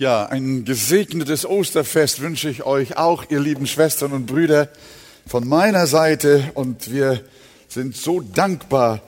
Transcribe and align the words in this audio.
Ja, 0.00 0.24
ein 0.24 0.64
gesegnetes 0.64 1.44
Osterfest 1.44 2.22
wünsche 2.22 2.48
ich 2.48 2.62
euch 2.62 2.96
auch, 2.96 3.24
ihr 3.28 3.38
lieben 3.38 3.66
Schwestern 3.66 4.12
und 4.12 4.24
Brüder, 4.24 4.70
von 5.26 5.46
meiner 5.46 5.86
Seite. 5.86 6.52
Und 6.54 6.90
wir 6.90 7.22
sind 7.68 7.94
so 7.94 8.20
dankbar, 8.20 9.02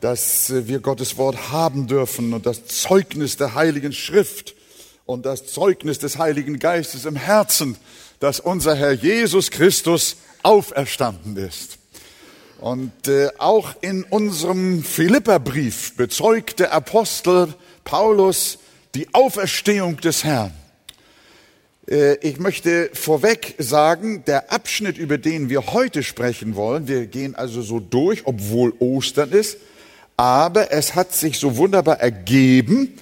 dass 0.00 0.52
wir 0.68 0.78
Gottes 0.78 1.16
Wort 1.16 1.50
haben 1.50 1.88
dürfen 1.88 2.32
und 2.32 2.46
das 2.46 2.64
Zeugnis 2.66 3.36
der 3.36 3.56
Heiligen 3.56 3.92
Schrift 3.92 4.54
und 5.04 5.26
das 5.26 5.46
Zeugnis 5.46 5.98
des 5.98 6.16
Heiligen 6.16 6.60
Geistes 6.60 7.06
im 7.06 7.16
Herzen, 7.16 7.76
dass 8.20 8.38
unser 8.38 8.76
Herr 8.76 8.92
Jesus 8.92 9.50
Christus 9.50 10.14
auferstanden 10.44 11.36
ist. 11.38 11.78
Und 12.60 13.08
äh, 13.08 13.30
auch 13.38 13.74
in 13.80 14.04
unserem 14.04 14.84
Philipperbrief 14.84 15.96
bezeugt 15.96 16.60
der 16.60 16.72
Apostel 16.72 17.52
Paulus, 17.82 18.58
die 18.96 19.12
Auferstehung 19.12 19.98
des 19.98 20.24
Herrn. 20.24 20.54
Äh, 21.86 22.16
ich 22.26 22.38
möchte 22.38 22.90
vorweg 22.94 23.54
sagen, 23.58 24.24
der 24.24 24.50
Abschnitt, 24.50 24.96
über 24.96 25.18
den 25.18 25.50
wir 25.50 25.66
heute 25.74 26.02
sprechen 26.02 26.56
wollen, 26.56 26.88
wir 26.88 27.06
gehen 27.06 27.34
also 27.34 27.60
so 27.60 27.78
durch, 27.78 28.22
obwohl 28.24 28.72
Ostern 28.78 29.32
ist, 29.32 29.58
aber 30.16 30.72
es 30.72 30.94
hat 30.94 31.12
sich 31.12 31.38
so 31.38 31.58
wunderbar 31.58 32.00
ergeben, 32.00 32.94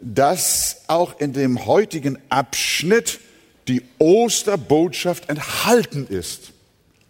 dass 0.00 0.82
auch 0.86 1.18
in 1.18 1.32
dem 1.32 1.66
heutigen 1.66 2.18
Abschnitt 2.28 3.18
die 3.66 3.82
Osterbotschaft 3.98 5.28
enthalten 5.28 6.06
ist. 6.08 6.52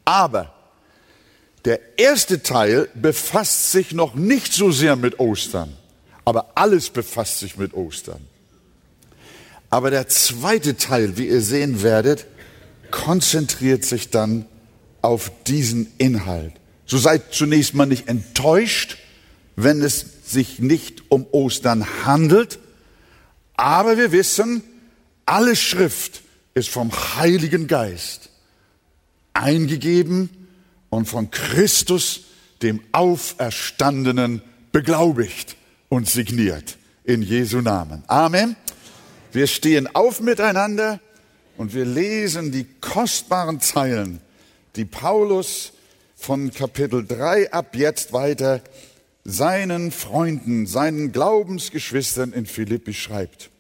Aber 0.07 0.55
der 1.67 1.81
erste 1.99 2.43
Teil 2.43 2.89
befasst 2.95 3.73
sich 3.73 3.93
noch 3.93 4.15
nicht 4.15 4.55
so 4.55 4.71
sehr 4.71 4.97
mit 4.97 5.21
Ostern. 5.21 5.77
Aber 6.25 6.53
alles 6.55 6.91
befasst 6.91 7.39
sich 7.39 7.57
mit 7.57 7.75
Ostern. 7.75 8.21
Aber 9.71 9.91
der 9.91 10.09
zweite 10.09 10.77
Teil, 10.77 11.17
wie 11.17 11.29
ihr 11.29 11.41
sehen 11.41 11.83
werdet, 11.83 12.27
konzentriert 12.91 13.85
sich 13.85 14.11
dann 14.11 14.45
auf 15.01 15.33
diesen 15.47 15.91
Inhalt. 15.99 16.53
So 16.87 16.99
seid 16.99 17.33
zunächst 17.33 17.75
mal 17.75 17.87
nicht 17.87 18.09
enttäuscht, 18.09 18.99
wenn 19.57 19.83
es 19.83 20.05
sich 20.27 20.59
nicht 20.59 21.11
um 21.11 21.27
Ostern 21.33 21.87
handelt. 22.05 22.59
Aber 23.55 23.97
wir 23.97 24.13
wissen, 24.13 24.63
alle 25.27 25.57
Schrift 25.57 26.23
ist 26.55 26.69
vom 26.69 26.93
Heiligen 27.17 27.67
Geist 27.67 28.29
eingegeben 29.35 30.29
und 30.91 31.07
von 31.07 31.31
Christus, 31.31 32.25
dem 32.61 32.81
Auferstandenen, 32.93 34.43
beglaubigt 34.73 35.57
und 35.93 36.09
signiert. 36.09 36.79
In 37.05 37.21
Jesu 37.21 37.61
Namen. 37.61 38.03
Amen. 38.07 38.57
Wir 39.31 39.47
stehen 39.47 39.95
auf 39.95 40.23
miteinander 40.23 41.01
und 41.59 41.75
wir 41.75 41.85
lesen 41.85 42.51
die 42.51 42.65
kostbaren 42.81 43.61
Zeilen, 43.61 44.23
die 44.75 44.87
Paulus 44.87 45.75
von 46.17 46.51
Kapitel 46.51 47.07
3 47.07 47.53
ab 47.53 47.77
jetzt 47.77 48.15
weiter 48.15 48.63
seinen 49.25 49.91
Freunden, 49.91 50.67
seinen 50.67 51.13
Glaubensgeschwistern 51.13 52.33
in 52.33 52.47
Philippi 52.47 52.95
schreibt. 52.95 53.51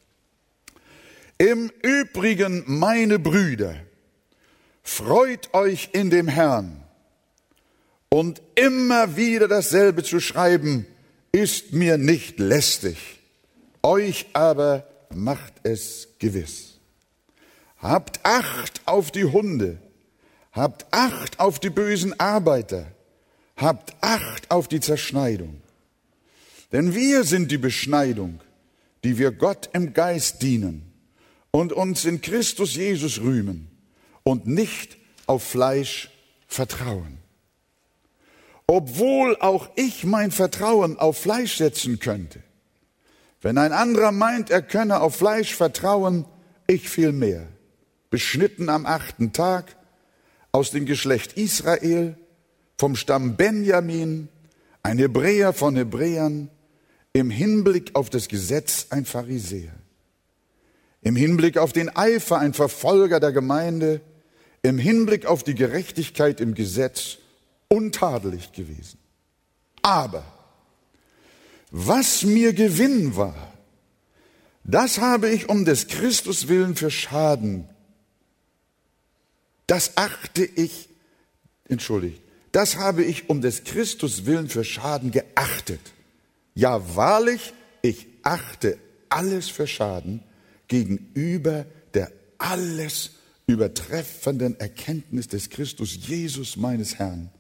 Im 1.36 1.70
Übrigen, 1.82 2.64
meine 2.66 3.18
Brüder, 3.18 3.74
freut 4.82 5.52
euch 5.52 5.90
in 5.92 6.08
dem 6.08 6.28
Herrn 6.28 6.82
und 8.08 8.40
immer 8.54 9.18
wieder 9.18 9.48
dasselbe 9.48 10.02
zu 10.02 10.18
schreiben, 10.18 10.86
ist 11.32 11.72
mir 11.72 11.96
nicht 11.96 12.38
lästig, 12.38 12.98
euch 13.82 14.26
aber 14.34 14.86
macht 15.14 15.54
es 15.62 16.08
gewiss. 16.18 16.78
Habt 17.78 18.20
Acht 18.22 18.82
auf 18.84 19.10
die 19.10 19.24
Hunde, 19.24 19.78
habt 20.52 20.86
Acht 20.92 21.40
auf 21.40 21.58
die 21.58 21.70
bösen 21.70 22.18
Arbeiter, 22.20 22.86
habt 23.56 23.94
Acht 24.02 24.50
auf 24.50 24.68
die 24.68 24.80
Zerschneidung. 24.80 25.62
Denn 26.70 26.94
wir 26.94 27.24
sind 27.24 27.50
die 27.50 27.58
Beschneidung, 27.58 28.40
die 29.02 29.18
wir 29.18 29.32
Gott 29.32 29.70
im 29.72 29.94
Geist 29.94 30.42
dienen 30.42 30.92
und 31.50 31.72
uns 31.72 32.04
in 32.04 32.20
Christus 32.20 32.76
Jesus 32.76 33.20
rühmen 33.20 33.70
und 34.22 34.46
nicht 34.46 34.98
auf 35.26 35.42
Fleisch 35.42 36.10
vertrauen 36.46 37.21
obwohl 38.66 39.36
auch 39.40 39.68
ich 39.76 40.04
mein 40.04 40.30
Vertrauen 40.30 40.98
auf 40.98 41.18
Fleisch 41.18 41.56
setzen 41.56 41.98
könnte. 41.98 42.42
Wenn 43.40 43.58
ein 43.58 43.72
anderer 43.72 44.12
meint, 44.12 44.50
er 44.50 44.62
könne 44.62 45.00
auf 45.00 45.16
Fleisch 45.16 45.54
vertrauen, 45.54 46.24
ich 46.66 46.88
viel 46.88 47.12
mehr. 47.12 47.48
Beschnitten 48.08 48.68
am 48.68 48.86
achten 48.86 49.32
Tag, 49.32 49.76
aus 50.52 50.70
dem 50.70 50.86
Geschlecht 50.86 51.32
Israel, 51.34 52.16
vom 52.78 52.94
Stamm 52.94 53.36
Benjamin, 53.36 54.28
ein 54.82 54.98
Hebräer 54.98 55.52
von 55.52 55.76
Hebräern, 55.76 56.50
im 57.12 57.30
Hinblick 57.30 57.94
auf 57.94 58.10
das 58.10 58.28
Gesetz 58.28 58.86
ein 58.90 59.04
Pharisäer, 59.04 59.72
im 61.02 61.16
Hinblick 61.16 61.58
auf 61.58 61.72
den 61.72 61.94
Eifer 61.94 62.38
ein 62.38 62.54
Verfolger 62.54 63.18
der 63.18 63.32
Gemeinde, 63.32 64.00
im 64.62 64.78
Hinblick 64.78 65.26
auf 65.26 65.42
die 65.42 65.54
Gerechtigkeit 65.54 66.40
im 66.40 66.54
Gesetz 66.54 67.18
untadelig 67.72 68.52
gewesen. 68.52 68.98
Aber 69.80 70.24
was 71.70 72.22
mir 72.22 72.52
Gewinn 72.52 73.16
war, 73.16 73.52
das 74.62 74.98
habe 74.98 75.30
ich 75.30 75.48
um 75.48 75.64
des 75.64 75.88
Christus 75.88 76.48
willen 76.48 76.76
für 76.76 76.90
Schaden. 76.90 77.66
Das 79.66 79.96
achte 79.96 80.44
ich, 80.44 80.90
entschuldigt, 81.66 82.20
das 82.52 82.76
habe 82.76 83.02
ich 83.02 83.30
um 83.30 83.40
des 83.40 83.64
Christus 83.64 84.26
willen 84.26 84.50
für 84.50 84.64
Schaden 84.64 85.10
geachtet. 85.10 85.80
Ja, 86.54 86.94
wahrlich, 86.94 87.54
ich 87.80 88.06
achte 88.22 88.78
alles 89.08 89.48
für 89.48 89.66
Schaden 89.66 90.22
gegenüber 90.68 91.64
der 91.94 92.12
alles 92.36 93.12
übertreffenden 93.46 94.60
Erkenntnis 94.60 95.26
des 95.28 95.48
Christus 95.48 95.98
Jesus 96.06 96.56
meines 96.56 96.98
Herrn 96.98 97.30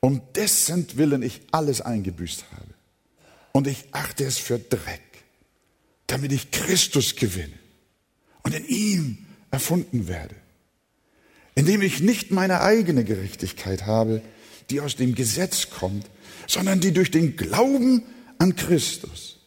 um 0.00 0.22
dessen 0.34 0.86
Willen 0.96 1.22
ich 1.22 1.42
alles 1.52 1.80
eingebüßt 1.80 2.44
habe. 2.52 2.74
Und 3.52 3.66
ich 3.66 3.84
achte 3.92 4.24
es 4.24 4.38
für 4.38 4.58
Dreck, 4.58 5.02
damit 6.06 6.32
ich 6.32 6.50
Christus 6.50 7.16
gewinne 7.16 7.58
und 8.42 8.54
in 8.54 8.66
ihm 8.66 9.18
erfunden 9.50 10.08
werde, 10.08 10.34
indem 11.54 11.82
ich 11.82 12.00
nicht 12.00 12.30
meine 12.30 12.60
eigene 12.60 13.04
Gerechtigkeit 13.04 13.86
habe, 13.86 14.22
die 14.70 14.80
aus 14.80 14.96
dem 14.96 15.14
Gesetz 15.14 15.68
kommt, 15.70 16.06
sondern 16.46 16.80
die 16.80 16.92
durch 16.92 17.10
den 17.10 17.36
Glauben 17.36 18.02
an 18.38 18.56
Christus, 18.56 19.38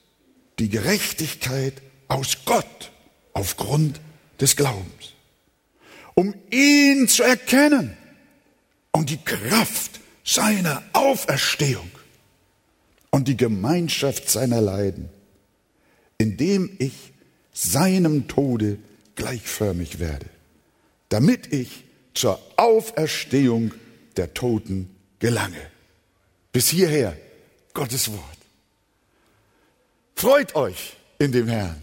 die 0.59 0.69
Gerechtigkeit 0.69 1.81
aus 2.07 2.39
Gott 2.45 2.91
aufgrund 3.33 3.99
des 4.39 4.55
Glaubens, 4.55 5.13
um 6.13 6.35
ihn 6.51 7.07
zu 7.07 7.23
erkennen 7.23 7.97
und 8.91 9.09
die 9.09 9.17
Kraft 9.17 10.01
seiner 10.23 10.83
Auferstehung 10.93 11.89
und 13.11 13.27
die 13.27 13.37
Gemeinschaft 13.37 14.29
seiner 14.29 14.61
Leiden, 14.61 15.09
indem 16.17 16.75
ich 16.79 17.13
seinem 17.51 18.27
Tode 18.27 18.79
gleichförmig 19.15 19.99
werde, 19.99 20.25
damit 21.09 21.53
ich 21.53 21.83
zur 22.13 22.39
Auferstehung 22.57 23.73
der 24.17 24.33
Toten 24.33 24.89
gelange. 25.19 25.61
Bis 26.51 26.69
hierher 26.69 27.17
Gottes 27.73 28.11
Wort. 28.11 28.37
Freut 30.15 30.55
euch 30.55 30.95
in 31.19 31.31
dem 31.31 31.47
Herrn. 31.47 31.81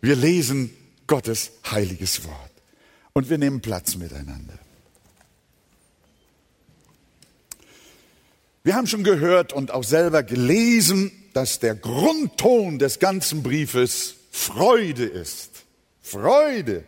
Wir 0.00 0.16
lesen 0.16 0.70
Gottes 1.06 1.52
heiliges 1.70 2.24
Wort 2.24 2.50
und 3.12 3.28
wir 3.28 3.38
nehmen 3.38 3.60
Platz 3.60 3.96
miteinander. 3.96 4.58
Wir 8.64 8.76
haben 8.76 8.86
schon 8.86 9.02
gehört 9.02 9.52
und 9.52 9.72
auch 9.72 9.82
selber 9.82 10.22
gelesen, 10.22 11.10
dass 11.32 11.58
der 11.58 11.74
Grundton 11.74 12.78
des 12.78 13.00
ganzen 13.00 13.42
Briefes 13.42 14.14
Freude 14.30 15.04
ist. 15.04 15.64
Freude. 16.00 16.84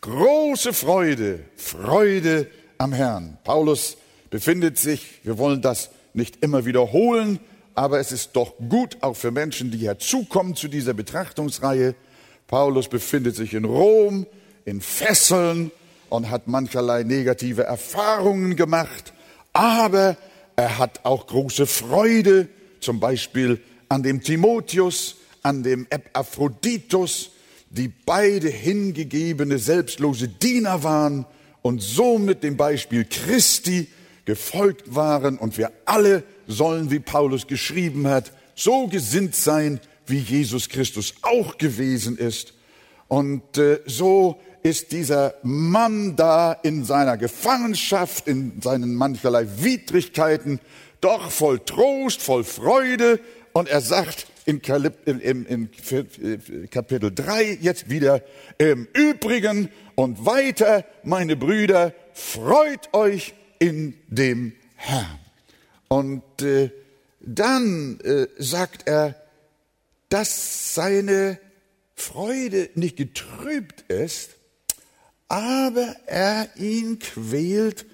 Große 0.00 0.72
Freude. 0.72 1.40
Freude 1.56 2.46
am 2.78 2.92
Herrn. 2.92 3.38
Paulus 3.42 3.96
befindet 4.30 4.78
sich, 4.78 5.20
wir 5.24 5.36
wollen 5.36 5.62
das 5.62 5.90
nicht 6.14 6.44
immer 6.44 6.64
wiederholen, 6.64 7.40
aber 7.74 7.98
es 7.98 8.12
ist 8.12 8.36
doch 8.36 8.54
gut, 8.68 8.98
auch 9.00 9.16
für 9.16 9.32
Menschen, 9.32 9.72
die 9.72 9.78
herzukommen 9.78 10.54
zu 10.54 10.68
dieser 10.68 10.94
Betrachtungsreihe. 10.94 11.96
Paulus 12.46 12.86
befindet 12.86 13.34
sich 13.34 13.54
in 13.54 13.64
Rom, 13.64 14.28
in 14.64 14.80
Fesseln 14.80 15.72
und 16.08 16.30
hat 16.30 16.46
mancherlei 16.46 17.02
negative 17.02 17.64
Erfahrungen 17.64 18.54
gemacht, 18.54 19.12
aber 19.52 20.16
er 20.56 20.78
hat 20.78 21.04
auch 21.04 21.26
große 21.26 21.66
Freude, 21.66 22.48
zum 22.80 23.00
Beispiel 23.00 23.60
an 23.88 24.02
dem 24.02 24.22
Timotheus, 24.22 25.16
an 25.42 25.62
dem 25.62 25.86
Epaphroditus, 25.90 27.30
die 27.70 27.88
beide 27.88 28.48
hingegebene, 28.48 29.58
selbstlose 29.58 30.28
Diener 30.28 30.82
waren 30.82 31.26
und 31.62 31.82
somit 31.82 32.42
dem 32.42 32.56
Beispiel 32.56 33.04
Christi 33.04 33.88
gefolgt 34.24 34.94
waren. 34.94 35.38
Und 35.38 35.56
wir 35.58 35.72
alle 35.84 36.22
sollen, 36.46 36.90
wie 36.90 37.00
Paulus 37.00 37.46
geschrieben 37.46 38.06
hat, 38.06 38.32
so 38.54 38.88
gesinnt 38.88 39.34
sein, 39.34 39.80
wie 40.06 40.18
Jesus 40.18 40.68
Christus 40.68 41.14
auch 41.22 41.56
gewesen 41.58 42.18
ist. 42.18 42.54
Und 43.08 43.58
äh, 43.58 43.80
so 43.86 44.40
ist 44.62 44.92
dieser 44.92 45.34
Mann 45.42 46.14
da 46.16 46.52
in 46.52 46.84
seiner 46.84 47.16
Gefangenschaft, 47.16 48.28
in 48.28 48.60
seinen 48.62 48.94
mancherlei 48.94 49.46
Widrigkeiten, 49.58 50.60
doch 51.00 51.30
voll 51.30 51.58
Trost, 51.60 52.22
voll 52.22 52.44
Freude. 52.44 53.18
Und 53.52 53.68
er 53.68 53.80
sagt 53.80 54.26
in, 54.46 54.62
Kapitel 56.70 57.12
3 57.14 57.58
jetzt 57.60 57.90
wieder, 57.90 58.22
im 58.58 58.88
Übrigen 58.92 59.68
und 59.94 60.24
weiter, 60.24 60.84
meine 61.02 61.36
Brüder, 61.36 61.92
freut 62.12 62.94
euch 62.94 63.34
in 63.58 63.94
dem 64.08 64.52
Herrn. 64.76 65.18
Und 65.88 66.42
äh, 66.42 66.70
dann 67.20 68.00
äh, 68.00 68.26
sagt 68.38 68.86
er, 68.86 69.14
dass 70.08 70.74
seine 70.74 71.38
Freude 71.94 72.70
nicht 72.74 72.96
getrübt 72.96 73.82
ist, 73.90 74.30
aber 75.32 75.96
er 76.04 76.46
ihn 76.56 76.98
quält 76.98 77.86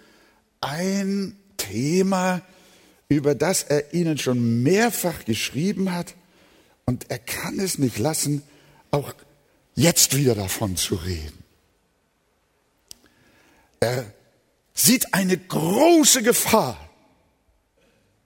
ein 0.61 1.37
Thema, 1.56 2.43
über 3.08 3.37
das 3.37 3.62
er 3.62 3.94
ihnen 3.94 4.19
schon 4.19 4.64
mehrfach 4.64 5.25
geschrieben 5.25 5.94
hat, 5.94 6.17
und 6.85 7.12
er 7.12 7.20
kann 7.20 7.61
es 7.61 7.79
nicht 7.79 7.99
lassen, 7.99 8.43
auch 8.90 9.14
jetzt 9.76 10.17
wieder 10.17 10.35
davon 10.35 10.76
zu 10.76 10.96
reden. 10.96 11.44
Er 13.79 14.12
sieht 14.75 15.14
eine 15.14 15.38
große 15.38 16.25
Gefahr, 16.25 16.91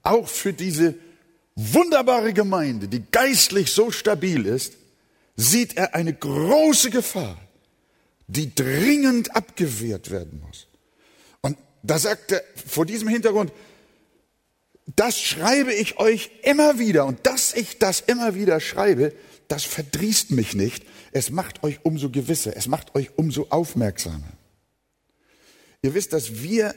auch 0.03 0.27
für 0.27 0.55
diese 0.55 0.95
wunderbare 1.55 2.33
Gemeinde, 2.33 2.89
die 2.89 3.03
geistlich 3.11 3.73
so 3.73 3.91
stabil 3.91 4.47
ist, 4.47 4.73
sieht 5.37 5.77
er 5.77 5.95
eine 5.95 6.15
große 6.15 6.89
Gefahr, 6.89 7.37
die 8.33 8.55
dringend 8.55 9.37
abgewehrt 9.37 10.11
werden 10.11 10.43
muss. 10.47 10.67
Und 11.43 11.59
da 11.83 11.99
sagt 11.99 12.33
er 12.33 12.43
vor 12.55 12.87
diesem 12.87 13.09
Hintergrund, 13.09 13.53
das 14.97 15.21
schreibe 15.21 15.73
ich 15.73 15.99
euch 15.99 16.31
immer 16.43 16.79
wieder 16.79 17.07
und 17.07 17.27
dass 17.27 17.55
ich 17.55 17.79
das 17.79 18.01
immer 18.01 18.35
wieder 18.35 18.59
schreibe, 18.61 19.15
das 19.49 19.65
verdrießt 19.65 20.31
mich 20.31 20.55
nicht. 20.55 20.85
Es 21.13 21.31
macht 21.31 21.63
euch 21.63 21.85
umso 21.85 22.11
gewisser, 22.11 22.57
es 22.57 22.67
macht 22.67 22.95
euch 22.95 23.11
umso 23.17 23.47
aufmerksamer. 23.51 24.33
Ihr 25.83 25.95
wisst, 25.95 26.13
dass 26.13 26.43
wir 26.43 26.75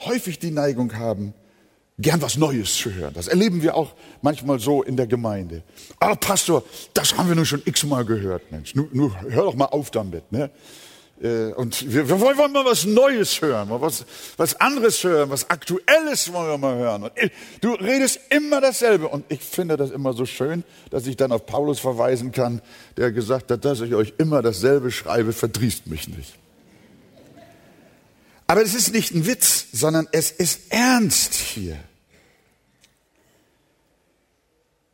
häufig 0.00 0.38
die 0.38 0.50
Neigung 0.50 0.94
haben, 0.94 1.34
gern 1.98 2.20
was 2.20 2.36
Neues 2.36 2.76
zu 2.76 2.92
hören. 2.92 3.14
Das 3.14 3.28
erleben 3.28 3.62
wir 3.62 3.76
auch 3.76 3.92
manchmal 4.22 4.58
so 4.58 4.82
in 4.82 4.96
der 4.96 5.06
Gemeinde. 5.06 5.62
Aber 6.00 6.16
Pastor, 6.16 6.64
das 6.92 7.16
haben 7.16 7.28
wir 7.28 7.36
nun 7.36 7.46
schon 7.46 7.62
x-mal 7.64 8.04
gehört, 8.04 8.50
Mensch. 8.50 8.74
Nur, 8.74 8.88
nur 8.92 9.20
hör 9.22 9.44
doch 9.44 9.54
mal 9.54 9.66
auf 9.66 9.90
damit. 9.90 10.30
Ne? 10.32 10.50
Äh, 11.22 11.52
und 11.52 11.92
wir, 11.92 12.08
wir 12.08 12.20
wollen 12.20 12.52
mal 12.52 12.64
was 12.64 12.84
Neues 12.84 13.40
hören, 13.40 13.68
mal 13.68 13.80
was, 13.80 14.04
was 14.36 14.60
anderes 14.60 15.04
hören, 15.04 15.30
was 15.30 15.48
Aktuelles 15.50 16.32
wollen 16.32 16.48
wir 16.48 16.58
mal 16.58 16.76
hören. 16.76 17.04
Und 17.04 17.12
du 17.60 17.74
redest 17.74 18.20
immer 18.30 18.60
dasselbe. 18.60 19.08
Und 19.08 19.24
ich 19.28 19.40
finde 19.40 19.76
das 19.76 19.90
immer 19.90 20.12
so 20.14 20.26
schön, 20.26 20.64
dass 20.90 21.06
ich 21.06 21.16
dann 21.16 21.30
auf 21.30 21.46
Paulus 21.46 21.78
verweisen 21.78 22.32
kann, 22.32 22.60
der 22.96 23.12
gesagt 23.12 23.52
hat, 23.52 23.64
dass 23.64 23.80
ich 23.80 23.94
euch 23.94 24.14
immer 24.18 24.42
dasselbe 24.42 24.90
schreibe, 24.90 25.32
verdrießt 25.32 25.86
mich 25.86 26.08
nicht. 26.08 26.34
Aber 28.46 28.62
es 28.62 28.74
ist 28.74 28.92
nicht 28.92 29.14
ein 29.14 29.26
Witz, 29.26 29.66
sondern 29.72 30.06
es 30.12 30.30
ist 30.30 30.60
ernst 30.70 31.34
hier. 31.34 31.78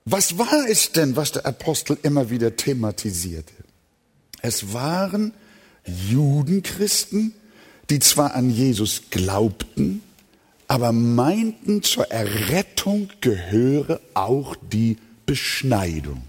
Was 0.05 0.39
war 0.39 0.69
es 0.69 0.93
denn, 0.93 1.17
was 1.17 1.33
der 1.33 1.47
Apostel 1.47 1.99
immer 2.03 2.31
wieder 2.31 2.57
thematisierte? 2.57 3.53
Es 4.43 4.73
waren 4.73 5.35
Judenchristen, 5.85 7.35
die 7.91 7.99
zwar 7.99 8.35
an 8.35 8.51
Jesus 8.51 9.03
glaubten, 9.11 10.03
aber 10.69 10.93
meinten, 10.93 11.83
zur 11.83 12.11
Errettung 12.11 13.11
gehöre 13.21 14.01
auch 14.15 14.55
die 14.73 14.99
Beschneidung. 15.27 16.23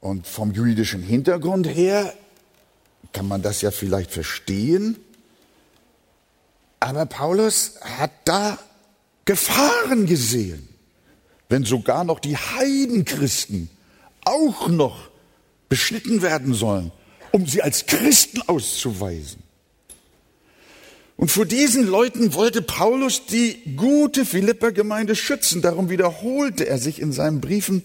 Und 0.00 0.26
vom 0.26 0.52
jüdischen 0.52 1.02
Hintergrund 1.02 1.66
her 1.68 2.14
kann 3.12 3.28
man 3.28 3.42
das 3.42 3.62
ja 3.62 3.70
vielleicht 3.70 4.10
verstehen. 4.10 4.96
Aber 6.78 7.06
Paulus 7.06 7.74
hat 7.82 8.12
da 8.24 8.58
Gefahren 9.24 10.06
gesehen, 10.06 10.68
wenn 11.48 11.64
sogar 11.64 12.04
noch 12.04 12.20
die 12.20 12.36
Heidenchristen 12.36 13.68
auch 14.24 14.68
noch 14.68 15.10
beschnitten 15.68 16.22
werden 16.22 16.54
sollen, 16.54 16.90
um 17.32 17.46
sie 17.46 17.62
als 17.62 17.86
Christen 17.86 18.42
auszuweisen. 18.42 19.42
Und 21.16 21.30
vor 21.30 21.44
diesen 21.44 21.86
Leuten 21.86 22.32
wollte 22.32 22.62
Paulus 22.62 23.26
die 23.26 23.76
gute 23.76 24.24
Philipper-Gemeinde 24.24 25.14
schützen. 25.14 25.60
Darum 25.60 25.90
wiederholte 25.90 26.66
er 26.66 26.78
sich 26.78 26.98
in 26.98 27.12
seinen 27.12 27.42
Briefen 27.42 27.82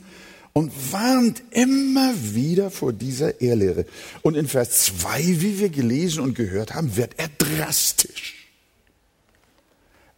und 0.58 0.72
warnt 0.94 1.44
immer 1.52 2.14
wieder 2.34 2.72
vor 2.72 2.94
dieser 2.94 3.42
Ehrlehre. 3.42 3.86
Und 4.22 4.38
in 4.38 4.48
Vers 4.48 4.86
2, 4.86 5.42
wie 5.42 5.60
wir 5.60 5.68
gelesen 5.68 6.24
und 6.24 6.34
gehört 6.34 6.74
haben, 6.74 6.96
wird 6.96 7.20
er 7.20 7.28
drastisch. 7.28 8.48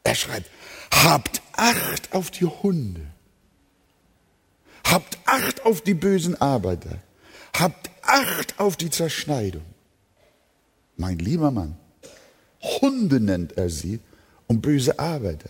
Er 0.03 0.13
schreibt, 0.13 0.47
habt 0.91 1.41
Acht 1.53 2.13
auf 2.13 2.29
die 2.29 2.45
Hunde. 2.45 3.01
Habt 4.83 5.17
Acht 5.25 5.65
auf 5.65 5.81
die 5.81 5.95
bösen 5.95 6.39
Arbeiter. 6.39 6.99
Habt 7.57 7.89
Acht 8.03 8.59
auf 8.59 8.77
die 8.77 8.91
Zerschneidung. 8.91 9.65
Mein 10.97 11.17
lieber 11.17 11.49
Mann, 11.49 11.77
Hunde 12.61 13.19
nennt 13.19 13.57
er 13.57 13.71
sie 13.71 13.99
und 14.45 14.61
böse 14.61 14.99
Arbeiter. 14.99 15.49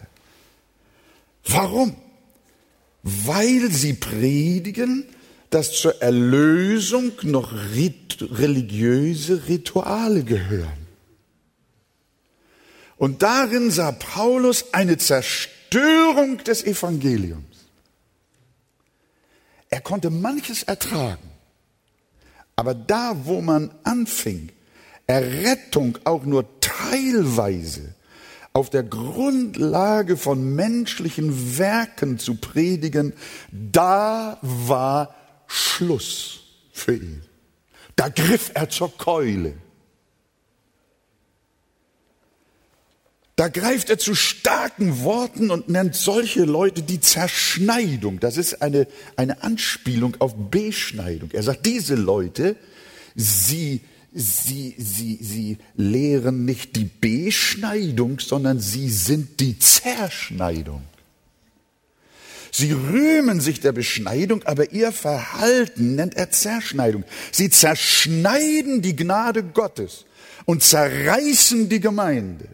Warum? 1.46 1.98
Weil 3.08 3.72
sie 3.72 3.94
predigen, 3.94 5.06
dass 5.50 5.72
zur 5.72 6.02
Erlösung 6.02 7.14
noch 7.24 7.54
rit 7.74 8.18
religiöse 8.20 9.48
Rituale 9.48 10.24
gehören. 10.24 10.88
Und 12.98 13.22
darin 13.22 13.72
sah 13.72 13.94
Paulus 13.94 14.74
eine 14.74 14.98
Zerstörung 14.98 16.44
des 16.44 16.66
Evangeliums. 16.66 17.44
Er 19.70 19.82
konnte 19.82 20.10
manches 20.10 20.64
ertragen, 20.64 21.30
aber 22.56 22.74
da, 22.74 23.16
wo 23.24 23.40
man 23.40 23.72
anfing, 23.84 24.50
Errettung 25.06 25.98
auch 26.04 26.26
nur 26.26 26.60
teilweise 26.60 27.94
auf 28.58 28.72
der 28.72 28.82
Grundlage 28.82 30.18
von 30.18 30.56
menschlichen 30.56 31.60
Werken 31.60 32.18
zu 32.18 32.36
predigen, 32.36 33.14
da 33.52 34.40
war 34.42 35.14
Schluss 35.46 36.40
für 36.72 36.96
ihn. 36.96 37.22
Da 37.96 38.10
griff 38.10 38.50
er 38.56 38.68
zur 38.70 38.98
Keule. 38.98 39.54
Da 43.36 43.48
greift 43.50 43.92
er 43.92 44.00
zu 44.00 44.16
starken 44.16 45.04
Worten 45.04 45.52
und 45.52 45.70
nennt 45.70 45.96
solche 45.96 46.44
Leute 46.44 46.82
die 46.82 47.00
Zerschneidung. 47.00 48.20
Das 48.20 48.38
ist 48.38 48.64
eine, 48.64 48.88
eine 49.16 49.44
Anspielung 49.44 50.16
auf 50.18 50.34
Beschneidung. 50.36 51.30
Er 51.32 51.44
sagt, 51.44 51.68
diese 51.68 51.94
Leute, 51.94 52.56
sie 53.16 53.82
sie, 54.14 54.76
sie, 54.78 55.18
sie 55.22 55.58
lehren 55.76 56.46
nicht 56.46 56.76
die 56.76 56.86
Beschneidung, 56.86 58.20
sondern 58.20 58.60
sie 58.60 58.90
sind 58.90 59.40
die 59.40 59.60
Zerschneidung. 59.60 60.82
Sie 62.52 62.72
rühmen 62.72 63.40
sich 63.40 63.60
der 63.60 63.72
Beschneidung, 63.72 64.44
aber 64.44 64.72
ihr 64.72 64.92
Verhalten 64.92 65.96
nennt 65.96 66.16
er 66.16 66.32
Zerschneidung. 66.32 67.04
Sie 67.32 67.50
zerschneiden 67.50 68.82
die 68.82 68.96
Gnade 68.96 69.44
Gottes 69.44 70.06
und 70.46 70.64
zerreißen 70.64 71.70
die 71.70 71.80
Gemeinde. 71.80 72.48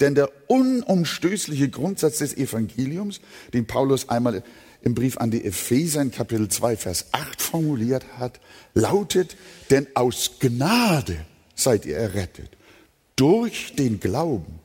Denn 0.00 0.14
der 0.14 0.30
unumstößliche 0.48 1.68
Grundsatz 1.68 2.18
des 2.18 2.36
Evangeliums, 2.36 3.20
den 3.52 3.66
Paulus 3.66 4.08
einmal 4.08 4.42
im 4.82 4.94
Brief 4.94 5.18
an 5.18 5.30
die 5.30 5.44
Epheser 5.44 6.00
in 6.00 6.10
Kapitel 6.10 6.48
2, 6.48 6.76
Vers 6.76 7.06
8 7.12 7.40
formuliert 7.40 8.04
hat, 8.18 8.40
lautet, 8.74 9.36
denn 9.70 9.86
aus 9.94 10.32
Gnade 10.38 11.16
seid 11.54 11.84
ihr 11.84 11.96
errettet, 11.96 12.50
durch 13.16 13.74
den 13.76 14.00
Glauben. 14.00 14.58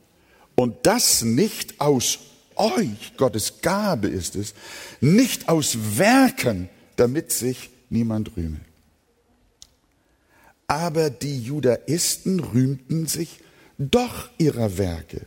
Und 0.54 0.86
das 0.86 1.22
nicht 1.22 1.80
aus 1.80 2.18
euch, 2.54 3.16
Gottes 3.18 3.60
Gabe 3.60 4.08
ist 4.08 4.36
es, 4.36 4.54
nicht 5.00 5.48
aus 5.48 5.98
Werken, 5.98 6.70
damit 6.96 7.30
sich 7.30 7.70
niemand 7.90 8.36
rühme. 8.36 8.60
Aber 10.66 11.10
die 11.10 11.40
Judaisten 11.42 12.40
rühmten 12.40 13.06
sich 13.06 13.40
doch 13.78 14.30
ihrer 14.38 14.78
Werke 14.78 15.26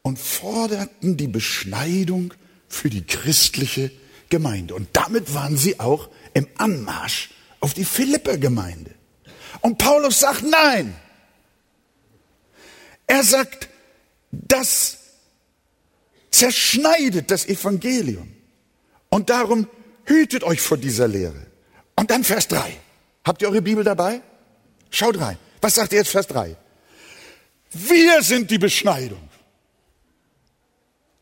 und 0.00 0.18
forderten 0.18 1.16
die 1.16 1.28
Beschneidung 1.28 2.32
für 2.68 2.90
die 2.90 3.04
christliche 3.04 3.92
Gemeinde. 4.32 4.74
Und 4.74 4.88
damit 4.94 5.34
waren 5.34 5.58
sie 5.58 5.78
auch 5.78 6.08
im 6.32 6.48
Anmarsch 6.56 7.28
auf 7.60 7.74
die 7.74 7.84
Philipper-Gemeinde. 7.84 8.90
Und 9.60 9.76
Paulus 9.76 10.20
sagt 10.20 10.42
nein. 10.42 10.96
Er 13.06 13.22
sagt, 13.24 13.68
das 14.30 14.96
zerschneidet 16.30 17.30
das 17.30 17.44
Evangelium. 17.44 18.32
Und 19.10 19.28
darum 19.28 19.68
hütet 20.06 20.44
euch 20.44 20.62
vor 20.62 20.78
dieser 20.78 21.08
Lehre. 21.08 21.46
Und 21.94 22.10
dann 22.10 22.24
Vers 22.24 22.48
3. 22.48 22.74
Habt 23.24 23.42
ihr 23.42 23.48
eure 23.48 23.60
Bibel 23.60 23.84
dabei? 23.84 24.22
Schaut 24.88 25.20
rein. 25.20 25.36
Was 25.60 25.74
sagt 25.74 25.92
ihr 25.92 25.98
jetzt 25.98 26.10
Vers 26.10 26.26
3? 26.28 26.56
Wir 27.72 28.22
sind 28.22 28.50
die 28.50 28.58
Beschneidung, 28.58 29.28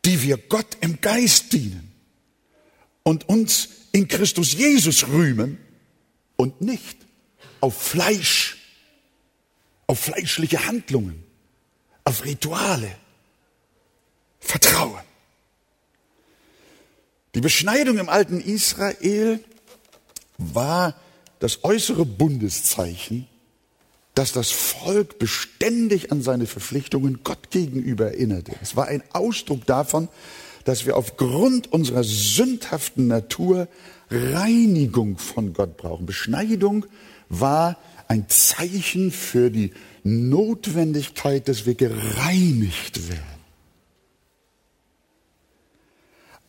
die 0.05 0.21
wir 0.21 0.37
Gott 0.37 0.77
im 0.79 1.01
Geist 1.01 1.51
dienen 1.51 1.90
und 3.03 3.27
uns 3.29 3.69
in 3.91 4.07
Christus 4.07 4.53
Jesus 4.53 5.07
rühmen 5.07 5.57
und 6.35 6.61
nicht 6.61 6.97
auf 7.59 7.79
Fleisch, 7.79 8.57
auf 9.87 9.99
fleischliche 9.99 10.65
Handlungen, 10.65 11.23
auf 12.03 12.23
Rituale 12.25 12.95
vertrauen. 14.39 15.01
Die 17.35 17.41
Beschneidung 17.41 17.97
im 17.97 18.09
alten 18.09 18.41
Israel 18.41 19.43
war 20.37 20.95
das 21.39 21.63
äußere 21.63 22.05
Bundeszeichen 22.05 23.27
dass 24.13 24.33
das 24.33 24.51
Volk 24.51 25.19
beständig 25.19 26.11
an 26.11 26.21
seine 26.21 26.45
Verpflichtungen 26.45 27.21
Gott 27.23 27.49
gegenüber 27.49 28.07
erinnerte. 28.07 28.53
Es 28.61 28.75
war 28.75 28.87
ein 28.87 29.03
Ausdruck 29.13 29.65
davon, 29.65 30.09
dass 30.65 30.85
wir 30.85 30.97
aufgrund 30.97 31.71
unserer 31.71 32.03
sündhaften 32.03 33.07
Natur 33.07 33.67
Reinigung 34.09 35.17
von 35.17 35.53
Gott 35.53 35.77
brauchen. 35.77 36.05
Beschneidung 36.05 36.85
war 37.29 37.77
ein 38.07 38.27
Zeichen 38.27 39.11
für 39.11 39.49
die 39.49 39.71
Notwendigkeit, 40.03 41.47
dass 41.47 41.65
wir 41.65 41.75
gereinigt 41.75 43.09
werden. 43.09 43.23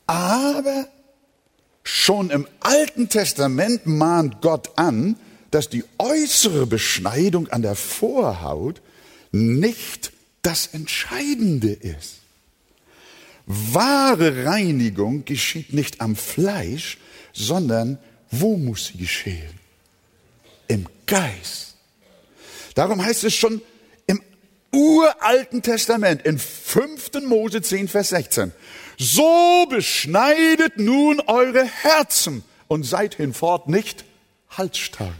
Aber 0.07 0.89
schon 1.85 2.31
im 2.31 2.47
Alten 2.61 3.09
Testament 3.09 3.87
mahnt 3.87 4.41
Gott 4.41 4.71
an, 4.77 5.17
dass 5.53 5.69
die 5.69 5.85
äußere 5.99 6.67
Beschneidung 6.67 7.49
an 7.49 7.63
der 7.63 7.77
Vorhaut 7.77 8.83
nicht 9.31 10.13
das 10.43 10.67
Entscheidende 10.67 11.73
ist. 11.73 12.22
Wahre 13.47 14.45
Reinigung 14.45 15.25
geschieht 15.25 15.73
nicht 15.73 16.01
am 16.01 16.17
Fleisch, 16.17 16.99
sondern 17.33 17.99
wo 18.31 18.57
muss 18.57 18.87
sie 18.87 18.99
geschehen? 18.99 19.59
Im 20.69 20.87
Geist. 21.07 21.75
Darum 22.75 23.05
heißt 23.05 23.25
es 23.25 23.35
schon 23.35 23.61
im 24.07 24.23
uralten 24.73 25.63
Testament, 25.63 26.23
in 26.23 26.39
5. 26.39 27.11
Mose 27.27 27.61
10, 27.61 27.89
Vers 27.89 28.11
16, 28.11 28.53
so 28.99 29.67
beschneidet 29.69 30.79
nun 30.79 31.21
eure 31.21 31.65
Herzen 31.65 32.43
und 32.69 32.85
seid 32.85 33.17
hinfort 33.17 33.69
nicht 33.69 34.05
halsstarrig. 34.49 35.13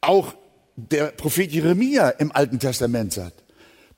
Auch 0.00 0.34
der 0.76 1.06
Prophet 1.06 1.50
Jeremia 1.50 2.10
im 2.10 2.30
Alten 2.30 2.58
Testament 2.58 3.12
sagt, 3.12 3.43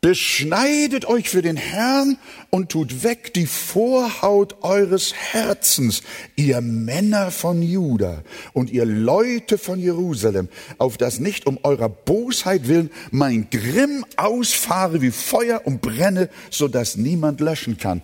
Beschneidet 0.00 1.07
euch 1.07 1.31
für 1.31 1.43
den 1.43 1.57
Herrn 1.57 2.19
und 2.50 2.71
tut 2.71 3.03
weg 3.03 3.33
die 3.35 3.47
Vorhaut 3.47 4.62
eures 4.62 5.15
Herzens, 5.15 6.03
ihr 6.37 6.61
Männer 6.61 7.31
von 7.31 7.62
Juda 7.62 8.23
und 8.53 8.71
ihr 8.71 8.85
Leute 8.85 9.59
von 9.59 9.81
Jerusalem, 9.81 10.49
auf 10.79 10.97
das 10.97 11.19
nicht 11.19 11.47
um 11.47 11.59
eurer 11.62 11.88
Bosheit 11.88 12.69
willen 12.69 12.91
mein 13.11 13.49
Grimm 13.50 14.05
ausfahre 14.17 15.00
wie 15.00 15.11
Feuer 15.11 15.62
und 15.65 15.81
brenne, 15.81 16.29
so 16.50 16.69
dass 16.69 16.97
niemand 16.97 17.41
löschen 17.41 17.79
kann. 17.79 18.03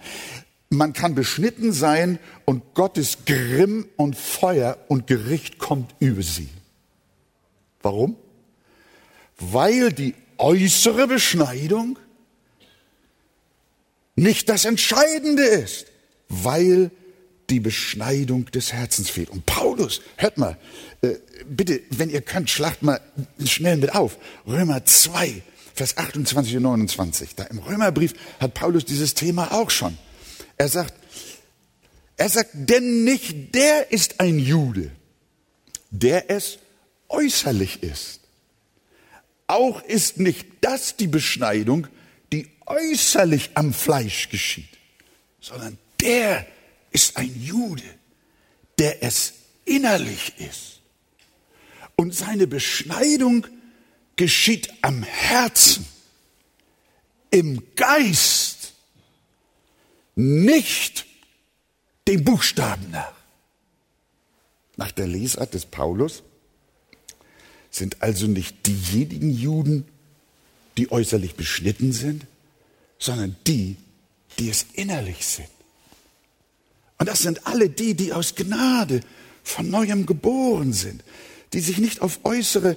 Man 0.70 0.94
kann 0.94 1.14
beschnitten 1.14 1.72
sein 1.72 2.18
und 2.46 2.74
Gottes 2.74 3.18
Grimm 3.26 3.86
und 3.96 4.16
Feuer 4.16 4.78
und 4.88 5.06
Gericht 5.06 5.58
kommt 5.58 5.94
über 6.00 6.22
sie. 6.22 6.48
Warum? 7.82 8.16
Weil 9.38 9.92
die 9.92 10.14
äußere 10.42 11.06
Beschneidung 11.06 11.98
nicht 14.14 14.48
das 14.48 14.64
Entscheidende 14.64 15.44
ist, 15.44 15.86
weil 16.28 16.90
die 17.48 17.60
Beschneidung 17.60 18.46
des 18.46 18.72
Herzens 18.72 19.08
fehlt. 19.08 19.30
Und 19.30 19.46
Paulus, 19.46 20.02
hört 20.16 20.38
mal, 20.38 20.58
äh, 21.02 21.14
bitte, 21.46 21.80
wenn 21.90 22.10
ihr 22.10 22.22
könnt, 22.22 22.50
schlagt 22.50 22.82
mal 22.82 23.00
schnell 23.44 23.76
mit 23.76 23.94
auf. 23.94 24.18
Römer 24.46 24.84
2, 24.84 25.42
Vers 25.74 25.96
28 25.96 26.56
und 26.56 26.62
29. 26.62 27.34
Da 27.36 27.44
im 27.44 27.58
Römerbrief 27.58 28.14
hat 28.40 28.54
Paulus 28.54 28.84
dieses 28.84 29.14
Thema 29.14 29.52
auch 29.52 29.70
schon. 29.70 29.96
Er 30.56 30.68
sagt, 30.68 30.94
er 32.16 32.28
sagt, 32.28 32.50
denn 32.54 33.04
nicht 33.04 33.54
der 33.54 33.92
ist 33.92 34.20
ein 34.20 34.38
Jude, 34.38 34.90
der 35.90 36.30
es 36.30 36.58
äußerlich 37.08 37.82
ist. 37.82 38.21
Auch 39.46 39.82
ist 39.82 40.18
nicht 40.18 40.46
das 40.60 40.96
die 40.96 41.06
Beschneidung, 41.06 41.86
die 42.32 42.48
äußerlich 42.66 43.50
am 43.54 43.74
Fleisch 43.74 44.28
geschieht, 44.28 44.68
sondern 45.40 45.78
der 46.00 46.46
ist 46.90 47.16
ein 47.16 47.34
Jude, 47.42 47.82
der 48.78 49.02
es 49.02 49.34
innerlich 49.64 50.32
ist. 50.38 50.80
Und 51.96 52.14
seine 52.14 52.46
Beschneidung 52.46 53.46
geschieht 54.16 54.72
am 54.82 55.02
Herzen, 55.02 55.86
im 57.30 57.62
Geist, 57.76 58.74
nicht 60.14 61.06
dem 62.06 62.24
Buchstaben 62.24 62.90
nach. 62.90 63.14
Nach 64.76 64.92
der 64.92 65.06
Lesart 65.06 65.54
des 65.54 65.66
Paulus 65.66 66.22
sind 67.72 68.02
also 68.02 68.26
nicht 68.28 68.66
diejenigen 68.66 69.30
Juden, 69.30 69.84
die 70.76 70.92
äußerlich 70.92 71.34
beschnitten 71.34 71.92
sind, 71.92 72.26
sondern 72.98 73.34
die, 73.46 73.76
die 74.38 74.48
es 74.48 74.66
innerlich 74.74 75.26
sind. 75.26 75.48
Und 76.98 77.08
das 77.08 77.22
sind 77.22 77.46
alle 77.46 77.68
die, 77.68 77.94
die 77.94 78.12
aus 78.12 78.36
Gnade 78.36 79.00
von 79.42 79.68
neuem 79.68 80.06
geboren 80.06 80.72
sind, 80.72 81.02
die 81.52 81.60
sich 81.60 81.78
nicht 81.78 82.00
auf 82.00 82.20
äußere 82.24 82.76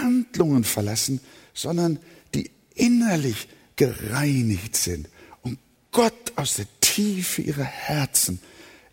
Handlungen 0.00 0.64
verlassen, 0.64 1.20
sondern 1.52 1.98
die 2.34 2.50
innerlich 2.74 3.48
gereinigt 3.76 4.76
sind 4.76 5.08
und 5.42 5.58
Gott 5.92 6.32
aus 6.36 6.56
der 6.56 6.66
Tiefe 6.80 7.42
ihrer 7.42 7.64
Herzen 7.64 8.40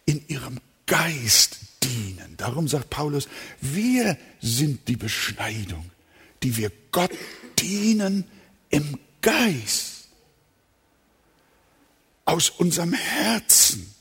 in 0.05 0.27
ihrem 0.27 0.59
Geist 0.93 1.57
dienen. 1.81 2.35
Darum 2.37 2.67
sagt 2.67 2.91
Paulus, 2.91 3.27
wir 3.61 4.15
sind 4.41 4.87
die 4.87 4.95
Beschneidung, 4.95 5.89
die 6.43 6.55
wir 6.55 6.71
Gott 6.91 7.09
dienen 7.57 8.25
im 8.69 8.99
Geist, 9.19 10.07
aus 12.25 12.51
unserem 12.51 12.93
Herzen. 12.93 13.91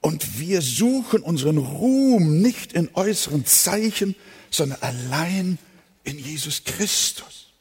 Und 0.00 0.40
wir 0.40 0.62
suchen 0.62 1.22
unseren 1.22 1.58
Ruhm 1.58 2.42
nicht 2.42 2.72
in 2.72 2.92
äußeren 2.94 3.46
Zeichen, 3.46 4.16
sondern 4.50 4.82
allein 4.82 5.58
in 6.02 6.18
Jesus 6.18 6.64
Christus. 6.64 7.52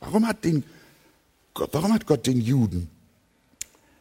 Warum 0.00 0.26
hat, 0.26 0.42
den, 0.42 0.64
warum 1.54 1.92
hat 1.92 2.06
Gott 2.06 2.26
den 2.26 2.40
Juden 2.40 2.90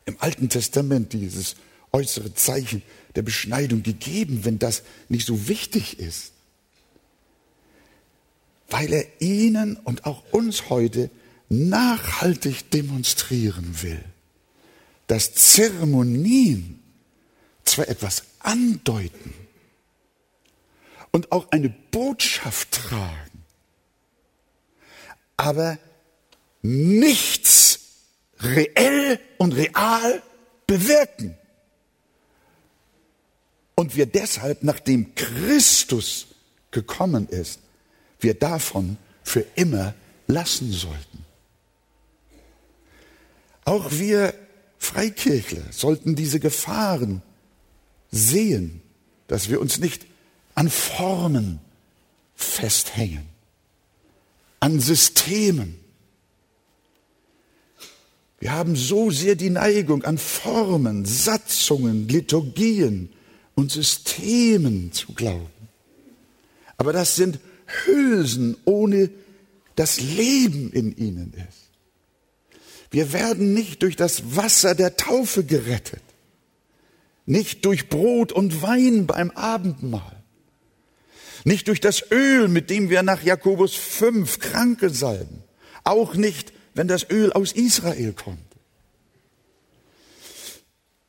im 0.06 0.15
Alten 0.20 0.50
Testament 0.50 1.13
dieses 1.13 1.56
äußere 1.96 2.34
Zeichen 2.34 2.82
der 3.16 3.22
Beschneidung 3.22 3.82
gegeben, 3.82 4.44
wenn 4.44 4.60
das 4.60 4.84
nicht 5.08 5.25
so 5.25 5.48
wichtig 5.48 5.98
ist? 5.98 6.34
Weil 8.70 8.92
er 8.92 9.06
ihnen 9.22 9.78
und 9.78 10.06
auch 10.06 10.22
uns 10.32 10.70
heute 10.70 11.10
nachhaltig 11.48 12.70
demonstrieren 12.72 13.82
will, 13.82 14.04
dass 15.08 15.34
Zeremonien 15.36 16.84
zwar 17.64 17.88
etwas 17.88 18.24
andeuten 18.40 19.34
und 21.12 21.32
auch 21.32 21.50
eine 21.52 21.70
Botschaft 21.70 22.72
tragen, 22.72 23.44
aber 25.38 25.78
nichts 26.62 27.80
reell 28.40 29.20
und 29.38 29.54
real 29.54 30.22
bewirken 30.68 31.38
Und 33.75 33.96
wir 33.96 34.05
deshalb, 34.05 34.63
nachdem 34.63 35.13
Christus 35.15 36.27
gekommen 36.72 37.27
ist, 37.27 37.60
wir 38.20 38.34
davon 38.34 38.98
für 39.24 39.46
immer 39.55 39.94
lassen 40.27 40.72
sollten. 40.72 41.25
Auch 43.65 43.91
wir 43.91 44.34
Freikirchler 44.77 45.63
sollten 45.72 46.15
diese 46.15 46.39
Gefahren 46.39 47.22
sehen, 48.12 48.82
dass 49.27 49.50
wir 49.50 49.60
uns 49.60 49.79
nicht 49.79 50.05
an 50.53 50.70
Formen 50.70 51.60
festhängen, 52.36 53.25
an 54.60 54.79
Systemen. 54.79 55.79
Wir 58.39 58.51
haben 58.51 58.75
so 58.75 59.10
sehr 59.10 59.36
die 59.36 59.50
Neigung, 59.50 60.03
an 60.03 60.17
Formen, 60.17 61.05
Satzungen, 61.05 62.08
Liturgien 62.08 63.10
und 63.56 63.72
Systemen 63.72 64.92
zu 64.92 65.14
glauben. 65.14 65.50
Aber 66.78 66.94
das 66.94 67.16
sind 67.16 67.40
Hülsen, 67.86 68.58
ohne 68.66 69.10
das 69.76 70.00
Leben 70.00 70.72
in 70.72 70.96
ihnen 70.96 71.34
ist. 71.34 71.70
Wir 72.92 73.12
werden 73.12 73.54
nicht 73.54 73.82
durch 73.82 73.96
das 73.96 74.36
Wasser 74.36 74.76
der 74.76 74.96
Taufe 74.96 75.44
gerettet, 75.44 76.04
nicht 77.26 77.66
durch 77.66 77.90
Brot 77.90 78.32
und 78.32 78.62
Wein 78.62 79.08
beim 79.08 79.32
Abendmahl, 79.32 80.24
nicht 81.44 81.68
durch 81.68 81.80
das 81.80 82.12
Öl, 82.12 82.48
mit 82.48 82.70
dem 82.70 82.90
wir 82.90 83.04
nach 83.04 83.24
Jakobus 83.24 83.74
5 83.74 84.40
Kranke 84.40 84.90
salben, 84.90 85.44
auch 85.84 86.14
nicht, 86.14 86.54
wenn 86.74 86.88
das 86.88 87.10
Öl 87.10 87.34
aus 87.34 87.52
Israel 87.52 88.14
kommt 88.14 88.45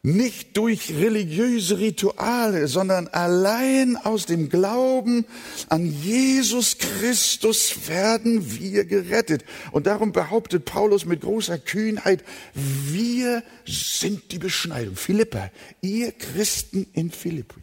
nicht 0.07 0.57
durch 0.57 0.95
religiöse 0.95 1.81
Rituale, 1.81 2.69
sondern 2.69 3.09
allein 3.09 3.97
aus 3.97 4.25
dem 4.25 4.49
Glauben 4.49 5.27
an 5.69 5.85
Jesus 5.85 6.79
Christus 6.79 7.89
werden 7.89 8.57
wir 8.57 8.85
gerettet. 8.85 9.45
Und 9.73 9.89
darum 9.89 10.13
behauptet 10.13 10.65
Paulus 10.65 11.07
mit 11.07 11.23
großer 11.23 11.59
Kühnheit, 11.59 12.23
wir 12.55 13.43
sind 13.67 14.31
die 14.31 14.39
Beschneidung. 14.39 14.95
Philippa, 14.95 15.51
ihr 15.81 16.13
Christen 16.13 16.87
in 16.93 17.11
Philippi, 17.11 17.61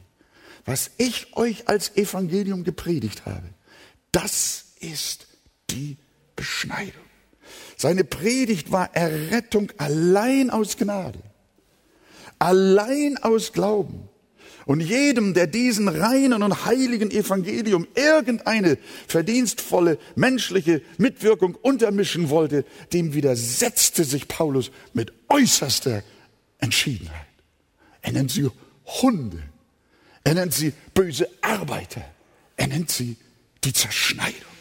was 0.65 0.91
ich 0.97 1.37
euch 1.37 1.69
als 1.69 1.95
Evangelium 1.95 2.65
gepredigt 2.65 3.25
habe, 3.25 3.47
das 4.11 4.65
ist 4.81 5.27
die 5.69 5.95
Beschneidung. 6.35 6.91
Seine 7.77 8.03
Predigt 8.03 8.69
war 8.69 8.93
Errettung 8.93 9.71
allein 9.77 10.49
aus 10.49 10.75
Gnade 10.75 11.19
allein 12.43 13.17
aus 13.17 13.53
Glauben. 13.53 14.09
Und 14.65 14.79
jedem, 14.79 15.33
der 15.33 15.47
diesen 15.47 15.87
reinen 15.87 16.41
und 16.41 16.65
heiligen 16.65 17.11
Evangelium 17.11 17.85
irgendeine 17.95 18.77
verdienstvolle 19.07 19.97
menschliche 20.15 20.81
Mitwirkung 20.97 21.55
untermischen 21.55 22.29
wollte, 22.29 22.65
dem 22.93 23.13
widersetzte 23.13 24.05
sich 24.05 24.27
Paulus 24.27 24.71
mit 24.93 25.11
äußerster 25.27 26.03
Entschiedenheit. 26.59 27.27
Er 28.01 28.13
nennt 28.13 28.31
sie 28.31 28.49
Hunde. 29.01 29.43
Er 30.23 30.33
nennt 30.33 30.53
sie 30.53 30.73
böse 30.93 31.27
Arbeiter. 31.41 32.03
Er 32.55 32.67
nennt 32.67 32.89
sie 32.89 33.17
die 33.65 33.73
Zerschneidung. 33.73 34.52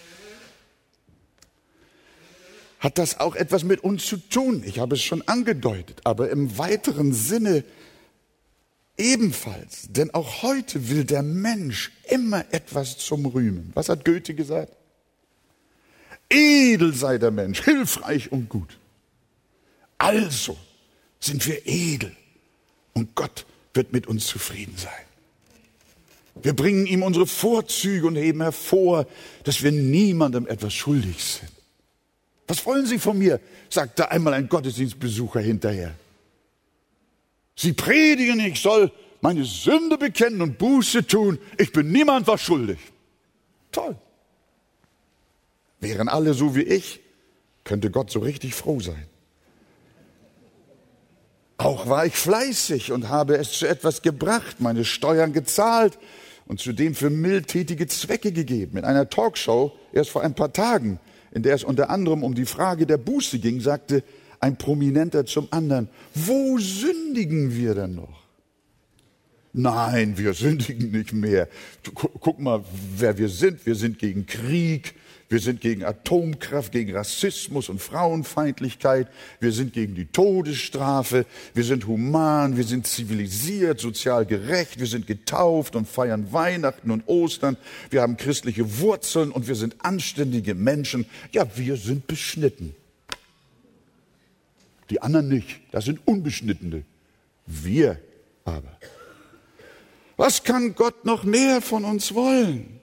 Hat 2.82 2.98
das 2.98 3.20
auch 3.20 3.36
etwas 3.36 3.62
mit 3.62 3.84
uns 3.84 4.06
zu 4.06 4.16
tun? 4.16 4.64
Ich 4.66 4.80
habe 4.80 4.96
es 4.96 5.02
schon 5.02 5.22
angedeutet, 5.28 6.00
aber 6.02 6.30
im 6.30 6.58
weiteren 6.58 7.12
Sinne 7.12 7.62
ebenfalls. 8.98 9.86
Denn 9.90 10.12
auch 10.12 10.42
heute 10.42 10.88
will 10.88 11.04
der 11.04 11.22
Mensch 11.22 11.92
immer 12.08 12.44
etwas 12.50 12.98
zum 12.98 13.24
Rühmen. 13.26 13.70
Was 13.74 13.88
hat 13.88 14.04
Goethe 14.04 14.34
gesagt? 14.34 14.72
Edel 16.28 16.92
sei 16.92 17.18
der 17.18 17.30
Mensch, 17.30 17.62
hilfreich 17.62 18.32
und 18.32 18.48
gut. 18.48 18.76
Also 19.96 20.56
sind 21.20 21.46
wir 21.46 21.64
edel 21.64 22.16
und 22.94 23.14
Gott 23.14 23.46
wird 23.74 23.92
mit 23.92 24.08
uns 24.08 24.26
zufrieden 24.26 24.74
sein. 24.76 24.90
Wir 26.42 26.56
bringen 26.56 26.86
ihm 26.86 27.04
unsere 27.04 27.28
Vorzüge 27.28 28.08
und 28.08 28.16
heben 28.16 28.40
hervor, 28.40 29.06
dass 29.44 29.62
wir 29.62 29.70
niemandem 29.70 30.48
etwas 30.48 30.74
schuldig 30.74 31.22
sind. 31.22 31.61
Was 32.46 32.64
wollen 32.66 32.86
Sie 32.86 32.98
von 32.98 33.18
mir? 33.18 33.40
sagte 33.70 34.10
einmal 34.10 34.34
ein 34.34 34.48
Gottesdienstbesucher 34.48 35.40
hinterher. 35.40 35.94
Sie 37.56 37.72
predigen, 37.72 38.40
ich 38.40 38.60
soll 38.60 38.90
meine 39.20 39.44
Sünde 39.44 39.96
bekennen 39.96 40.42
und 40.42 40.58
Buße 40.58 41.06
tun. 41.06 41.38
Ich 41.58 41.72
bin 41.72 41.92
niemand 41.92 42.26
was 42.26 42.40
schuldig. 42.40 42.78
Toll. 43.70 43.96
Wären 45.80 46.08
alle 46.08 46.34
so 46.34 46.54
wie 46.54 46.62
ich, 46.62 47.00
könnte 47.64 47.90
Gott 47.90 48.10
so 48.10 48.20
richtig 48.20 48.54
froh 48.54 48.80
sein. 48.80 49.06
Auch 51.56 51.88
war 51.88 52.06
ich 52.06 52.16
fleißig 52.16 52.90
und 52.90 53.08
habe 53.08 53.36
es 53.36 53.52
zu 53.52 53.68
etwas 53.68 54.02
gebracht, 54.02 54.60
meine 54.60 54.84
Steuern 54.84 55.32
gezahlt 55.32 55.98
und 56.46 56.58
zudem 56.60 56.96
für 56.96 57.08
mildtätige 57.08 57.86
Zwecke 57.86 58.32
gegeben. 58.32 58.78
In 58.78 58.84
einer 58.84 59.08
Talkshow 59.08 59.72
erst 59.92 60.10
vor 60.10 60.22
ein 60.22 60.34
paar 60.34 60.52
Tagen, 60.52 60.98
in 61.32 61.42
der 61.42 61.54
es 61.54 61.64
unter 61.64 61.90
anderem 61.90 62.22
um 62.22 62.34
die 62.34 62.44
Frage 62.44 62.86
der 62.86 62.98
Buße 62.98 63.38
ging, 63.38 63.60
sagte 63.60 64.02
ein 64.40 64.56
Prominenter 64.56 65.24
zum 65.24 65.48
anderen, 65.50 65.88
wo 66.14 66.58
sündigen 66.58 67.54
wir 67.54 67.74
denn 67.74 67.94
noch? 67.94 68.21
Nein, 69.52 70.16
wir 70.16 70.32
sündigen 70.32 70.90
nicht 70.92 71.12
mehr. 71.12 71.48
Guck 71.94 72.38
mal, 72.40 72.64
wer 72.96 73.18
wir 73.18 73.28
sind. 73.28 73.66
Wir 73.66 73.74
sind 73.74 73.98
gegen 73.98 74.26
Krieg, 74.26 74.94
wir 75.32 75.40
sind 75.40 75.62
gegen 75.62 75.82
Atomkraft, 75.82 76.72
gegen 76.72 76.94
Rassismus 76.94 77.70
und 77.70 77.80
Frauenfeindlichkeit, 77.80 79.08
wir 79.40 79.52
sind 79.52 79.72
gegen 79.72 79.94
die 79.94 80.04
Todesstrafe, 80.04 81.24
wir 81.54 81.64
sind 81.64 81.86
human, 81.86 82.58
wir 82.58 82.64
sind 82.64 82.86
zivilisiert, 82.86 83.80
sozial 83.80 84.26
gerecht, 84.26 84.78
wir 84.78 84.86
sind 84.86 85.06
getauft 85.06 85.74
und 85.74 85.88
feiern 85.88 86.34
Weihnachten 86.34 86.90
und 86.90 87.08
Ostern, 87.08 87.56
wir 87.88 88.02
haben 88.02 88.18
christliche 88.18 88.78
Wurzeln 88.80 89.30
und 89.30 89.48
wir 89.48 89.54
sind 89.54 89.76
anständige 89.78 90.54
Menschen. 90.54 91.06
Ja, 91.32 91.46
wir 91.56 91.76
sind 91.76 92.06
beschnitten. 92.06 92.74
Die 94.90 95.00
anderen 95.00 95.28
nicht. 95.28 95.60
Das 95.70 95.86
sind 95.86 96.00
Unbeschnittene. 96.06 96.84
Wir 97.46 97.98
aber. 98.44 98.76
Was 100.22 100.44
kann 100.44 100.76
Gott 100.76 101.04
noch 101.04 101.24
mehr 101.24 101.60
von 101.60 101.84
uns 101.84 102.14
wollen? 102.14 102.78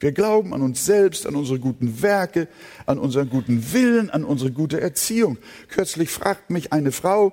Wir 0.00 0.10
glauben 0.10 0.52
an 0.52 0.60
uns 0.60 0.84
selbst, 0.84 1.24
an 1.24 1.36
unsere 1.36 1.60
guten 1.60 2.02
Werke, 2.02 2.48
an 2.84 2.98
unseren 2.98 3.30
guten 3.30 3.72
Willen, 3.72 4.10
an 4.10 4.24
unsere 4.24 4.50
gute 4.50 4.80
Erziehung. 4.80 5.38
Kürzlich 5.68 6.10
fragt 6.10 6.50
mich 6.50 6.72
eine 6.72 6.90
Frau 6.90 7.32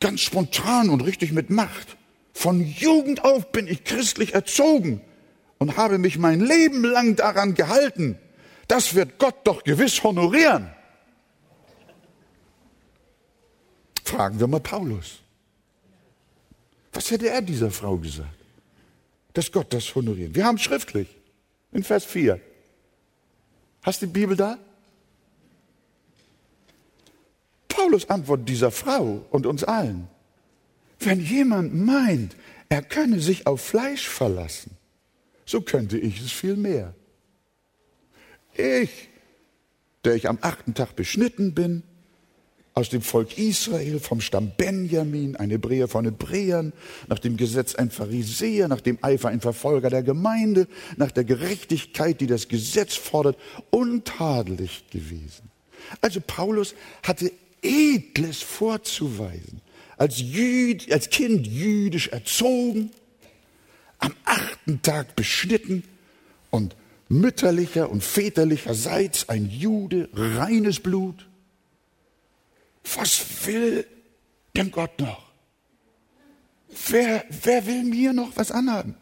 ganz 0.00 0.20
spontan 0.20 0.90
und 0.90 1.00
richtig 1.00 1.32
mit 1.32 1.48
Macht. 1.48 1.96
Von 2.34 2.60
Jugend 2.60 3.24
auf 3.24 3.52
bin 3.52 3.66
ich 3.66 3.84
christlich 3.84 4.34
erzogen 4.34 5.00
und 5.56 5.78
habe 5.78 5.96
mich 5.96 6.18
mein 6.18 6.40
Leben 6.40 6.84
lang 6.84 7.16
daran 7.16 7.54
gehalten. 7.54 8.18
Das 8.68 8.94
wird 8.94 9.18
Gott 9.18 9.36
doch 9.44 9.64
gewiss 9.64 10.02
honorieren. 10.02 10.68
Fragen 14.04 14.38
wir 14.38 14.46
mal 14.46 14.60
Paulus. 14.60 15.22
Was 16.96 17.10
hätte 17.10 17.28
er 17.28 17.42
dieser 17.42 17.70
Frau 17.70 17.98
gesagt? 17.98 18.38
Dass 19.34 19.52
Gott 19.52 19.70
das 19.74 19.94
honoriert. 19.94 20.34
Wir 20.34 20.46
haben 20.46 20.56
schriftlich 20.56 21.08
in 21.70 21.84
Vers 21.84 22.06
4. 22.06 22.40
Hast 23.82 24.00
du 24.00 24.06
die 24.06 24.12
Bibel 24.12 24.34
da? 24.34 24.56
Paulus 27.68 28.08
antwortet 28.08 28.48
dieser 28.48 28.70
Frau 28.70 29.26
und 29.28 29.44
uns 29.44 29.62
allen. 29.62 30.08
Wenn 30.98 31.20
jemand 31.20 31.74
meint, 31.74 32.34
er 32.70 32.80
könne 32.80 33.20
sich 33.20 33.46
auf 33.46 33.60
Fleisch 33.60 34.08
verlassen, 34.08 34.70
so 35.44 35.60
könnte 35.60 35.98
ich 35.98 36.18
es 36.22 36.32
viel 36.32 36.56
mehr. 36.56 36.94
Ich, 38.54 39.10
der 40.06 40.14
ich 40.14 40.30
am 40.30 40.38
achten 40.40 40.72
Tag 40.72 40.96
beschnitten 40.96 41.52
bin, 41.52 41.82
aus 42.76 42.90
dem 42.90 43.00
Volk 43.00 43.38
Israel, 43.38 43.98
vom 43.98 44.20
Stamm 44.20 44.52
Benjamin, 44.54 45.34
ein 45.36 45.48
Hebräer 45.48 45.88
von 45.88 46.04
Hebräern, 46.04 46.74
nach 47.08 47.18
dem 47.18 47.38
Gesetz 47.38 47.74
ein 47.74 47.90
Pharisäer, 47.90 48.68
nach 48.68 48.82
dem 48.82 48.98
Eifer 49.00 49.30
ein 49.30 49.40
Verfolger 49.40 49.88
der 49.88 50.02
Gemeinde, 50.02 50.68
nach 50.98 51.10
der 51.10 51.24
Gerechtigkeit, 51.24 52.20
die 52.20 52.26
das 52.26 52.48
Gesetz 52.48 52.94
fordert, 52.94 53.38
untadelig 53.70 54.84
gewesen. 54.90 55.50
Also 56.02 56.20
Paulus 56.20 56.74
hatte 57.02 57.32
Edles 57.62 58.42
vorzuweisen. 58.42 59.62
Als, 59.96 60.18
Jüd, 60.20 60.92
als 60.92 61.08
Kind 61.08 61.46
jüdisch 61.46 62.08
erzogen, 62.08 62.90
am 64.00 64.12
achten 64.26 64.82
Tag 64.82 65.16
beschnitten 65.16 65.82
und 66.50 66.76
mütterlicher 67.08 67.88
und 67.88 68.04
väterlicherseits 68.04 69.30
ein 69.30 69.48
Jude, 69.48 70.10
reines 70.12 70.80
Blut 70.80 71.26
was 72.94 73.46
will 73.46 73.86
denn 74.56 74.70
Gott 74.70 74.98
noch? 75.00 75.26
Wer, 76.88 77.24
wer 77.42 77.66
will 77.66 77.84
mir 77.84 78.12
noch 78.12 78.36
was 78.36 78.50
anhaben? 78.50 78.96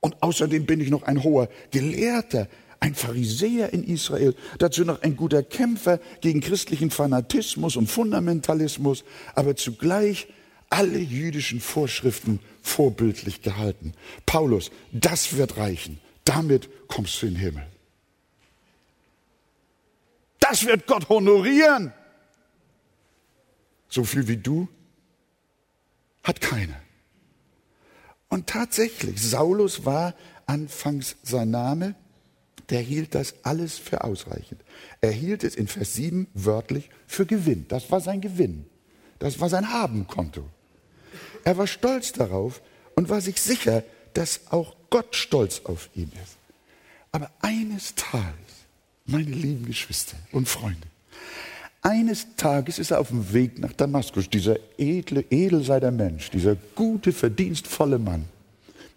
Und 0.00 0.22
außerdem 0.22 0.66
bin 0.66 0.80
ich 0.80 0.90
noch 0.90 1.04
ein 1.04 1.22
hoher 1.22 1.48
Gelehrter, 1.70 2.48
ein 2.80 2.94
Pharisäer 2.94 3.72
in 3.72 3.84
Israel, 3.84 4.34
dazu 4.58 4.84
noch 4.84 5.00
ein 5.02 5.16
guter 5.16 5.42
Kämpfer 5.42 6.00
gegen 6.20 6.40
christlichen 6.40 6.90
Fanatismus 6.90 7.76
und 7.76 7.90
Fundamentalismus, 7.90 9.04
aber 9.34 9.56
zugleich 9.56 10.26
alle 10.68 10.98
jüdischen 10.98 11.60
Vorschriften 11.60 12.40
vorbildlich 12.60 13.42
gehalten. 13.42 13.92
Paulus, 14.26 14.70
das 14.92 15.36
wird 15.36 15.56
reichen. 15.56 16.00
Damit 16.24 16.68
kommst 16.88 17.22
du 17.22 17.26
in 17.26 17.34
den 17.34 17.40
Himmel. 17.40 17.66
Das 20.40 20.66
wird 20.66 20.86
Gott 20.86 21.08
honorieren. 21.08 21.92
So 23.94 24.02
viel 24.02 24.26
wie 24.26 24.36
du 24.36 24.66
hat 26.24 26.40
keiner. 26.40 26.74
Und 28.28 28.48
tatsächlich, 28.48 29.22
Saulus 29.22 29.84
war 29.84 30.14
anfangs 30.46 31.14
sein 31.22 31.50
Name, 31.52 31.94
der 32.70 32.80
hielt 32.80 33.14
das 33.14 33.36
alles 33.44 33.78
für 33.78 34.02
ausreichend. 34.02 34.64
Er 35.00 35.12
hielt 35.12 35.44
es 35.44 35.54
in 35.54 35.68
Vers 35.68 35.94
7 35.94 36.26
wörtlich 36.34 36.90
für 37.06 37.24
Gewinn. 37.24 37.66
Das 37.68 37.92
war 37.92 38.00
sein 38.00 38.20
Gewinn. 38.20 38.66
Das 39.20 39.38
war 39.38 39.48
sein 39.48 39.70
Habenkonto. 39.70 40.44
Er 41.44 41.56
war 41.56 41.68
stolz 41.68 42.10
darauf 42.10 42.62
und 42.96 43.10
war 43.10 43.20
sich 43.20 43.40
sicher, 43.40 43.84
dass 44.14 44.50
auch 44.50 44.74
Gott 44.90 45.14
stolz 45.14 45.60
auf 45.66 45.88
ihn 45.94 46.10
ist. 46.20 46.36
Aber 47.12 47.30
eines 47.42 47.94
Tages, 47.94 48.66
meine 49.06 49.30
lieben 49.30 49.66
Geschwister 49.66 50.16
und 50.32 50.48
Freunde, 50.48 50.88
eines 51.84 52.34
Tages 52.36 52.78
ist 52.78 52.90
er 52.90 52.98
auf 52.98 53.08
dem 53.08 53.32
Weg 53.32 53.58
nach 53.58 53.72
Damaskus, 53.72 54.28
dieser 54.28 54.56
edle, 54.78 55.24
edel 55.30 55.62
sei 55.62 55.78
der 55.78 55.92
Mensch, 55.92 56.30
dieser 56.30 56.56
gute, 56.74 57.12
verdienstvolle 57.12 57.98
Mann 57.98 58.24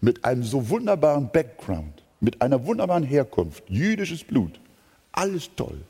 mit 0.00 0.24
einem 0.24 0.42
so 0.42 0.68
wunderbaren 0.68 1.30
Background, 1.30 2.02
mit 2.20 2.40
einer 2.40 2.64
wunderbaren 2.64 3.04
Herkunft, 3.04 3.62
jüdisches 3.68 4.24
Blut, 4.24 4.58
alles 5.12 5.50
toll. 5.54 5.80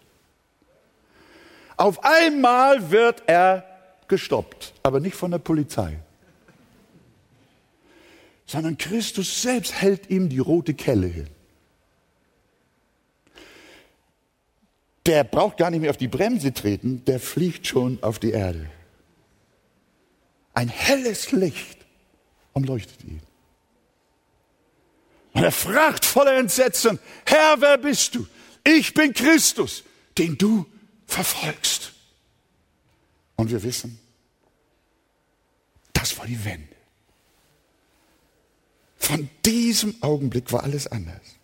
Auf 1.77 2.03
einmal 2.03 2.91
wird 2.91 3.23
er 3.27 3.65
gestoppt, 4.09 4.75
aber 4.83 4.99
nicht 4.99 5.15
von 5.15 5.31
der 5.31 5.39
Polizei, 5.39 5.99
sondern 8.45 8.77
Christus 8.77 9.41
selbst 9.41 9.81
hält 9.81 10.11
ihm 10.11 10.29
die 10.29 10.41
rote 10.41 10.75
Kelle 10.75 11.07
hin. 11.07 11.29
Der 15.09 15.25
braucht 15.25 15.57
gar 15.57 15.71
nicht 15.71 15.81
mehr 15.81 15.88
auf 15.88 15.97
die 15.97 16.07
Bremse 16.07 16.53
treten, 16.53 17.03
der 17.07 17.18
fliegt 17.18 17.66
schon 17.66 18.01
auf 18.03 18.18
die 18.18 18.31
Erde. 18.31 18.71
Ein 20.53 20.68
helles 20.68 21.33
Licht 21.33 21.79
umleuchtet 22.53 23.03
ihn. 23.05 23.23
Und 25.33 25.44
er 25.44 25.53
fragt 25.53 26.05
voller 26.05 26.37
Entsetzen, 26.37 26.99
Herr, 27.25 27.59
wer 27.61 27.79
bist 27.79 28.16
du? 28.16 28.27
Ich 28.64 28.92
bin 28.92 29.14
Christus, 29.14 29.83
den 30.18 30.37
du 30.37 30.66
verfolgst. 31.07 31.94
Und 33.37 33.51
wir 33.51 33.62
wissen, 33.62 33.99
das 35.94 36.18
war 36.18 36.27
die 36.27 36.44
Wende. 36.44 36.77
Von 38.99 39.31
diesem 39.47 40.03
Augenblick 40.03 40.53
war 40.53 40.64
alles 40.64 40.87
anders. 40.87 41.38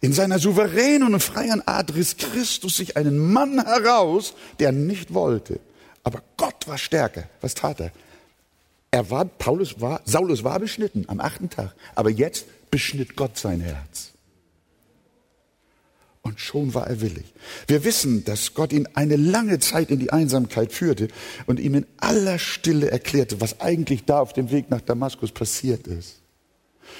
In 0.00 0.12
seiner 0.12 0.38
souveränen 0.38 1.12
und 1.14 1.20
freien 1.20 1.66
Art 1.66 1.94
riss 1.94 2.16
Christus 2.16 2.76
sich 2.76 2.96
einen 2.96 3.18
Mann 3.18 3.64
heraus, 3.64 4.34
der 4.60 4.70
nicht 4.70 5.12
wollte. 5.12 5.58
Aber 6.04 6.22
Gott 6.36 6.68
war 6.68 6.78
stärker. 6.78 7.24
Was 7.40 7.54
tat 7.54 7.80
er? 7.80 7.92
Er 8.90 9.10
war, 9.10 9.24
Paulus 9.24 9.80
war, 9.80 10.00
Saulus 10.04 10.44
war 10.44 10.58
beschnitten 10.60 11.04
am 11.08 11.20
achten 11.20 11.50
Tag. 11.50 11.74
Aber 11.96 12.10
jetzt 12.10 12.46
beschnitt 12.70 13.16
Gott 13.16 13.36
sein 13.36 13.60
Herz. 13.60 14.12
Und 16.22 16.40
schon 16.40 16.74
war 16.74 16.86
er 16.86 17.00
willig. 17.00 17.24
Wir 17.66 17.84
wissen, 17.84 18.24
dass 18.24 18.54
Gott 18.54 18.72
ihn 18.72 18.88
eine 18.94 19.16
lange 19.16 19.58
Zeit 19.58 19.90
in 19.90 19.98
die 19.98 20.12
Einsamkeit 20.12 20.72
führte 20.72 21.08
und 21.46 21.58
ihm 21.58 21.74
in 21.74 21.86
aller 21.96 22.38
Stille 22.38 22.90
erklärte, 22.90 23.40
was 23.40 23.60
eigentlich 23.60 24.04
da 24.04 24.20
auf 24.20 24.32
dem 24.32 24.50
Weg 24.50 24.70
nach 24.70 24.80
Damaskus 24.80 25.32
passiert 25.32 25.86
ist 25.86 26.20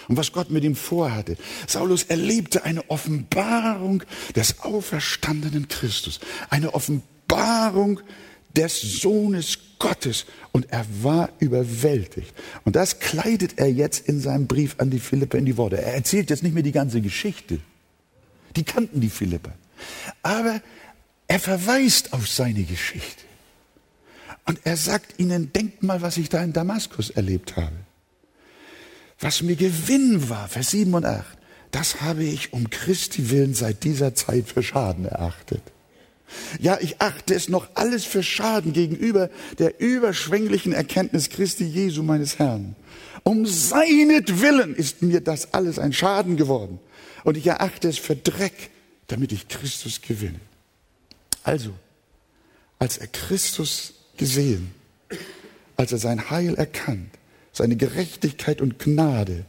und 0.09 0.17
was 0.17 0.33
Gott 0.33 0.51
mit 0.51 0.65
ihm 0.65 0.75
vorhatte. 0.75 1.37
Saulus 1.67 2.05
erlebte 2.05 2.65
eine 2.65 2.89
Offenbarung 2.91 4.03
des 4.35 4.61
auferstandenen 4.61 5.69
Christus, 5.69 6.21
eine 6.51 6.75
Offenbarung 6.75 8.01
des 8.57 8.81
Sohnes 8.81 9.59
Gottes 9.79 10.27
und 10.53 10.73
er 10.73 10.85
war 11.03 11.31
überwältigt. 11.39 12.35
Und 12.65 12.75
das 12.75 12.99
kleidet 12.99 13.59
er 13.59 13.71
jetzt 13.71 14.09
in 14.09 14.21
seinem 14.21 14.47
Brief 14.47 14.77
an 14.79 14.91
die 14.91 14.99
Philipper 14.99 15.39
in 15.39 15.47
die 15.47 15.57
Worte. 15.57 15.81
Er 15.81 15.95
erzählt 15.95 16.31
jetzt 16.31 16.43
nicht 16.43 16.55
mehr 16.55 16.63
die 16.63 16.73
ganze 16.73 17.01
Geschichte. 17.01 17.61
Die 18.57 18.65
kannten 18.65 19.01
die 19.01 19.11
Philipper. 19.11 19.53
Aber 20.23 20.61
er 21.29 21.39
verweist 21.39 22.13
auf 22.13 22.27
seine 22.29 22.65
Geschichte. 22.65 23.23
Und 24.47 24.61
er 24.65 24.77
sagt 24.77 25.21
ihnen, 25.21 25.53
denkt 25.53 25.83
mal, 25.83 26.01
was 26.01 26.17
ich 26.17 26.29
da 26.29 26.43
in 26.43 26.53
Damaskus 26.53 27.11
erlebt 27.11 27.57
habe 27.57 27.77
was 29.21 29.43
mir 29.43 29.57
Gewinn 29.57 30.29
war, 30.29 30.49
Vers 30.49 30.71
7 30.71 30.95
und 30.95 31.05
8, 31.05 31.25
das 31.71 32.01
habe 32.01 32.25
ich 32.25 32.53
um 32.53 32.71
Christi 32.71 33.31
willen 33.31 33.55
seit 33.55 33.85
dieser 33.85 34.15
Zeit 34.15 34.49
für 34.49 34.63
Schaden 34.63 35.05
erachtet. 35.05 35.63
Ja, 36.61 36.79
ich 36.81 37.01
achte 37.01 37.35
es 37.35 37.49
noch 37.49 37.69
alles 37.75 38.05
für 38.05 38.23
Schaden 38.23 38.73
gegenüber 38.73 39.31
der 39.59 39.81
überschwänglichen 39.81 40.73
Erkenntnis 40.73 41.31
Christi 41.31 41.65
Jesu 41.65 42.03
meines 42.03 42.39
Herrn. 42.39 42.77
Um 43.23 43.47
seinetwillen 43.47 44.75
ist 44.75 45.03
mir 45.03 45.21
das 45.21 45.55
alles 45.55 45.79
ein 45.79 45.93
Schaden 45.93 46.37
geworden. 46.37 46.79
Und 47.25 47.37
ich 47.37 47.47
erachte 47.47 47.89
es 47.89 47.99
für 47.99 48.17
Dreck, 48.17 48.71
damit 49.07 49.33
ich 49.33 49.49
Christus 49.49 50.01
gewinne. 50.03 50.41
Also, 51.43 51.73
als 52.79 52.99
er 52.99 53.07
Christus 53.09 53.95
gesehen, 54.17 54.75
als 55.77 55.93
er 55.93 55.99
sein 55.99 56.31
Heil 56.31 56.55
erkannt, 56.55 57.11
seine 57.59 57.77
Gerechtigkeit 57.77 58.61
und 58.61 58.79
Gnade 58.79 59.45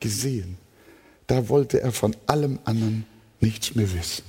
gesehen, 0.00 0.58
da 1.26 1.48
wollte 1.48 1.80
er 1.80 1.92
von 1.92 2.14
allem 2.26 2.58
anderen 2.64 3.06
nichts 3.40 3.74
mehr 3.74 3.92
wissen. 3.94 4.24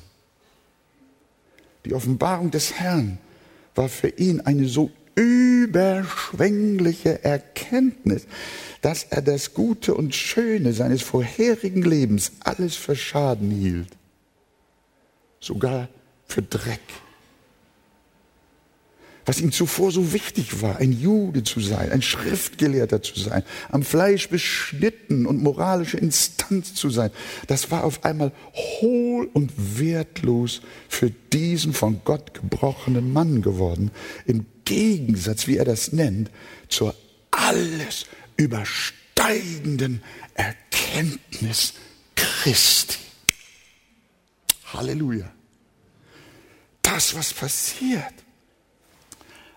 Die 1.83 1.93
Offenbarung 1.93 2.51
des 2.51 2.73
Herrn 2.73 3.17
war 3.75 3.89
für 3.89 4.09
ihn 4.09 4.41
eine 4.41 4.67
so 4.67 4.91
überschwängliche 5.15 7.23
Erkenntnis, 7.23 8.27
dass 8.81 9.03
er 9.03 9.21
das 9.21 9.53
Gute 9.53 9.95
und 9.95 10.15
Schöne 10.15 10.73
seines 10.73 11.01
vorherigen 11.01 11.81
Lebens 11.81 12.33
alles 12.41 12.75
für 12.75 12.95
Schaden 12.95 13.51
hielt, 13.51 13.89
sogar 15.39 15.89
für 16.27 16.41
Dreck 16.41 16.81
was 19.25 19.41
ihm 19.41 19.51
zuvor 19.51 19.91
so 19.91 20.13
wichtig 20.13 20.61
war, 20.61 20.77
ein 20.77 20.91
Jude 20.91 21.43
zu 21.43 21.59
sein, 21.59 21.91
ein 21.91 22.01
Schriftgelehrter 22.01 23.01
zu 23.01 23.19
sein, 23.19 23.43
am 23.69 23.83
Fleisch 23.83 24.29
beschnitten 24.29 25.25
und 25.25 25.41
moralische 25.41 25.97
Instanz 25.97 26.75
zu 26.75 26.89
sein, 26.89 27.11
das 27.47 27.71
war 27.71 27.83
auf 27.83 28.03
einmal 28.05 28.31
hohl 28.53 29.29
und 29.33 29.51
wertlos 29.79 30.61
für 30.87 31.09
diesen 31.33 31.73
von 31.73 32.01
Gott 32.05 32.33
gebrochenen 32.33 33.11
Mann 33.11 33.41
geworden, 33.41 33.91
im 34.25 34.45
Gegensatz, 34.65 35.47
wie 35.47 35.57
er 35.57 35.65
das 35.65 35.91
nennt, 35.91 36.29
zur 36.69 36.95
alles 37.31 38.05
übersteigenden 38.37 40.03
Erkenntnis 40.35 41.73
Christi. 42.15 42.97
Halleluja. 44.73 45.31
Das, 46.81 47.15
was 47.15 47.33
passiert, 47.33 48.13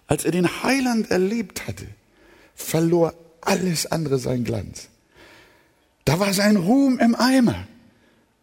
als 0.09 0.25
er 0.25 0.33
den 0.33 0.62
Heiland 0.62 1.11
erlebt 1.11 1.68
hatte, 1.68 1.87
verlor 2.57 3.14
alles 3.40 3.87
andere 3.87 4.18
seinen 4.18 4.42
Glanz. 4.42 4.88
Da 6.05 6.18
war 6.18 6.33
sein 6.33 6.57
Ruhm 6.57 6.99
im 6.99 7.14
Eimer. 7.14 7.68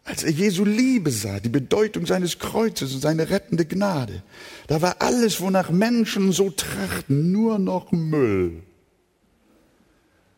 Als 0.04 0.22
er 0.22 0.30
Jesu 0.30 0.64
Liebe 0.64 1.10
sah, 1.10 1.40
die 1.40 1.48
Bedeutung 1.48 2.06
seines 2.06 2.38
Kreuzes 2.38 2.94
und 2.94 3.00
seine 3.00 3.28
rettende 3.28 3.66
Gnade, 3.66 4.22
da 4.68 4.80
war 4.80 4.96
alles, 5.00 5.40
wonach 5.40 5.68
Menschen 5.70 6.30
so 6.30 6.48
trachten, 6.50 7.32
nur 7.32 7.58
noch 7.58 7.90
Müll. 7.90 8.62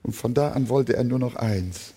Und 0.03 0.15
von 0.15 0.33
da 0.33 0.53
an 0.53 0.71
wollte 0.71 0.97
er 0.97 1.05
nur 1.05 1.19
noch 1.19 1.37
eins, 1.37 1.93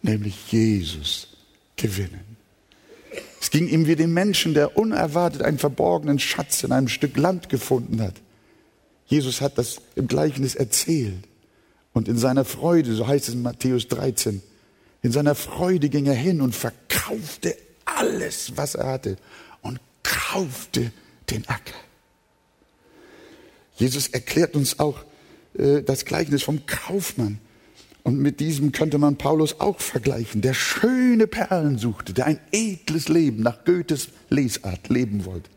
nämlich 0.00 0.50
Jesus 0.50 1.36
gewinnen. 1.76 2.36
Es 3.42 3.50
ging 3.50 3.68
ihm 3.68 3.86
wie 3.86 3.96
dem 3.96 4.14
Menschen, 4.14 4.54
der 4.54 4.78
unerwartet 4.78 5.42
einen 5.42 5.58
verborgenen 5.58 6.18
Schatz 6.18 6.62
in 6.62 6.72
einem 6.72 6.88
Stück 6.88 7.18
Land 7.18 7.50
gefunden 7.50 8.00
hat. 8.00 8.14
Jesus 9.06 9.40
hat 9.40 9.58
das 9.58 9.80
im 9.94 10.08
Gleichnis 10.08 10.54
erzählt. 10.54 11.24
Und 11.92 12.08
in 12.08 12.18
seiner 12.18 12.44
Freude, 12.44 12.94
so 12.94 13.06
heißt 13.06 13.28
es 13.28 13.34
in 13.34 13.42
Matthäus 13.42 13.88
13, 13.88 14.42
in 15.02 15.12
seiner 15.12 15.34
Freude 15.34 15.88
ging 15.88 16.06
er 16.06 16.14
hin 16.14 16.40
und 16.40 16.54
verkaufte 16.54 17.56
alles, 17.84 18.52
was 18.56 18.74
er 18.74 18.86
hatte 18.86 19.16
und 19.62 19.80
kaufte 20.02 20.92
den 21.30 21.48
Acker. 21.48 21.74
Jesus 23.76 24.08
erklärt 24.08 24.56
uns 24.56 24.78
auch 24.78 25.04
äh, 25.56 25.82
das 25.82 26.04
Gleichnis 26.04 26.42
vom 26.42 26.66
Kaufmann. 26.66 27.38
Und 28.02 28.18
mit 28.18 28.38
diesem 28.38 28.70
könnte 28.72 28.98
man 28.98 29.16
Paulus 29.16 29.58
auch 29.58 29.80
vergleichen, 29.80 30.40
der 30.40 30.54
schöne 30.54 31.26
Perlen 31.26 31.76
suchte, 31.76 32.12
der 32.12 32.26
ein 32.26 32.40
edles 32.52 33.08
Leben 33.08 33.42
nach 33.42 33.64
Goethes 33.64 34.08
Lesart 34.28 34.88
leben 34.88 35.24
wollte. 35.24 35.50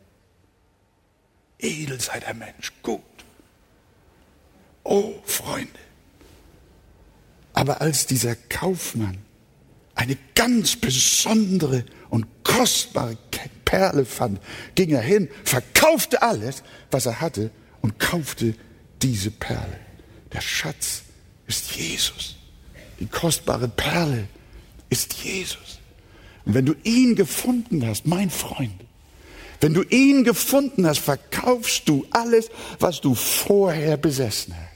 Edel 1.60 2.00
sei 2.00 2.20
der 2.20 2.34
Mensch, 2.34 2.74
gut. 2.82 3.02
Oh, 4.92 5.14
Freunde. 5.24 5.70
Aber 7.54 7.80
als 7.80 8.08
dieser 8.08 8.36
Kaufmann 8.36 9.20
eine 9.94 10.18
ganz 10.34 10.76
besondere 10.76 11.86
und 12.10 12.26
kostbare 12.44 13.16
Perle 13.66 14.04
fand, 14.04 14.42
ging 14.74 14.90
er 14.90 15.02
hin, 15.02 15.30
verkaufte 15.44 16.24
alles, 16.24 16.64
was 16.90 17.06
er 17.06 17.22
hatte 17.22 17.52
und 17.84 18.00
kaufte 18.00 18.56
diese 19.04 19.30
Perle. 19.30 19.80
Der 20.34 20.42
Schatz 20.42 21.04
ist 21.46 21.76
Jesus. 21.76 22.38
Die 23.00 23.06
kostbare 23.06 23.68
Perle 23.68 24.28
ist 24.90 25.14
Jesus. 25.14 25.78
Und 26.46 26.56
wenn 26.56 26.66
du 26.66 26.74
ihn 26.84 27.16
gefunden 27.16 27.86
hast, 27.86 28.08
mein 28.08 28.32
Freund, 28.32 28.74
wenn 29.62 29.76
du 29.76 29.84
ihn 29.84 30.24
gefunden 30.24 30.88
hast, 30.88 31.00
verkaufst 31.00 31.88
du 31.88 32.08
alles, 32.10 32.50
was 32.80 33.02
du 33.02 33.14
vorher 33.14 33.96
besessen 33.98 34.56
hast. 34.56 34.69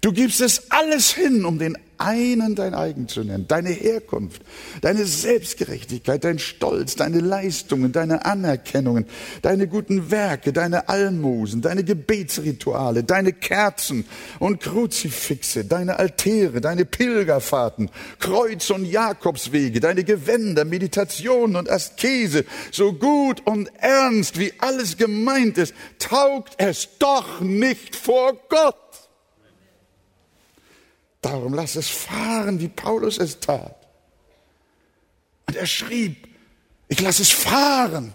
Du 0.00 0.12
gibst 0.12 0.40
es 0.40 0.70
alles 0.70 1.12
hin, 1.12 1.44
um 1.44 1.58
den 1.58 1.76
einen 1.98 2.54
dein 2.54 2.74
eigen 2.74 3.08
zu 3.08 3.24
nennen. 3.24 3.46
Deine 3.48 3.70
Herkunft, 3.70 4.42
deine 4.80 5.04
Selbstgerechtigkeit, 5.04 6.22
dein 6.22 6.38
Stolz, 6.38 6.94
deine 6.94 7.18
Leistungen, 7.18 7.90
deine 7.90 8.24
Anerkennungen, 8.24 9.06
deine 9.42 9.66
guten 9.66 10.10
Werke, 10.10 10.52
deine 10.52 10.88
Almosen, 10.88 11.60
deine 11.60 11.82
Gebetsrituale, 11.82 13.02
deine 13.02 13.32
Kerzen 13.32 14.04
und 14.38 14.60
Kruzifixe, 14.60 15.64
deine 15.64 15.98
Altäre, 15.98 16.60
deine 16.60 16.84
Pilgerfahrten, 16.84 17.90
Kreuz- 18.20 18.70
und 18.70 18.84
Jakobswege, 18.84 19.80
deine 19.80 20.04
Gewänder, 20.04 20.64
Meditation 20.64 21.56
und 21.56 21.68
Askese, 21.68 22.44
so 22.70 22.92
gut 22.92 23.44
und 23.44 23.70
ernst 23.78 24.38
wie 24.38 24.52
alles 24.58 24.96
gemeint 24.96 25.58
ist, 25.58 25.74
taugt 25.98 26.54
es 26.58 26.88
doch 27.00 27.40
nicht 27.40 27.96
vor 27.96 28.38
Gott. 28.48 28.87
Darum 31.28 31.52
lass 31.52 31.76
es 31.76 31.90
fahren, 31.90 32.58
wie 32.58 32.68
Paulus 32.68 33.18
es 33.18 33.38
tat. 33.38 33.76
Und 35.46 35.56
er 35.56 35.66
schrieb, 35.66 36.26
ich 36.88 37.00
lasse 37.00 37.20
es 37.20 37.30
fahren, 37.30 38.14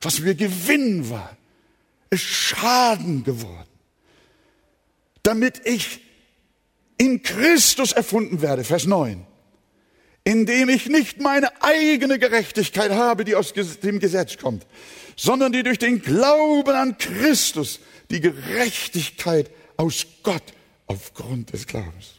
was 0.00 0.20
mir 0.20 0.34
Gewinn 0.34 1.10
war, 1.10 1.36
ist 2.08 2.22
Schaden 2.22 3.24
geworden, 3.24 3.68
damit 5.22 5.60
ich 5.66 6.00
in 6.96 7.22
Christus 7.22 7.92
erfunden 7.92 8.40
werde, 8.40 8.64
Vers 8.64 8.86
9, 8.86 9.26
indem 10.24 10.70
ich 10.70 10.86
nicht 10.88 11.20
meine 11.20 11.62
eigene 11.62 12.18
Gerechtigkeit 12.18 12.92
habe, 12.92 13.26
die 13.26 13.34
aus 13.34 13.52
dem 13.52 13.98
Gesetz 14.00 14.38
kommt, 14.38 14.66
sondern 15.14 15.52
die 15.52 15.62
durch 15.62 15.78
den 15.78 16.00
Glauben 16.00 16.74
an 16.74 16.96
Christus 16.96 17.80
die 18.10 18.20
Gerechtigkeit 18.20 19.50
aus 19.76 20.06
Gott 20.22 20.54
aufgrund 20.88 21.52
des 21.52 21.66
Glaubens. 21.66 22.14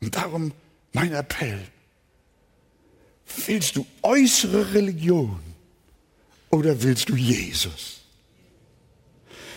Und 0.00 0.16
darum 0.16 0.52
mein 0.92 1.12
Appell. 1.12 1.60
Willst 3.46 3.76
du 3.76 3.86
äußere 4.02 4.74
Religion 4.74 5.40
oder 6.50 6.82
willst 6.82 7.08
du 7.08 7.16
Jesus? 7.16 8.00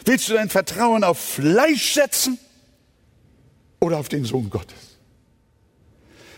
Willst 0.06 0.30
du 0.30 0.34
dein 0.34 0.50
Vertrauen 0.50 1.04
auf 1.04 1.20
Fleisch 1.20 1.94
setzen 1.94 2.38
oder 3.80 3.98
auf 3.98 4.08
den 4.08 4.24
Sohn 4.24 4.50
Gottes? 4.50 4.98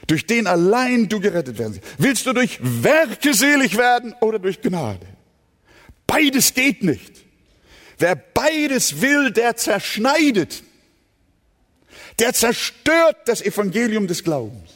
Durch 0.07 0.25
den 0.25 0.47
allein 0.47 1.09
du 1.09 1.19
gerettet 1.19 1.57
werden 1.57 1.81
Willst 1.97 2.25
du 2.25 2.31
durch 2.31 2.59
Werke 2.61 3.33
selig 3.33 3.77
werden 3.77 4.15
oder 4.21 4.39
durch 4.39 4.61
Gnade? 4.61 5.05
Beides 6.07 6.53
geht 6.53 6.81
nicht. 6.81 7.11
Wer 7.97 8.15
beides 8.15 9.01
will, 9.01 9.31
der 9.31 9.57
zerschneidet 9.57 10.63
der 12.19 12.34
zerstört 12.34 13.17
das 13.25 13.41
Evangelium 13.41 14.08
des 14.08 14.23
Glaubens. 14.23 14.71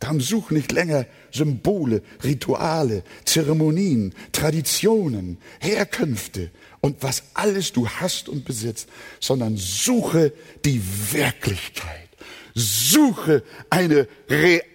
Darum 0.00 0.20
such 0.20 0.50
nicht 0.50 0.72
länger 0.72 1.06
Symbole, 1.30 2.02
Rituale, 2.22 3.04
Zeremonien, 3.24 4.14
Traditionen, 4.32 5.38
Herkünfte 5.60 6.50
und 6.80 7.02
was 7.02 7.22
alles 7.32 7.72
du 7.72 7.88
hast 7.88 8.28
und 8.28 8.44
besitzt, 8.44 8.88
sondern 9.20 9.56
suche 9.56 10.32
die 10.64 10.82
Wirklichkeit. 11.12 12.10
Suche 12.54 13.42
eine 13.70 14.06
reale 14.28 14.73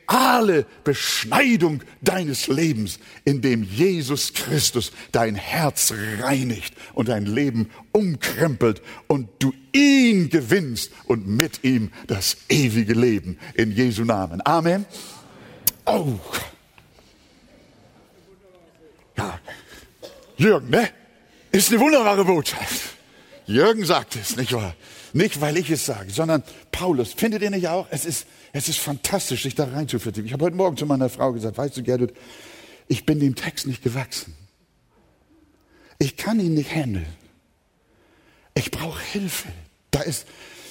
Beschneidung 0.83 1.83
deines 2.01 2.47
Lebens, 2.47 2.99
indem 3.25 3.63
Jesus 3.63 4.33
Christus 4.33 4.91
dein 5.11 5.35
Herz 5.35 5.93
reinigt 6.19 6.73
und 6.93 7.09
dein 7.09 7.25
Leben 7.25 7.69
umkrempelt 7.91 8.81
und 9.07 9.29
du 9.39 9.53
ihn 9.71 10.29
gewinnst 10.29 10.91
und 11.05 11.27
mit 11.27 11.63
ihm 11.63 11.91
das 12.07 12.37
ewige 12.49 12.93
Leben 12.93 13.37
in 13.53 13.71
Jesu 13.71 14.03
Namen. 14.03 14.41
Amen. 14.45 14.85
Oh. 15.85 16.19
Ja. 19.15 19.39
Jürgen, 20.37 20.69
ne? 20.69 20.89
Ist 21.51 21.69
eine 21.69 21.79
wunderbare 21.79 22.25
Botschaft. 22.25 22.95
Jürgen 23.45 23.85
sagt 23.85 24.15
es, 24.15 24.35
nicht 24.35 24.53
wahr? 24.53 24.75
Nicht, 25.13 25.41
weil 25.41 25.57
ich 25.57 25.69
es 25.69 25.85
sage, 25.85 26.11
sondern 26.11 26.43
Paulus. 26.71 27.13
Findet 27.13 27.41
ihr 27.41 27.49
nicht 27.49 27.67
auch? 27.67 27.87
Es 27.89 28.05
ist, 28.05 28.27
es 28.53 28.69
ist 28.69 28.79
fantastisch, 28.79 29.43
sich 29.43 29.55
da 29.55 29.65
reinzuvertiefen. 29.65 30.25
Ich 30.25 30.33
habe 30.33 30.45
heute 30.45 30.55
Morgen 30.55 30.77
zu 30.77 30.85
meiner 30.85 31.09
Frau 31.09 31.33
gesagt, 31.33 31.57
weißt 31.57 31.77
du, 31.77 31.83
Gertrud, 31.83 32.13
ich 32.87 33.05
bin 33.05 33.19
dem 33.19 33.35
Text 33.35 33.67
nicht 33.67 33.83
gewachsen. 33.83 34.35
Ich 35.97 36.15
kann 36.15 36.39
ihn 36.39 36.53
nicht 36.53 36.73
handeln. 36.73 37.05
Ich 38.53 38.71
brauche 38.71 39.01
Hilfe. 39.01 39.49
Da 39.91 40.01
ist, 40.01 40.25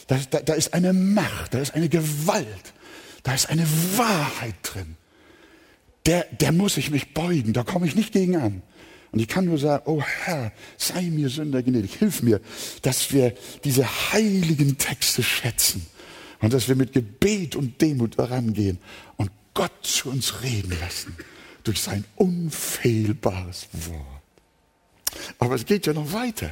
da, 0.07 0.19
da, 0.31 0.41
da 0.41 0.55
ist 0.55 0.75
eine 0.75 0.93
Macht, 0.93 1.55
da 1.55 1.59
ist 1.59 1.75
eine 1.75 1.89
Gewalt, 1.89 2.73
da 3.23 3.35
ist 3.35 3.49
eine 3.49 3.67
Wahrheit 3.97 4.55
drin. 4.63 4.97
Der, 6.07 6.25
der 6.41 6.53
muss 6.53 6.77
ich 6.77 6.91
mich 6.91 7.13
beugen, 7.13 7.53
da 7.53 7.63
komme 7.63 7.87
ich 7.87 7.95
nicht 7.95 8.13
gegen 8.13 8.37
an. 8.37 8.63
Und 9.11 9.21
ich 9.21 9.29
kann 9.29 9.47
nur 9.47 9.59
sagen, 9.59 9.85
oh 9.87 10.03
Herr, 10.03 10.53
sei 10.77 11.03
mir 11.05 11.31
Sünder 11.31 11.63
gnädig, 11.63 11.95
hilf 11.95 12.23
mir, 12.23 12.41
dass 12.83 13.13
wir 13.13 13.35
diese 13.65 13.87
heiligen 14.13 14.77
Texte 14.77 15.23
schätzen 15.23 15.87
und 16.41 16.53
dass 16.53 16.69
wir 16.69 16.77
mit 16.77 16.93
Gebet 16.93 17.57
und 17.57 17.81
Demut 17.81 18.19
herangehen 18.19 18.79
und 19.17 19.31
Gott 19.55 19.73
zu 19.83 20.11
uns 20.11 20.43
reden 20.43 20.77
lassen 20.81 21.17
durch 21.65 21.81
sein 21.81 22.05
unfehlbares 22.17 23.69
Wort. 23.73 24.23
Aber 25.39 25.55
es 25.55 25.65
geht 25.65 25.87
ja 25.87 25.95
noch 25.95 26.13
weiter. 26.13 26.51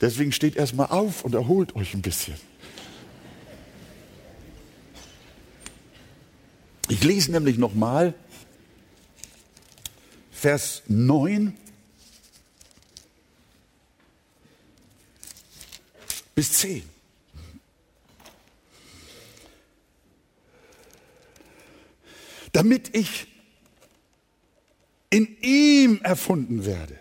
Deswegen 0.00 0.32
steht 0.32 0.56
erstmal 0.56 0.88
auf 0.88 1.24
und 1.24 1.34
erholt 1.34 1.76
euch 1.76 1.94
ein 1.94 2.02
bisschen. 2.02 2.34
Ich 6.88 7.04
lese 7.04 7.30
nämlich 7.30 7.56
nochmal 7.56 8.14
Vers 10.40 10.80
9 10.86 11.54
bis 16.34 16.52
10. 16.52 16.82
Damit 22.52 22.96
ich 22.96 23.26
in 25.10 25.36
ihm 25.42 26.00
erfunden 26.00 26.64
werde, 26.64 26.98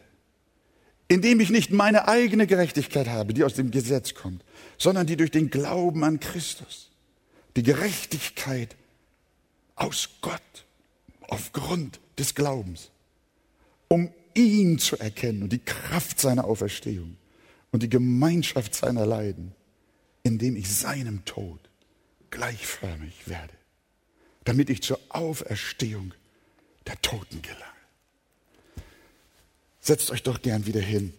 indem 1.08 1.40
ich 1.40 1.50
nicht 1.50 1.72
meine 1.72 2.10
eigene 2.10 2.46
Gerechtigkeit 2.46 3.08
habe, 3.08 3.34
die 3.34 3.46
aus 3.46 3.54
dem 3.54 3.72
Gesetz 3.72 4.16
kommt, 4.16 4.44
sondern 4.78 5.08
die 5.08 5.16
durch 5.16 5.32
den 5.32 5.50
Glauben 5.50 6.04
an 6.04 6.20
Christus, 6.20 6.92
die 7.56 7.64
Gerechtigkeit 7.64 8.76
aus 9.78 10.10
Gott 10.20 10.42
aufgrund 11.30 12.02
des 12.18 12.36
Glaubens 12.36 12.92
um 13.90 14.12
ihn 14.36 14.80
zu 14.80 14.98
erkennen 14.98 15.44
und 15.44 15.52
die 15.52 15.60
Kraft 15.60 16.22
seiner 16.22 16.46
Auferstehung 16.46 17.18
und 17.72 17.84
die 17.84 17.90
Gemeinschaft 17.90 18.74
seiner 18.74 19.06
Leiden, 19.06 19.54
indem 20.24 20.56
ich 20.56 20.74
seinem 20.74 21.26
Tod 21.26 21.60
gleichförmig 22.30 23.28
werde, 23.28 23.54
damit 24.46 24.70
ich 24.70 24.82
zur 24.82 25.00
Auferstehung 25.10 26.14
der 26.88 27.02
Toten 27.02 27.42
gelange. 27.42 27.64
Setzt 29.82 30.12
euch 30.12 30.24
doch 30.24 30.42
gern 30.42 30.66
wieder 30.66 30.82
hin. 30.82 31.14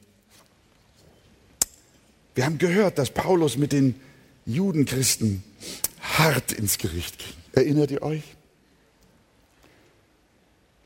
Wir 2.35 2.45
haben 2.45 2.59
gehört, 2.59 2.99
dass 2.99 3.11
Paulus 3.11 3.57
mit 3.57 3.73
den 3.73 4.01
Judenchristen 4.47 5.43
hart 6.01 6.53
ins 6.53 6.79
Gericht 6.79 7.19
ging. 7.19 7.35
Erinnert 7.53 7.91
ihr 7.91 8.03
euch? 8.03 8.23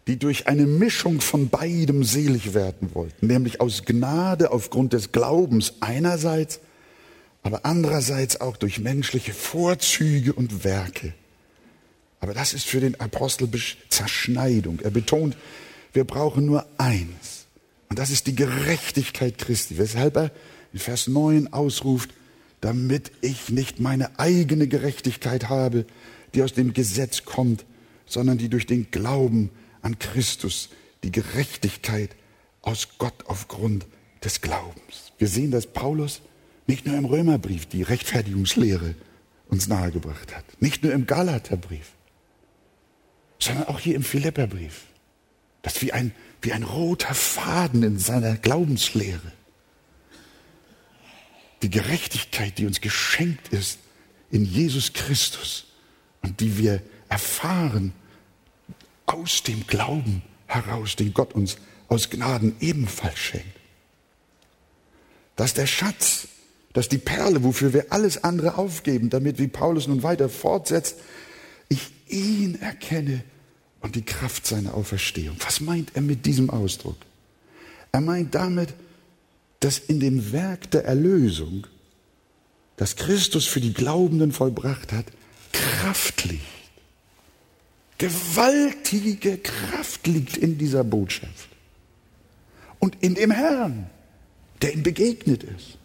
Die 0.07 0.19
durch 0.19 0.47
eine 0.47 0.67
Mischung 0.67 1.21
von 1.21 1.49
beidem 1.49 2.05
selig 2.05 2.55
werden 2.55 2.95
wollten, 2.95 3.27
nämlich 3.27 3.61
aus 3.61 3.85
Gnade 3.85 4.51
aufgrund 4.51 4.93
des 4.93 5.13
Glaubens 5.13 5.75
einerseits 5.81 6.61
aber 7.45 7.67
andererseits 7.67 8.41
auch 8.41 8.57
durch 8.57 8.81
menschliche 8.81 9.35
Vorzüge 9.35 10.33
und 10.33 10.65
Werke. 10.65 11.13
Aber 12.19 12.33
das 12.33 12.55
ist 12.55 12.67
für 12.67 12.81
den 12.81 12.99
Apostel 12.99 13.49
Zerschneidung. 13.91 14.81
Er 14.81 14.91
betont, 14.91 15.37
wir 15.93 16.05
brauchen 16.05 16.47
nur 16.47 16.67
eins. 16.79 17.45
Und 17.91 17.99
das 17.99 18.09
ist 18.09 18.27
die 18.27 18.35
Gerechtigkeit 18.35 19.37
Christi, 19.37 19.77
weshalb 19.77 20.17
er 20.17 20.31
in 20.73 20.79
Vers 20.79 21.07
9 21.07 21.53
ausruft, 21.53 22.15
damit 22.63 23.13
ich 23.21 23.51
nicht 23.51 23.79
meine 23.79 24.19
eigene 24.19 24.67
Gerechtigkeit 24.67 25.51
habe, 25.51 25.85
die 26.33 26.43
aus 26.43 26.55
dem 26.55 26.73
Gesetz 26.73 27.27
kommt, 27.27 27.67
sondern 28.07 28.39
die 28.39 28.49
durch 28.49 28.65
den 28.65 28.91
Glauben 28.91 29.51
an 29.85 29.99
Christus, 29.99 30.71
die 31.05 31.13
Gerechtigkeit 31.13 32.17
aus 32.63 32.89
Gott 32.99 33.27
aufgrund 33.27 33.87
des 34.25 34.41
Glaubens. 34.41 35.13
Wir 35.19 35.29
sehen, 35.29 35.51
dass 35.51 35.67
Paulus 35.67 36.23
nicht 36.67 36.87
nur 36.87 36.97
im 36.97 37.05
Römerbrief 37.05 37.67
die 37.67 37.83
Rechtfertigungslehre 37.83 38.95
uns 39.49 39.69
nahegebracht 39.69 40.35
hat, 40.35 40.45
nicht 40.61 40.83
nur 40.83 40.93
im 40.93 41.07
Galaterbrief, 41.07 41.93
sondern 43.39 43.67
auch 43.67 43.79
hier 43.79 43.95
im 43.95 44.03
Philipperbrief. 44.03 44.85
Das 45.61 45.75
ist 45.75 45.83
wie 45.83 45.93
ein, 45.93 46.15
wie 46.41 46.55
ein 46.55 46.63
roter 46.63 47.15
Faden 47.15 47.83
in 47.83 47.99
seiner 47.99 48.37
Glaubenslehre. 48.37 49.33
Die 51.63 51.71
Gerechtigkeit, 51.71 52.57
die 52.57 52.67
uns 52.67 52.81
geschenkt 52.81 53.49
ist 53.49 53.79
in 54.31 54.47
Jesus 54.47 54.95
Christus 54.95 55.67
und 56.23 56.41
die 56.41 56.57
wir 56.57 56.83
erfahren 57.11 57.93
aus 59.07 59.43
dem 59.43 59.67
Glauben 59.67 60.23
heraus, 60.47 60.97
den 60.97 61.15
Gott 61.15 61.35
uns 61.35 61.57
aus 61.89 62.11
Gnaden 62.11 62.57
ebenfalls 62.61 63.19
schenkt. 63.19 63.47
Dass 65.37 65.55
der 65.55 65.67
Schatz, 65.67 66.29
dass 66.73 66.89
die 66.89 66.99
Perle, 66.99 67.43
wofür 67.45 67.73
wir 67.73 67.87
alles 67.91 68.25
andere 68.25 68.57
aufgeben, 68.57 69.11
damit, 69.11 69.39
wie 69.39 69.49
Paulus 69.49 69.87
nun 69.87 70.03
weiter 70.03 70.29
fortsetzt, 70.29 70.97
ich 71.69 71.93
ihn 72.09 72.61
erkenne 72.61 73.25
und 73.81 73.97
die 73.97 74.05
Kraft 74.05 74.47
seiner 74.47 74.75
Auferstehung. 74.75 75.37
Was 75.41 75.61
meint 75.61 75.95
er 75.95 76.03
mit 76.03 76.27
diesem 76.27 76.51
Ausdruck? 76.51 76.97
Er 77.93 78.01
meint 78.01 78.35
damit, 78.35 78.75
dass 79.61 79.79
in 79.79 80.01
dem 80.01 80.33
Werk 80.33 80.71
der 80.71 80.85
Erlösung, 80.85 81.67
das 82.77 82.97
Christus 82.97 83.47
für 83.47 83.61
die 83.61 83.73
Glaubenden 83.73 84.33
vollbracht 84.33 84.93
hat, 84.93 85.07
Kraft 85.53 86.25
liegt. 86.25 86.43
Gewaltige 87.99 89.39
Kraft 89.39 90.07
liegt 90.07 90.37
in 90.37 90.59
dieser 90.59 90.85
Botschaft. 90.85 91.49
Und 92.79 92.97
in 93.03 93.15
dem 93.15 93.31
Herrn, 93.31 93.89
der 94.63 94.75
ihm 94.75 94.83
begegnet 94.83 95.45
ist, 95.45 95.79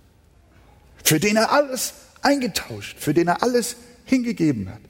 für 1.04 1.19
den 1.19 1.38
er 1.38 1.52
alles 1.52 1.93
eingetauscht, 2.22 2.98
für 3.00 3.13
den 3.13 3.28
er 3.28 3.43
alles 3.43 3.76
hingegeben 4.06 4.69
hat. 4.69 4.82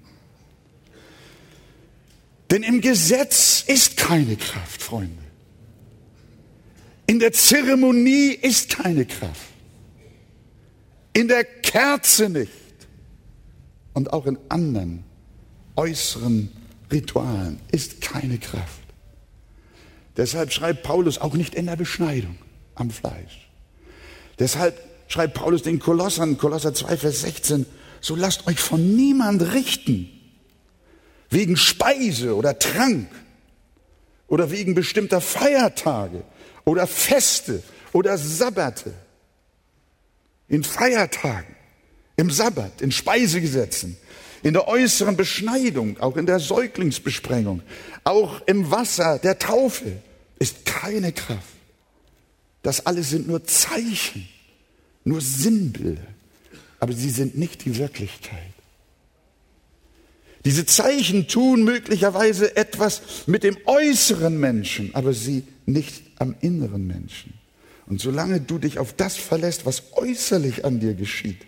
Denn 2.51 2.63
im 2.63 2.81
Gesetz 2.81 3.63
ist 3.67 3.97
keine 3.97 4.35
Kraft, 4.35 4.81
Freunde. 4.81 5.23
In 7.05 7.19
der 7.19 7.31
Zeremonie 7.31 8.31
ist 8.31 8.69
keine 8.69 9.05
Kraft. 9.05 9.49
In 11.13 11.27
der 11.27 11.43
Kerze 11.43 12.29
nicht. 12.29 12.51
Und 13.93 14.13
auch 14.13 14.25
in 14.25 14.37
anderen 14.47 15.03
äußeren 15.75 16.51
Ritualen 16.91 17.59
ist 17.71 18.01
keine 18.01 18.37
Kraft. 18.37 18.81
Deshalb 20.17 20.51
schreibt 20.51 20.83
Paulus 20.83 21.17
auch 21.19 21.33
nicht 21.33 21.55
in 21.55 21.67
der 21.67 21.75
Beschneidung 21.75 22.37
am 22.75 22.89
Fleisch. 22.91 23.49
Deshalb 24.39 24.79
schreibt 25.07 25.33
Paulus 25.33 25.63
den 25.63 25.79
Kolossern, 25.79 26.37
Kolosser 26.37 26.73
2, 26.73 26.97
Vers 26.97 27.21
16, 27.21 27.65
so 28.01 28.15
lasst 28.15 28.47
euch 28.47 28.59
von 28.59 28.95
niemand 28.95 29.53
richten, 29.53 30.09
wegen 31.29 31.57
Speise 31.57 32.35
oder 32.35 32.57
Trank 32.57 33.09
oder 34.27 34.51
wegen 34.51 34.75
bestimmter 34.75 35.21
Feiertage 35.21 36.23
oder 36.65 36.87
Feste 36.87 37.63
oder 37.93 38.17
Sabbate. 38.17 38.93
In 40.47 40.63
Feiertagen, 40.63 41.55
im 42.15 42.31
Sabbat, 42.31 42.81
in 42.81 42.91
Speisegesetzen, 42.91 43.97
in 44.43 44.53
der 44.53 44.67
äußeren 44.67 45.17
Beschneidung, 45.17 45.99
auch 45.99 46.17
in 46.17 46.25
der 46.25 46.39
Säuglingsbesprengung, 46.39 47.61
auch 48.03 48.41
im 48.45 48.71
Wasser 48.71 49.19
der 49.19 49.39
Taufe 49.39 49.91
ist 50.39 50.65
keine 50.65 51.11
Kraft. 51.11 51.43
Das 52.61 52.85
alles 52.85 53.09
sind 53.09 53.27
nur 53.27 53.45
Zeichen, 53.45 54.27
nur 55.03 55.21
Sinnbilder, 55.21 56.01
aber 56.79 56.93
sie 56.93 57.09
sind 57.09 57.37
nicht 57.37 57.65
die 57.65 57.77
Wirklichkeit. 57.77 58.53
Diese 60.45 60.65
Zeichen 60.65 61.27
tun 61.27 61.63
möglicherweise 61.63 62.55
etwas 62.55 63.01
mit 63.27 63.43
dem 63.43 63.57
äußeren 63.65 64.39
Menschen, 64.39 64.95
aber 64.95 65.13
sie 65.13 65.43
nicht 65.65 66.01
am 66.17 66.35
inneren 66.41 66.87
Menschen. 66.87 67.33
Und 67.87 67.99
solange 67.99 68.39
du 68.39 68.57
dich 68.57 68.79
auf 68.79 68.93
das 68.93 69.17
verlässt, 69.17 69.65
was 69.65 69.93
äußerlich 69.93 70.63
an 70.63 70.79
dir 70.79 70.93
geschieht, 70.93 71.45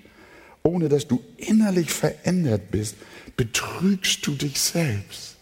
ohne 0.63 0.89
dass 0.89 1.07
du 1.07 1.23
innerlich 1.37 1.91
verändert 1.91 2.71
bist, 2.71 2.95
betrügst 3.35 4.25
du 4.25 4.35
dich 4.35 4.59
selbst. 4.59 5.37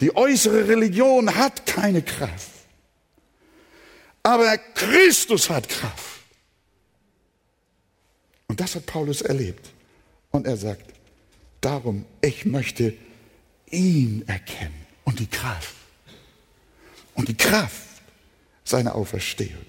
Die 0.00 0.14
äußere 0.14 0.68
Religion 0.68 1.34
hat 1.34 1.66
keine 1.66 2.02
Kraft. 2.02 2.50
Aber 4.22 4.56
Christus 4.58 5.50
hat 5.50 5.68
Kraft. 5.68 6.20
Und 8.48 8.60
das 8.60 8.74
hat 8.74 8.86
Paulus 8.86 9.22
erlebt. 9.22 9.70
Und 10.30 10.46
er 10.46 10.56
sagt, 10.56 10.92
darum, 11.60 12.04
ich 12.20 12.44
möchte 12.44 12.94
ihn 13.70 14.24
erkennen 14.26 14.86
und 15.04 15.20
die 15.20 15.26
Kraft. 15.26 15.74
Und 17.14 17.28
die 17.28 17.36
Kraft 17.36 18.02
seiner 18.64 18.94
Auferstehung. 18.94 19.64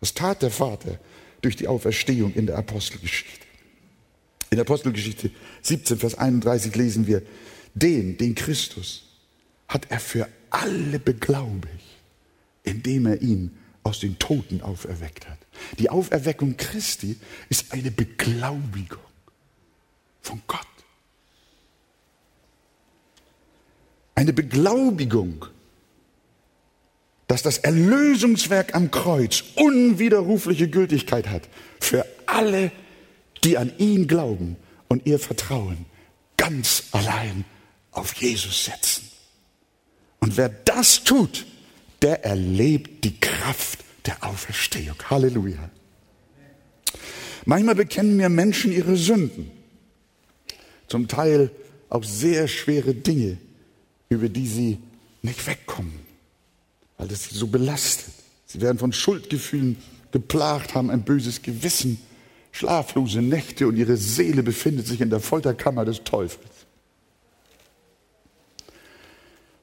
Das 0.00 0.14
tat 0.14 0.42
der 0.42 0.50
Vater 0.50 0.98
durch 1.42 1.56
die 1.56 1.68
Auferstehung 1.68 2.32
in 2.34 2.46
der 2.46 2.56
Apostelgeschichte. 2.58 3.45
In 4.50 4.56
der 4.56 4.62
Apostelgeschichte 4.62 5.30
17, 5.62 5.98
Vers 5.98 6.14
31 6.16 6.74
lesen 6.76 7.06
wir, 7.06 7.22
den, 7.74 8.16
den 8.16 8.34
Christus, 8.34 9.04
hat 9.68 9.90
er 9.90 10.00
für 10.00 10.28
alle 10.50 10.98
beglaubigt, 10.98 11.84
indem 12.62 13.06
er 13.06 13.20
ihn 13.20 13.56
aus 13.82 14.00
den 14.00 14.18
Toten 14.18 14.62
auferweckt 14.62 15.28
hat. 15.28 15.38
Die 15.78 15.90
Auferweckung 15.90 16.56
Christi 16.56 17.16
ist 17.48 17.72
eine 17.72 17.90
Beglaubigung 17.90 18.98
von 20.22 20.42
Gott. 20.46 20.60
Eine 24.14 24.32
Beglaubigung, 24.32 25.46
dass 27.28 27.42
das 27.42 27.58
Erlösungswerk 27.58 28.74
am 28.74 28.90
Kreuz 28.90 29.44
unwiderrufliche 29.56 30.68
Gültigkeit 30.68 31.28
hat 31.28 31.48
für 31.80 32.06
alle, 32.26 32.72
die 33.44 33.58
an 33.58 33.72
ihn 33.78 34.06
glauben 34.06 34.56
und 34.88 35.06
ihr 35.06 35.18
Vertrauen 35.18 35.86
ganz 36.36 36.84
allein 36.92 37.44
auf 37.92 38.14
Jesus 38.14 38.64
setzen. 38.64 39.08
Und 40.20 40.36
wer 40.36 40.48
das 40.48 41.04
tut, 41.04 41.46
der 42.02 42.24
erlebt 42.24 43.04
die 43.04 43.18
Kraft 43.18 43.80
der 44.04 44.24
Auferstehung. 44.24 44.96
Halleluja. 45.10 45.70
Manchmal 47.44 47.76
bekennen 47.76 48.16
mir 48.16 48.28
Menschen 48.28 48.72
ihre 48.72 48.96
Sünden, 48.96 49.50
zum 50.88 51.08
Teil 51.08 51.50
auch 51.88 52.04
sehr 52.04 52.48
schwere 52.48 52.94
Dinge, 52.94 53.38
über 54.08 54.28
die 54.28 54.46
sie 54.46 54.78
nicht 55.22 55.46
wegkommen, 55.46 56.00
weil 56.96 57.08
das 57.08 57.24
sie 57.24 57.36
so 57.36 57.46
belastet. 57.46 58.12
Sie 58.46 58.60
werden 58.60 58.78
von 58.78 58.92
Schuldgefühlen 58.92 59.76
geplagt, 60.10 60.74
haben 60.74 60.90
ein 60.90 61.02
böses 61.02 61.42
Gewissen, 61.42 62.00
schlaflose 62.56 63.20
Nächte 63.20 63.66
und 63.68 63.76
ihre 63.76 63.96
Seele 63.96 64.42
befindet 64.42 64.86
sich 64.86 65.02
in 65.02 65.10
der 65.10 65.20
Folterkammer 65.20 65.84
des 65.84 66.04
Teufels. 66.04 66.48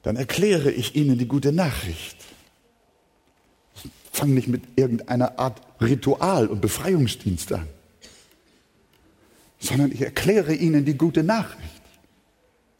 Dann 0.03 0.15
erkläre 0.15 0.71
ich 0.71 0.95
ihnen 0.95 1.17
die 1.17 1.27
gute 1.27 1.51
Nachricht. 1.51 2.17
Ich 3.75 3.89
fange 4.11 4.33
nicht 4.33 4.47
mit 4.47 4.61
irgendeiner 4.75 5.39
Art 5.39 5.61
Ritual 5.81 6.45
und 6.47 6.61
Befreiungsdienst 6.61 7.53
an, 7.53 7.67
sondern 9.59 9.91
ich 9.91 10.01
erkläre 10.01 10.53
ihnen 10.53 10.85
die 10.85 10.95
gute 10.95 11.23
Nachricht, 11.23 11.81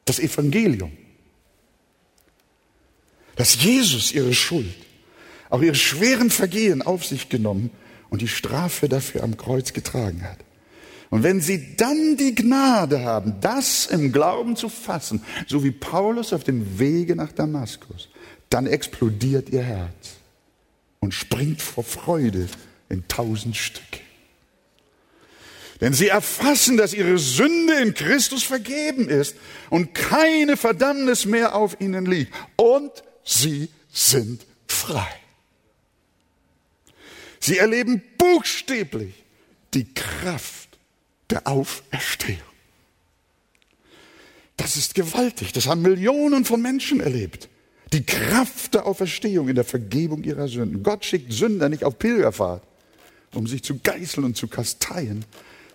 das 0.06 0.20
Evangelium, 0.20 0.92
dass 3.36 3.64
Jesus 3.64 4.12
ihre 4.12 4.36
Schuld, 4.36 4.76
auch 5.50 5.62
ihre 5.62 5.76
schweren 5.76 6.30
Vergehen 6.30 6.84
auf 6.84 7.04
sich 7.04 7.30
genommen 7.30 7.72
und 8.14 8.22
die 8.22 8.28
Strafe 8.28 8.88
dafür 8.88 9.24
am 9.24 9.38
Kreuz 9.38 9.74
getragen 9.74 10.22
hat. 10.22 10.38
Und 11.10 11.24
wenn 11.24 11.42
sie 11.42 11.76
dann 11.78 12.16
die 12.16 12.36
Gnade 12.36 13.04
haben, 13.04 13.42
das 13.42 13.88
im 13.88 14.12
Glauben 14.12 14.56
zu 14.56 14.70
fassen, 14.70 15.24
so 15.48 15.64
wie 15.64 15.72
Paulus 15.72 16.32
auf 16.32 16.44
dem 16.44 16.78
Wege 16.78 17.16
nach 17.16 17.32
Damaskus, 17.32 18.10
dann 18.52 18.68
explodiert 18.68 19.50
ihr 19.50 19.64
Herz 19.64 20.18
und 21.00 21.16
springt 21.16 21.60
vor 21.60 21.84
Freude 21.84 22.48
in 22.88 23.04
tausend 23.08 23.58
Stücke. 23.58 24.02
Denn 25.82 25.94
sie 25.94 26.10
erfassen, 26.10 26.78
dass 26.78 26.94
ihre 26.94 27.18
Sünde 27.18 27.74
in 27.82 27.96
Christus 27.96 28.44
vergeben 28.44 29.10
ist 29.10 29.36
und 29.72 29.96
keine 29.96 30.56
Verdammnis 30.56 31.26
mehr 31.26 31.56
auf 31.56 31.82
ihnen 31.82 32.06
liegt. 32.06 32.32
Und 32.58 32.92
sie 33.24 33.70
sind 33.92 34.46
frei. 34.68 35.23
Sie 37.44 37.58
erleben 37.58 38.02
buchstäblich 38.18 39.22
die 39.74 39.94
Kraft 39.94 40.70
der 41.30 41.46
Auferstehung. 41.46 42.40
Das 44.56 44.78
ist 44.78 44.96
gewaltig. 44.96 45.52
Das 45.52 45.68
haben 45.68 45.82
Millionen 45.82 46.46
von 46.46 46.62
Menschen 46.62 47.02
erlebt. 47.02 47.50
Die 47.92 48.06
Kraft 48.06 48.76
der 48.76 48.86
Auferstehung 48.86 49.50
in 49.50 49.56
der 49.56 49.66
Vergebung 49.66 50.24
ihrer 50.24 50.48
Sünden. 50.48 50.84
Gott 50.84 51.04
schickt 51.04 51.34
Sünder 51.34 51.68
nicht 51.68 51.84
auf 51.84 52.00
Pilgerfahrt, 52.00 52.64
um 53.34 53.46
sich 53.46 53.62
zu 53.62 53.78
geißeln 53.78 54.26
und 54.26 54.38
zu 54.38 54.48
kasteien, 54.48 55.26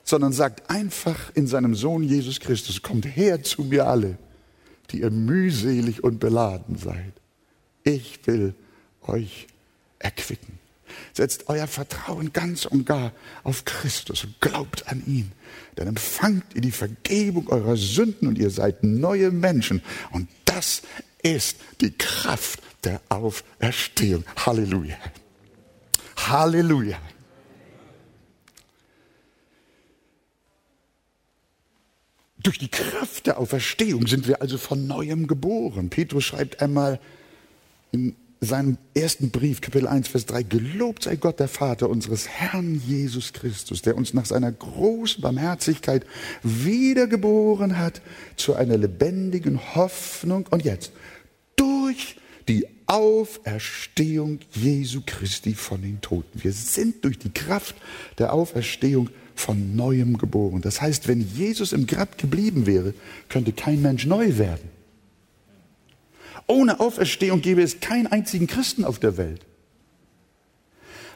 sondern 0.05 0.33
sagt 0.33 0.71
einfach 0.71 1.35
in 1.35 1.47
seinem 1.47 1.75
Sohn 1.75 2.03
Jesus 2.03 2.41
Christus, 2.41 2.81
kommt 2.81 3.05
her 3.05 3.43
zu 3.43 3.64
mir 3.64 3.87
alle, 3.87 4.16
die 4.91 5.03
ihr 5.03 5.11
mühselig 5.11 6.03
und 6.03 6.19
beladen 6.19 6.79
seid. 6.79 7.12
Ich 7.85 8.27
will 8.27 8.55
euch 9.03 9.49
erquicken. 9.99 10.59
Setzt 11.12 11.49
euer 11.49 11.66
Vertrauen 11.66 12.32
ganz 12.32 12.64
und 12.64 12.86
gar 12.86 13.12
auf 13.45 13.64
Christus 13.64 14.24
und 14.24 14.41
glaubt 14.41 14.89
an 14.89 15.03
ihn. 15.07 15.32
Dann 15.76 15.89
empfangt 15.89 16.55
ihr 16.55 16.61
die 16.61 16.70
Vergebung 16.72 17.49
eurer 17.49 17.76
Sünden 17.76 18.28
und 18.28 18.39
ihr 18.39 18.51
seid 18.51 18.82
neue 18.84 19.30
Menschen. 19.30 19.82
Und 20.11 20.28
das 20.45 20.82
ist 21.22 21.57
die 21.80 21.93
Kraft 21.97 22.61
der 22.84 23.01
Auferstehung. 23.09 24.24
Halleluja. 24.36 24.97
Halleluja. 26.16 26.99
Durch 32.41 32.59
die 32.59 32.68
Kraft 32.68 33.26
der 33.26 33.39
Auferstehung 33.39 34.07
sind 34.07 34.28
wir 34.28 34.41
also 34.41 34.59
von 34.59 34.86
neuem 34.86 35.26
geboren. 35.26 35.91
Petrus 35.91 36.24
schreibt 36.24 36.62
einmal 36.62 37.01
in 37.91 38.16
seinem 38.41 38.78
ersten 38.95 39.30
Brief, 39.30 39.61
Kapitel 39.61 39.89
1, 39.89 40.09
Vers 40.09 40.26
3, 40.26 40.43
gelobt 40.45 41.05
sei 41.05 41.16
Gott, 41.16 41.41
der 41.41 41.49
Vater 41.49 41.91
unseres 41.91 42.28
Herrn 42.28 42.80
Jesus 42.86 43.32
Christus, 43.32 43.82
der 43.82 43.97
uns 43.97 44.14
nach 44.14 44.26
seiner 44.26 44.53
großen 44.53 45.20
Barmherzigkeit 45.20 46.07
wiedergeboren 46.43 47.78
hat 47.78 48.01
zu 48.36 48.55
einer 48.55 48.76
lebendigen 48.76 49.74
Hoffnung 49.74 50.47
und 50.51 50.64
jetzt 50.64 50.93
durch 51.57 52.16
die 52.49 52.66
Auferstehung 52.86 54.39
Jesu 54.55 55.03
Christi 55.05 55.55
von 55.55 55.82
den 55.82 56.01
Toten. 56.01 56.43
Wir 56.43 56.53
sind 56.53 57.05
durch 57.05 57.18
die 57.18 57.30
Kraft 57.30 57.74
der 58.18 58.32
Auferstehung 58.32 59.11
von 59.34 59.76
neuem 59.76 60.16
geboren. 60.16 60.62
Das 60.62 60.80
heißt, 60.80 61.07
wenn 61.07 61.20
Jesus 61.20 61.72
im 61.72 61.86
Grab 61.86 62.18
geblieben 62.18 62.66
wäre, 62.66 62.95
könnte 63.28 63.53
kein 63.53 63.82
Mensch 63.82 64.07
neu 64.07 64.39
werden. 64.39 64.78
Ohne 66.49 66.81
Auferstehung 66.81 67.41
gäbe 67.41 67.63
es 67.63 67.79
keinen 67.79 68.09
einzigen 68.09 68.47
Christen 68.47 68.85
auf 68.85 68.99
der 68.99 69.17
Welt. 69.17 69.47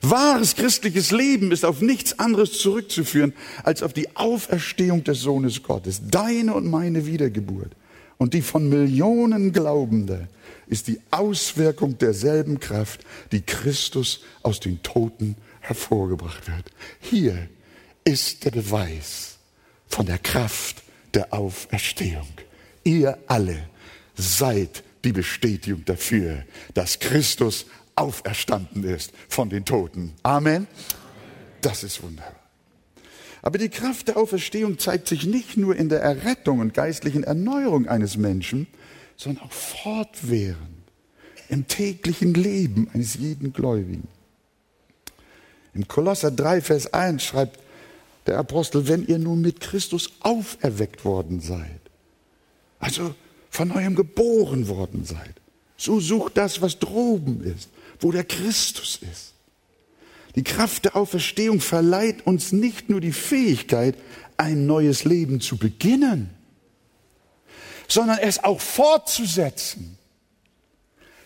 Wahres 0.02 0.56
christliches 0.56 1.10
Leben 1.12 1.52
ist 1.52 1.64
auf 1.64 1.80
nichts 1.80 2.18
anderes 2.18 2.58
zurückzuführen 2.58 3.32
als 3.62 3.82
auf 3.82 3.92
die 3.92 4.16
Auferstehung 4.16 5.04
des 5.04 5.20
Sohnes 5.20 5.62
Gottes. 5.62 6.02
Deine 6.10 6.54
und 6.54 6.68
meine 6.68 7.06
Wiedergeburt 7.06 7.72
und 8.18 8.34
die 8.34 8.42
von 8.42 8.68
Millionen 8.68 9.52
Glaubende 9.52 10.28
ist 10.66 10.88
die 10.88 11.00
Auswirkung 11.10 11.98
derselben 11.98 12.60
Kraft, 12.60 13.04
die 13.30 13.42
Christus 13.42 14.20
aus 14.42 14.60
den 14.60 14.82
Toten 14.82 15.36
hervorgebracht 15.60 16.48
wird. 16.48 16.72
Hier 17.00 17.48
ist 18.04 18.44
der 18.44 18.50
Beweis 18.50 19.38
von 19.86 20.06
der 20.06 20.18
Kraft 20.18 20.82
der 21.14 21.32
Auferstehung. 21.32 22.28
Ihr 22.84 23.18
alle 23.28 23.68
seid 24.16 24.82
die 25.04 25.12
Bestätigung 25.12 25.84
dafür, 25.84 26.44
dass 26.74 26.98
Christus 26.98 27.66
auferstanden 27.96 28.84
ist 28.84 29.12
von 29.28 29.50
den 29.50 29.64
Toten. 29.64 30.14
Amen. 30.22 30.66
Das 31.60 31.84
ist 31.84 32.02
wunderbar. 32.02 32.34
Aber 33.42 33.58
die 33.58 33.68
Kraft 33.68 34.08
der 34.08 34.16
Auferstehung 34.16 34.78
zeigt 34.78 35.08
sich 35.08 35.26
nicht 35.26 35.56
nur 35.56 35.74
in 35.74 35.88
der 35.88 36.00
Errettung 36.00 36.60
und 36.60 36.74
geistlichen 36.74 37.24
Erneuerung 37.24 37.88
eines 37.88 38.16
Menschen, 38.16 38.68
sondern 39.16 39.44
auch 39.44 39.52
fortwährend 39.52 40.82
im 41.48 41.66
täglichen 41.66 42.34
Leben 42.34 42.88
eines 42.94 43.14
jeden 43.14 43.52
Gläubigen. 43.52 44.08
Im 45.74 45.88
Kolosser 45.88 46.30
3, 46.30 46.60
Vers 46.60 46.92
1 46.92 47.22
schreibt 47.22 47.58
der 48.26 48.38
Apostel, 48.38 48.86
wenn 48.86 49.06
ihr 49.06 49.18
nun 49.18 49.40
mit 49.40 49.60
Christus 49.60 50.12
auferweckt 50.20 51.04
worden 51.04 51.40
seid, 51.40 51.80
also 52.78 53.14
von 53.52 53.68
neuem 53.68 53.94
geboren 53.94 54.66
worden 54.66 55.04
seid. 55.04 55.34
So 55.76 56.00
sucht 56.00 56.38
das, 56.38 56.62
was 56.62 56.78
droben 56.78 57.44
ist, 57.44 57.68
wo 58.00 58.10
der 58.10 58.24
Christus 58.24 58.98
ist. 59.12 59.34
Die 60.34 60.42
Kraft 60.42 60.86
der 60.86 60.96
Auferstehung 60.96 61.60
verleiht 61.60 62.26
uns 62.26 62.52
nicht 62.52 62.88
nur 62.88 63.02
die 63.02 63.12
Fähigkeit, 63.12 63.94
ein 64.38 64.66
neues 64.66 65.04
Leben 65.04 65.42
zu 65.42 65.58
beginnen, 65.58 66.30
sondern 67.88 68.18
es 68.18 68.42
auch 68.42 68.58
fortzusetzen. 68.58 69.98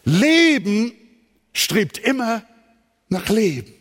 Leben 0.05 0.93
strebt 1.53 1.99
immer 1.99 2.43
nach 3.09 3.29
Leben. 3.29 3.73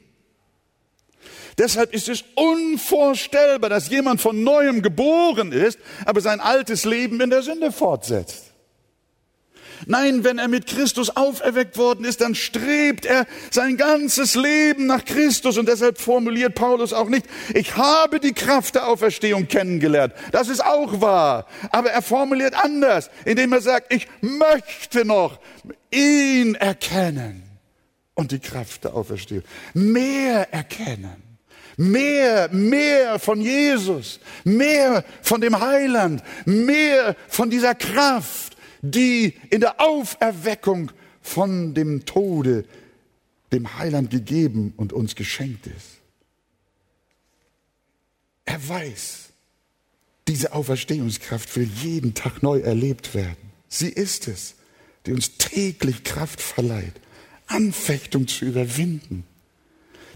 Deshalb 1.58 1.94
ist 1.94 2.10
es 2.10 2.24
unvorstellbar, 2.36 3.70
dass 3.70 3.90
jemand 3.90 4.20
von 4.20 4.44
neuem 4.44 4.82
geboren 4.82 5.52
ist, 5.52 5.80
aber 6.06 6.20
sein 6.22 6.40
altes 6.40 6.84
Leben 6.86 7.22
in 7.22 7.30
der 7.30 7.44
Sünde 7.44 7.72
fortsetzt. 7.72 8.52
Nein, 9.88 10.24
wenn 10.24 10.40
er 10.40 10.48
mit 10.48 10.68
Christus 10.68 11.16
auferweckt 11.16 11.78
worden 11.78 12.06
ist, 12.06 12.22
dann 12.22 12.34
strebt 12.34 13.06
er 13.06 13.26
sein 13.52 13.78
ganzes 13.78 14.36
Leben 14.36 14.88
nach 14.88 15.04
Christus. 15.06 15.58
Und 15.58 15.68
deshalb 15.68 16.00
formuliert 16.00 16.56
Paulus 16.56 16.94
auch 16.94 17.10
nicht, 17.10 17.26
ich 17.54 17.76
habe 17.76 18.20
die 18.20 18.34
Kraft 18.34 18.76
der 18.76 18.88
Auferstehung 18.88 19.48
kennengelernt. 19.48 20.14
Das 20.32 20.48
ist 20.48 20.64
auch 20.64 21.02
wahr. 21.02 21.46
Aber 21.72 21.92
er 21.92 22.02
formuliert 22.02 22.56
anders, 22.56 23.10
indem 23.26 23.54
er 23.54 23.62
sagt, 23.62 23.94
ich 23.94 24.08
möchte 24.22 25.06
noch 25.06 25.40
ihn 25.92 26.56
erkennen 26.56 27.44
und 28.16 28.32
die 28.32 28.40
Kraft 28.40 28.86
der 28.86 28.96
Auferstehung. 28.96 29.44
Mehr 29.74 30.52
erkennen. 30.54 31.25
Mehr, 31.78 32.50
mehr 32.52 33.20
von 33.20 33.42
Jesus, 33.42 34.20
mehr 34.44 35.04
von 35.22 35.42
dem 35.42 35.60
Heiland, 35.60 36.24
mehr 36.46 37.16
von 37.28 37.50
dieser 37.50 37.76
Kraft, 37.76 38.56
die 38.82 39.34
in 39.50 39.62
der 39.62 39.82
Auferweckung 39.82 40.92
von 41.22 41.74
dem 41.74 42.06
Tode 42.06 42.66
dem 43.52 43.78
Heiland 43.78 44.10
gegeben 44.10 44.74
und 44.78 44.94
uns 44.94 45.16
geschenkt 45.16 45.68
ist. 45.68 46.02
Er 48.46 48.68
weiß, 48.68 49.30
diese 50.28 50.54
Auferstehungskraft 50.54 51.56
will 51.56 51.70
jeden 51.84 52.14
Tag 52.14 52.42
neu 52.42 52.60
erlebt 52.60 53.14
werden. 53.14 53.52
Sie 53.68 53.90
ist 53.90 54.28
es, 54.28 54.56
die 55.06 55.14
uns 55.14 55.38
täglich 55.38 56.04
Kraft 56.04 56.42
verleiht, 56.42 56.94
Anfechtung 57.48 58.28
zu 58.28 58.46
überwinden 58.46 59.26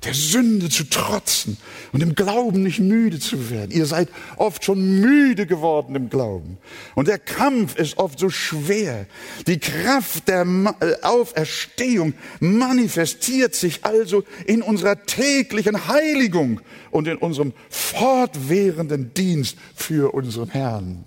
der 0.05 0.13
Sünde 0.13 0.69
zu 0.69 0.83
trotzen 0.89 1.57
und 1.91 2.01
im 2.01 2.15
Glauben 2.15 2.63
nicht 2.63 2.79
müde 2.79 3.19
zu 3.19 3.49
werden. 3.49 3.71
Ihr 3.71 3.85
seid 3.85 4.09
oft 4.37 4.63
schon 4.63 5.01
müde 5.01 5.45
geworden 5.45 5.95
im 5.95 6.09
Glauben. 6.09 6.57
Und 6.95 7.07
der 7.07 7.19
Kampf 7.19 7.75
ist 7.77 7.97
oft 7.97 8.19
so 8.19 8.29
schwer. 8.29 9.07
Die 9.47 9.59
Kraft 9.59 10.27
der 10.27 10.45
äh, 10.79 10.93
Auferstehung 11.01 12.13
manifestiert 12.39 13.55
sich 13.55 13.83
also 13.83 14.23
in 14.45 14.61
unserer 14.61 15.05
täglichen 15.05 15.87
Heiligung 15.87 16.61
und 16.91 17.07
in 17.07 17.17
unserem 17.17 17.53
fortwährenden 17.69 19.13
Dienst 19.13 19.57
für 19.75 20.13
unseren 20.13 20.49
Herrn. 20.49 21.03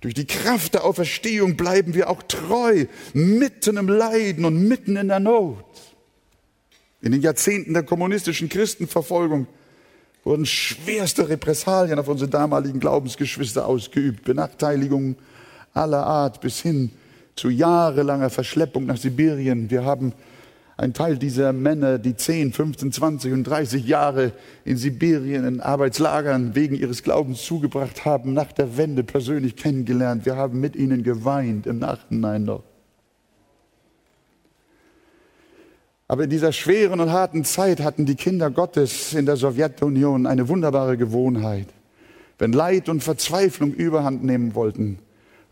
Durch 0.00 0.14
die 0.14 0.26
Kraft 0.26 0.74
der 0.74 0.84
Auferstehung 0.84 1.56
bleiben 1.56 1.94
wir 1.94 2.08
auch 2.08 2.22
treu, 2.22 2.86
mitten 3.12 3.76
im 3.76 3.88
Leiden 3.88 4.46
und 4.46 4.66
mitten 4.66 4.96
in 4.96 5.08
der 5.08 5.20
Not. 5.20 5.64
In 7.02 7.12
den 7.12 7.22
Jahrzehnten 7.22 7.72
der 7.72 7.82
kommunistischen 7.82 8.48
Christenverfolgung 8.48 9.46
wurden 10.22 10.44
schwerste 10.44 11.28
Repressalien 11.28 11.98
auf 11.98 12.08
unsere 12.08 12.30
damaligen 12.30 12.78
Glaubensgeschwister 12.78 13.66
ausgeübt, 13.66 14.24
Benachteiligungen 14.24 15.16
aller 15.72 16.04
Art 16.04 16.40
bis 16.40 16.60
hin 16.60 16.90
zu 17.36 17.48
jahrelanger 17.48 18.28
Verschleppung 18.28 18.84
nach 18.84 18.98
Sibirien. 18.98 19.70
Wir 19.70 19.84
haben 19.84 20.12
einen 20.76 20.92
Teil 20.92 21.16
dieser 21.16 21.52
Männer, 21.52 21.98
die 21.98 22.16
10, 22.16 22.52
15, 22.52 22.92
20 22.92 23.32
und 23.32 23.44
30 23.44 23.86
Jahre 23.86 24.32
in 24.64 24.76
Sibirien 24.76 25.46
in 25.46 25.60
Arbeitslagern 25.60 26.54
wegen 26.54 26.74
ihres 26.74 27.02
Glaubens 27.02 27.42
zugebracht 27.42 28.04
haben, 28.04 28.34
nach 28.34 28.52
der 28.52 28.76
Wende 28.76 29.04
persönlich 29.04 29.56
kennengelernt. 29.56 30.26
Wir 30.26 30.36
haben 30.36 30.60
mit 30.60 30.76
ihnen 30.76 31.02
geweint 31.02 31.66
im 31.66 31.78
Nachhinein 31.78 32.44
noch. 32.44 32.69
Aber 36.10 36.24
in 36.24 36.30
dieser 36.30 36.50
schweren 36.50 36.98
und 36.98 37.12
harten 37.12 37.44
Zeit 37.44 37.82
hatten 37.82 38.04
die 38.04 38.16
Kinder 38.16 38.50
Gottes 38.50 39.14
in 39.14 39.26
der 39.26 39.36
Sowjetunion 39.36 40.26
eine 40.26 40.48
wunderbare 40.48 40.96
Gewohnheit. 40.96 41.68
Wenn 42.36 42.52
Leid 42.52 42.88
und 42.88 43.04
Verzweiflung 43.04 43.72
überhand 43.72 44.24
nehmen 44.24 44.56
wollten, 44.56 44.98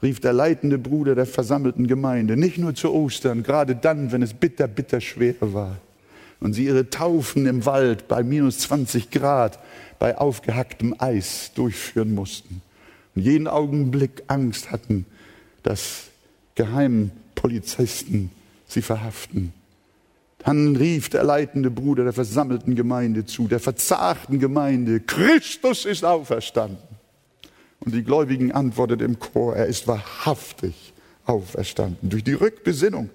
rief 0.02 0.18
der 0.18 0.32
leitende 0.32 0.76
Bruder 0.76 1.14
der 1.14 1.26
versammelten 1.26 1.86
Gemeinde, 1.86 2.36
nicht 2.36 2.58
nur 2.58 2.74
zu 2.74 2.92
Ostern, 2.92 3.44
gerade 3.44 3.76
dann, 3.76 4.10
wenn 4.10 4.20
es 4.20 4.34
bitter, 4.34 4.66
bitter 4.66 5.00
schwer 5.00 5.36
war, 5.38 5.76
und 6.40 6.54
sie 6.54 6.64
ihre 6.64 6.90
Taufen 6.90 7.46
im 7.46 7.64
Wald 7.64 8.08
bei 8.08 8.24
minus 8.24 8.58
20 8.58 9.12
Grad 9.12 9.60
bei 10.00 10.18
aufgehacktem 10.18 10.92
Eis 10.98 11.52
durchführen 11.54 12.16
mussten 12.16 12.62
und 13.14 13.22
jeden 13.22 13.46
Augenblick 13.46 14.24
Angst 14.26 14.72
hatten, 14.72 15.06
dass 15.62 16.06
Geheimpolizisten 16.56 18.32
sie 18.66 18.82
verhaften. 18.82 19.52
Dann 20.48 20.76
rief 20.76 21.10
der 21.10 21.24
leitende 21.24 21.70
Bruder 21.70 22.04
der 22.04 22.14
versammelten 22.14 22.74
Gemeinde 22.74 23.26
zu, 23.26 23.48
der 23.48 23.60
verzagten 23.60 24.38
Gemeinde, 24.38 24.98
Christus 24.98 25.84
ist 25.84 26.06
auferstanden. 26.06 26.78
Und 27.80 27.94
die 27.94 28.02
Gläubigen 28.02 28.50
antworteten 28.52 29.04
im 29.04 29.18
Chor, 29.18 29.56
er 29.56 29.66
ist 29.66 29.86
wahrhaftig 29.86 30.94
auferstanden. 31.26 32.08
Durch 32.08 32.24
die 32.24 32.32
Rückbesinnung 32.32 33.10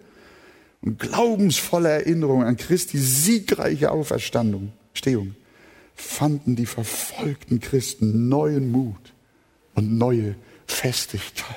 und 0.83 0.99
glaubensvolle 0.99 1.89
Erinnerung 1.89 2.43
an 2.43 2.55
Christi 2.55 2.99
siegreiche 2.99 3.89
Auferstehung 3.89 5.35
fanden 5.95 6.55
die 6.55 6.67
verfolgten 6.67 7.59
Christen 7.59 8.29
neuen 8.29 8.71
Mut 8.71 9.11
und 9.73 9.97
neue 9.97 10.35
Festigkeit. 10.67 11.55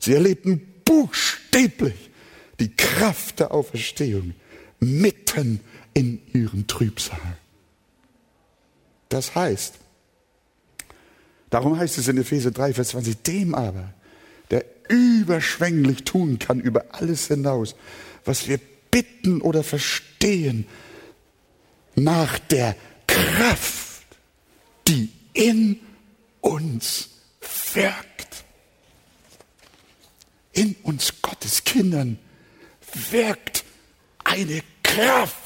Sie 0.00 0.14
erlebten 0.14 0.60
buchstäblich 0.84 2.10
die 2.58 2.74
Kraft 2.74 3.38
der 3.38 3.52
Auferstehung 3.52 4.34
mitten 4.80 5.60
in 5.94 6.20
ihren 6.32 6.66
Trübsal. 6.66 7.18
Das 9.08 9.34
heißt, 9.34 9.74
darum 11.50 11.78
heißt 11.78 11.98
es 11.98 12.08
in 12.08 12.18
Epheser 12.18 12.50
3, 12.50 12.74
Vers 12.74 12.88
20, 12.88 13.22
dem 13.22 13.54
aber, 13.54 13.92
der 14.50 14.64
überschwänglich 14.88 16.04
tun 16.04 16.38
kann 16.38 16.60
über 16.60 16.86
alles 16.92 17.28
hinaus, 17.28 17.74
was 18.24 18.48
wir 18.48 18.60
bitten 18.90 19.40
oder 19.40 19.62
verstehen, 19.62 20.66
nach 21.94 22.38
der 22.38 22.76
Kraft, 23.06 24.06
die 24.86 25.10
in 25.32 25.80
uns 26.40 27.08
wirkt. 27.74 28.44
In 30.52 30.76
uns 30.82 31.14
Gottes 31.22 31.64
Kindern 31.64 32.18
wirkt 33.10 33.64
eine 34.28 34.62
Kraft. 34.82 35.36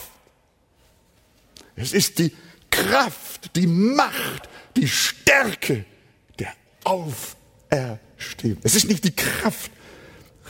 Es 1.76 1.92
ist 1.92 2.18
die 2.18 2.32
Kraft, 2.70 3.54
die 3.56 3.66
Macht, 3.66 4.48
die 4.76 4.88
Stärke 4.88 5.84
der 6.38 6.52
Auferstehung. 6.84 8.58
Es 8.62 8.74
ist 8.74 8.88
nicht 8.88 9.04
die 9.04 9.14
Kraft 9.14 9.70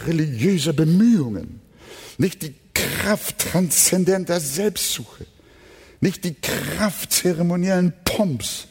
religiöser 0.07 0.73
Bemühungen, 0.73 1.61
nicht 2.19 2.43
die 2.43 2.55
Kraft 2.75 3.39
transzendenter 3.39 4.41
Selbstsuche, 4.41 5.27
nicht 6.01 6.25
die 6.25 6.35
Kraft 6.35 7.13
zeremoniellen 7.13 7.93
Pomps, 8.05 8.67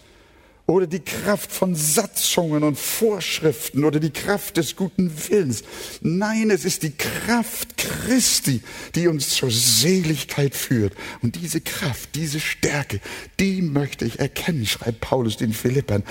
oder 0.71 0.87
die 0.87 1.01
Kraft 1.01 1.51
von 1.51 1.75
Satzungen 1.75 2.63
und 2.63 2.77
Vorschriften 2.77 3.83
oder 3.83 3.99
die 3.99 4.11
Kraft 4.11 4.57
des 4.57 4.75
guten 4.75 5.11
Willens. 5.27 5.63
Nein, 6.01 6.49
es 6.49 6.65
ist 6.65 6.83
die 6.83 6.93
Kraft 6.95 7.77
Christi, 7.77 8.61
die 8.95 9.07
uns 9.07 9.29
zur 9.29 9.51
Seligkeit 9.51 10.55
führt. 10.55 10.93
Und 11.21 11.35
diese 11.35 11.61
Kraft, 11.61 12.15
diese 12.15 12.39
Stärke, 12.39 13.01
die 13.39 13.61
möchte 13.61 14.05
ich 14.05 14.19
erkennen, 14.19 14.65
schreibt 14.65 15.01
Paulus 15.01 15.37
den 15.37 15.53
Philippern. 15.53 16.03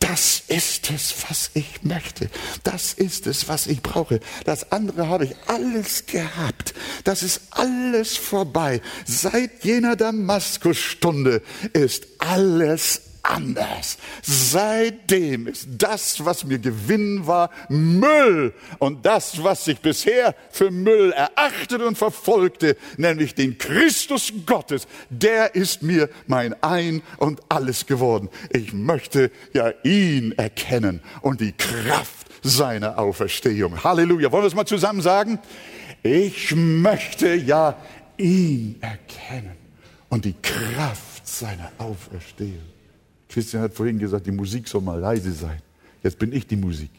Das 0.00 0.42
ist 0.48 0.90
es, 0.90 1.14
was 1.28 1.50
ich 1.54 1.82
möchte. 1.82 2.30
Das 2.64 2.94
ist 2.94 3.26
es, 3.26 3.48
was 3.48 3.66
ich 3.66 3.82
brauche. 3.82 4.20
Das 4.44 4.72
andere 4.72 5.08
habe 5.08 5.26
ich 5.26 5.34
alles 5.46 6.06
gehabt. 6.06 6.74
Das 7.04 7.22
ist 7.22 7.40
alles 7.50 8.16
vorbei. 8.16 8.80
Seit 9.04 9.64
jener 9.64 9.96
Damaskusstunde 9.96 11.42
ist 11.72 12.06
alles 12.18 13.07
anders. 13.22 13.98
Seitdem 14.22 15.46
ist 15.46 15.68
das, 15.78 16.24
was 16.24 16.44
mir 16.44 16.58
Gewinn 16.58 17.26
war, 17.26 17.50
Müll. 17.68 18.54
Und 18.78 19.04
das, 19.04 19.42
was 19.42 19.66
ich 19.68 19.80
bisher 19.80 20.34
für 20.50 20.70
Müll 20.70 21.12
erachtete 21.12 21.86
und 21.86 21.98
verfolgte, 21.98 22.76
nämlich 22.96 23.34
den 23.34 23.58
Christus 23.58 24.32
Gottes, 24.46 24.86
der 25.10 25.54
ist 25.54 25.82
mir 25.82 26.08
mein 26.26 26.60
Ein 26.62 27.02
und 27.18 27.40
alles 27.48 27.86
geworden. 27.86 28.28
Ich 28.50 28.72
möchte 28.72 29.30
ja 29.52 29.72
ihn 29.82 30.32
erkennen 30.32 31.02
und 31.20 31.40
die 31.40 31.52
Kraft 31.52 32.26
seiner 32.42 32.98
Auferstehung. 32.98 33.82
Halleluja. 33.82 34.32
Wollen 34.32 34.44
wir 34.44 34.48
es 34.48 34.54
mal 34.54 34.66
zusammen 34.66 35.00
sagen? 35.00 35.38
Ich 36.02 36.54
möchte 36.54 37.34
ja 37.34 37.76
ihn 38.16 38.76
erkennen 38.80 39.56
und 40.08 40.24
die 40.24 40.34
Kraft 40.40 41.26
seiner 41.26 41.70
Auferstehung. 41.78 42.77
Christian 43.28 43.62
hat 43.62 43.74
vorhin 43.74 43.98
gesagt, 43.98 44.26
die 44.26 44.32
Musik 44.32 44.68
soll 44.68 44.80
mal 44.80 44.98
leise 44.98 45.32
sein. 45.32 45.60
Jetzt 46.02 46.18
bin 46.18 46.32
ich 46.32 46.46
die 46.46 46.56
Musik. 46.56 46.90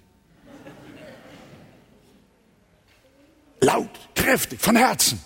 Laut, 3.62 3.90
kräftig, 4.16 4.60
von 4.60 4.76
Herzen. 4.76 5.20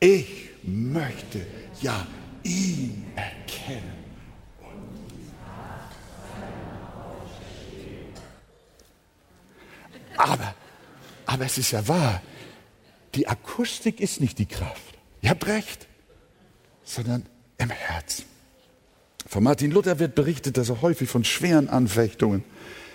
Ich 0.00 0.50
möchte 0.62 1.46
ja 1.80 2.06
ihn 2.42 3.06
erkennen. 3.14 4.06
Aber, 10.16 10.54
aber 11.26 11.44
es 11.44 11.58
ist 11.58 11.72
ja 11.72 11.86
wahr, 11.86 12.22
die 13.14 13.28
Akustik 13.28 14.00
ist 14.00 14.20
nicht 14.20 14.38
die 14.38 14.46
Kraft. 14.46 14.94
Ihr 15.20 15.30
habt 15.30 15.46
recht, 15.46 15.86
sondern 16.84 17.26
im 17.58 17.70
Herzen. 17.70 18.24
Von 19.26 19.42
Martin 19.42 19.72
Luther 19.72 19.98
wird 19.98 20.14
berichtet, 20.14 20.56
dass 20.56 20.68
er 20.68 20.82
häufig 20.82 21.08
von 21.08 21.24
schweren 21.24 21.68
Anfechtungen, 21.68 22.44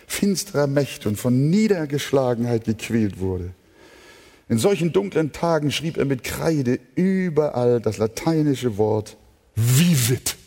finsterer 0.08 0.68
Mächte 0.68 1.10
und 1.10 1.18
von 1.18 1.50
Niedergeschlagenheit 1.50 2.64
gequält 2.64 3.20
wurde. 3.20 3.52
In 4.48 4.58
solchen 4.58 4.92
dunklen 4.92 5.32
Tagen 5.32 5.72
schrieb 5.72 5.98
er 5.98 6.06
mit 6.06 6.24
Kreide 6.24 6.80
überall 6.96 7.80
das 7.80 7.98
lateinische 7.98 8.78
Wort 8.78 9.18
vivit. 9.56 10.38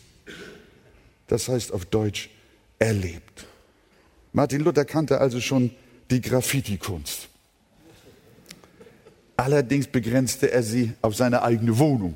Das 1.27 1.47
heißt 1.47 1.71
auf 1.71 1.85
Deutsch 1.85 2.29
erlebt. 2.77 3.45
Martin 4.33 4.61
Luther 4.61 4.85
kannte 4.85 5.21
also 5.21 5.39
schon 5.39 5.71
die 6.11 6.21
Graffiti-Kunst. 6.21 7.29
Allerdings 9.37 9.87
begrenzte 9.87 10.51
er 10.51 10.63
sie 10.63 10.93
auf 11.01 11.15
seine 11.15 11.41
eigene 11.41 11.77
Wohnung. 11.77 12.15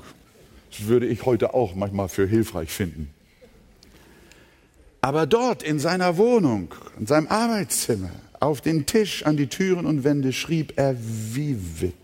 Das 0.70 0.86
würde 0.86 1.06
ich 1.06 1.24
heute 1.26 1.54
auch 1.54 1.74
manchmal 1.74 2.08
für 2.08 2.26
hilfreich 2.26 2.70
finden. 2.70 3.12
Aber 5.00 5.26
dort 5.26 5.62
in 5.62 5.78
seiner 5.78 6.16
Wohnung, 6.16 6.74
in 6.98 7.06
seinem 7.06 7.28
Arbeitszimmer, 7.28 8.10
auf 8.38 8.60
den 8.60 8.86
Tisch, 8.86 9.24
an 9.24 9.36
die 9.36 9.46
Türen 9.46 9.86
und 9.86 10.04
Wände 10.04 10.32
schrieb 10.32 10.74
er 10.76 10.94
Vivit. 10.98 11.94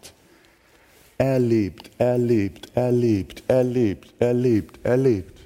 Erlebt, 1.18 1.90
erlebt, 1.98 2.70
erlebt, 2.74 3.42
erlebt, 3.48 4.14
erlebt, 4.18 4.78
erlebt. 4.84 5.40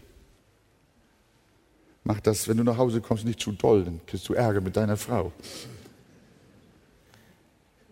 Mach 2.02 2.18
das, 2.20 2.48
wenn 2.48 2.56
du 2.56 2.64
nach 2.64 2.76
Hause 2.76 3.00
kommst, 3.00 3.24
nicht 3.24 3.40
zu 3.40 3.52
doll, 3.52 3.84
dann 3.84 4.00
kriegst 4.06 4.28
du 4.28 4.34
Ärger 4.34 4.60
mit 4.60 4.76
deiner 4.76 4.96
Frau. 4.96 5.32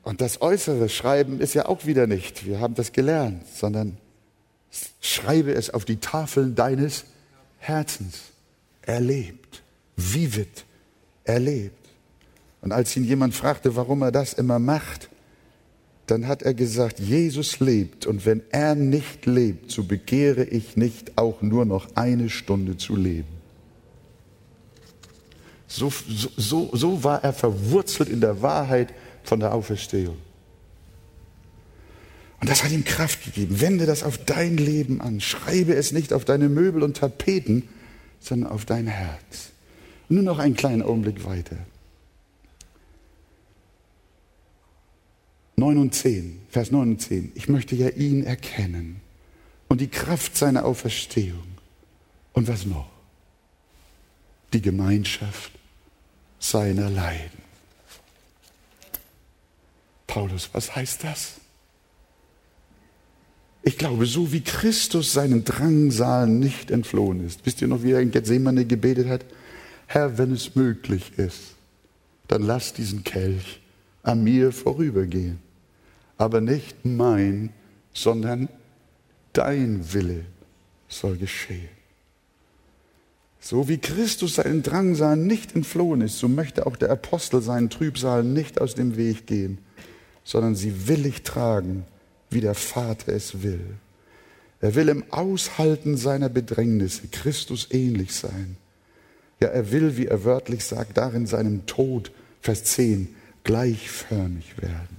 Und 0.02 0.20
das 0.20 0.40
äußere 0.40 0.88
Schreiben 0.88 1.40
ist 1.40 1.54
ja 1.54 1.66
auch 1.66 1.86
wieder 1.86 2.06
nicht, 2.06 2.46
wir 2.46 2.58
haben 2.58 2.74
das 2.74 2.92
gelernt, 2.92 3.46
sondern 3.46 3.98
schreibe 5.00 5.52
es 5.52 5.70
auf 5.70 5.84
die 5.84 5.98
Tafeln 5.98 6.54
deines 6.54 7.04
Herzens 7.58 8.32
erlebt. 8.88 9.62
Vivid 9.96 10.64
erlebt. 11.24 11.74
Und 12.62 12.72
als 12.72 12.96
ihn 12.96 13.04
jemand 13.04 13.34
fragte, 13.34 13.76
warum 13.76 14.02
er 14.02 14.10
das 14.10 14.32
immer 14.32 14.58
macht, 14.58 15.10
dann 16.06 16.26
hat 16.26 16.42
er 16.42 16.54
gesagt, 16.54 16.98
Jesus 16.98 17.60
lebt 17.60 18.06
und 18.06 18.24
wenn 18.24 18.42
er 18.50 18.74
nicht 18.74 19.26
lebt, 19.26 19.70
so 19.70 19.84
begehre 19.84 20.44
ich 20.44 20.76
nicht 20.76 21.18
auch 21.18 21.42
nur 21.42 21.66
noch 21.66 21.94
eine 21.96 22.30
Stunde 22.30 22.78
zu 22.78 22.96
leben. 22.96 23.28
So, 25.66 25.92
so, 26.36 26.70
so 26.72 27.04
war 27.04 27.22
er 27.22 27.34
verwurzelt 27.34 28.08
in 28.08 28.22
der 28.22 28.40
Wahrheit 28.40 28.94
von 29.22 29.38
der 29.38 29.52
Auferstehung. 29.52 30.16
Und 32.40 32.48
das 32.48 32.64
hat 32.64 32.70
ihm 32.70 32.84
Kraft 32.84 33.24
gegeben. 33.24 33.60
Wende 33.60 33.84
das 33.84 34.02
auf 34.02 34.16
dein 34.16 34.56
Leben 34.56 35.02
an. 35.02 35.20
Schreibe 35.20 35.74
es 35.74 35.92
nicht 35.92 36.14
auf 36.14 36.24
deine 36.24 36.48
Möbel 36.48 36.82
und 36.82 36.96
Tapeten, 36.96 37.68
sondern 38.20 38.50
auf 38.50 38.64
dein 38.64 38.86
Herz. 38.86 39.50
Nur 40.08 40.22
noch 40.22 40.38
einen 40.38 40.54
kleinen 40.54 40.82
Augenblick 40.82 41.24
weiter. 41.24 41.56
9 45.56 45.76
und 45.76 45.94
10, 45.94 46.40
Vers 46.50 46.70
9 46.70 46.92
und 46.92 47.02
10. 47.02 47.32
Ich 47.34 47.48
möchte 47.48 47.74
ja 47.74 47.88
ihn 47.88 48.24
erkennen 48.24 49.00
und 49.68 49.80
die 49.80 49.88
Kraft 49.88 50.36
seiner 50.36 50.64
Auferstehung. 50.64 51.46
Und 52.32 52.46
was 52.46 52.64
noch? 52.64 52.88
Die 54.52 54.62
Gemeinschaft 54.62 55.52
seiner 56.38 56.88
Leiden. 56.88 57.42
Paulus, 60.06 60.48
was 60.52 60.74
heißt 60.74 61.04
das? 61.04 61.34
Ich 63.62 63.76
glaube, 63.76 64.06
so 64.06 64.32
wie 64.32 64.40
Christus 64.40 65.12
seinen 65.12 65.44
Drangsalen 65.44 66.38
nicht 66.38 66.70
entflohen 66.70 67.26
ist. 67.26 67.44
Wisst 67.44 67.60
ihr 67.60 67.68
noch, 67.68 67.82
wie 67.82 67.92
er 67.92 68.00
in 68.00 68.10
Gethsemane 68.10 68.64
gebetet 68.64 69.08
hat? 69.08 69.24
Herr, 69.86 70.18
wenn 70.18 70.32
es 70.32 70.54
möglich 70.54 71.12
ist, 71.18 71.54
dann 72.28 72.42
lass 72.42 72.72
diesen 72.72 73.04
Kelch 73.04 73.60
an 74.02 74.22
mir 74.22 74.52
vorübergehen. 74.52 75.38
Aber 76.16 76.40
nicht 76.40 76.84
mein, 76.84 77.50
sondern 77.92 78.48
dein 79.32 79.92
Wille 79.92 80.24
soll 80.88 81.16
geschehen. 81.16 81.68
So 83.40 83.68
wie 83.68 83.78
Christus 83.78 84.34
seinen 84.34 84.62
Drangsal 84.62 85.16
nicht 85.16 85.54
entflohen 85.54 86.00
ist, 86.00 86.18
so 86.18 86.28
möchte 86.28 86.66
auch 86.66 86.76
der 86.76 86.90
Apostel 86.90 87.40
seinen 87.40 87.70
Trübsal 87.70 88.24
nicht 88.24 88.60
aus 88.60 88.74
dem 88.74 88.96
Weg 88.96 89.26
gehen, 89.26 89.58
sondern 90.24 90.54
sie 90.54 90.88
willig 90.88 91.22
tragen, 91.22 91.84
wie 92.30 92.40
der 92.40 92.54
Vater 92.54 93.12
es 93.12 93.42
will. 93.42 93.76
Er 94.60 94.74
will 94.74 94.88
im 94.88 95.04
Aushalten 95.12 95.96
seiner 95.96 96.28
Bedrängnisse 96.28 97.08
Christus 97.08 97.68
ähnlich 97.70 98.14
sein. 98.14 98.56
Ja, 99.40 99.48
er 99.48 99.70
will, 99.70 99.96
wie 99.96 100.06
er 100.06 100.24
wörtlich 100.24 100.64
sagt, 100.64 100.96
darin 100.96 101.26
seinem 101.26 101.66
Tod, 101.66 102.10
Vers 102.40 102.64
10, 102.64 103.14
gleichförmig 103.44 104.60
werden. 104.60 104.98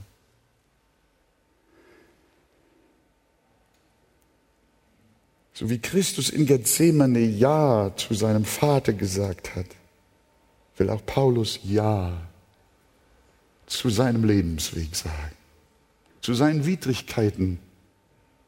So 5.54 5.70
wie 5.70 5.80
Christus 5.80 6.30
in 6.30 6.46
Gethsemane 6.46 7.20
Ja 7.20 7.92
zu 7.98 8.14
seinem 8.14 8.46
Vater 8.46 8.94
gesagt 8.94 9.58
hat, 9.58 9.66
will 10.78 10.90
auch 10.90 11.06
Paulus 11.06 11.60
Ja 11.64 12.14
zu 13.68 13.90
seinem 13.90 14.24
Lebensweg 14.24 14.96
sagen, 14.96 15.36
zu 16.22 16.34
seinen 16.34 16.66
Widrigkeiten 16.66 17.60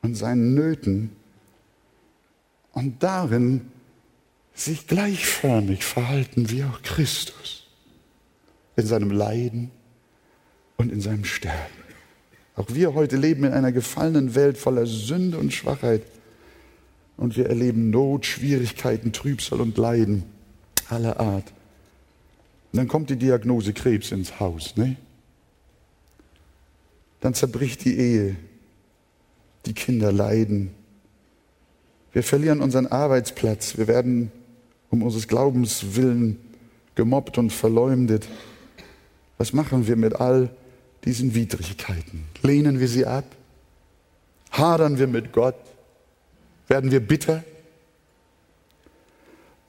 und 0.01 0.15
seinen 0.15 0.53
Nöten 0.53 1.11
und 2.73 3.01
darin 3.03 3.61
sich 4.53 4.87
gleichförmig 4.87 5.83
verhalten 5.85 6.49
wie 6.49 6.63
auch 6.63 6.81
Christus 6.81 7.67
in 8.75 8.85
seinem 8.85 9.11
Leiden 9.11 9.71
und 10.77 10.91
in 10.91 11.01
seinem 11.01 11.25
Sterben. 11.25 11.81
Auch 12.55 12.67
wir 12.69 12.93
heute 12.93 13.17
leben 13.17 13.43
in 13.43 13.53
einer 13.53 13.71
gefallenen 13.71 14.35
Welt 14.35 14.57
voller 14.57 14.85
Sünde 14.85 15.37
und 15.37 15.53
Schwachheit 15.53 16.03
und 17.17 17.37
wir 17.37 17.47
erleben 17.47 17.89
Not, 17.89 18.25
Schwierigkeiten, 18.25 19.13
Trübsal 19.13 19.61
und 19.61 19.77
Leiden 19.77 20.23
aller 20.89 21.19
Art. 21.19 21.53
Und 22.71 22.77
dann 22.77 22.87
kommt 22.87 23.09
die 23.09 23.15
Diagnose 23.15 23.73
Krebs 23.73 24.11
ins 24.11 24.39
Haus. 24.39 24.75
Ne? 24.75 24.97
Dann 27.21 27.33
zerbricht 27.33 27.85
die 27.85 27.97
Ehe. 27.97 28.35
Die 29.65 29.73
Kinder 29.73 30.11
leiden. 30.11 30.71
Wir 32.11 32.23
verlieren 32.23 32.61
unseren 32.61 32.87
Arbeitsplatz. 32.87 33.77
Wir 33.77 33.87
werden 33.87 34.31
um 34.89 35.03
unseres 35.03 35.27
Glaubens 35.27 35.95
willen 35.95 36.37
gemobbt 36.95 37.37
und 37.37 37.53
verleumdet. 37.53 38.27
Was 39.37 39.53
machen 39.53 39.87
wir 39.87 39.95
mit 39.95 40.15
all 40.19 40.49
diesen 41.05 41.33
Widrigkeiten? 41.33 42.25
Lehnen 42.41 42.79
wir 42.79 42.87
sie 42.87 43.05
ab? 43.05 43.23
Hadern 44.51 44.97
wir 44.97 45.07
mit 45.07 45.31
Gott? 45.31 45.55
Werden 46.67 46.91
wir 46.91 46.99
bitter? 46.99 47.43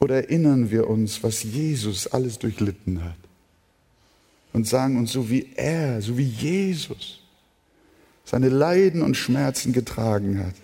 Oder 0.01 0.17
erinnern 0.17 0.71
wir 0.71 0.89
uns, 0.89 1.23
was 1.23 1.43
Jesus 1.43 2.09
alles 2.09 2.39
durchlitten 2.39 3.05
hat? 3.05 3.17
Und 4.53 4.67
sagen 4.67 4.99
uns, 4.99 5.13
so 5.13 5.31
wie 5.31 5.53
er, 5.55 6.03
so 6.03 6.19
wie 6.19 6.25
Jesus 6.25 7.22
seine 8.25 8.49
Leiden 8.49 9.03
und 9.03 9.17
Schmerzen 9.17 9.73
getragen 9.73 10.39
hat, 10.39 10.55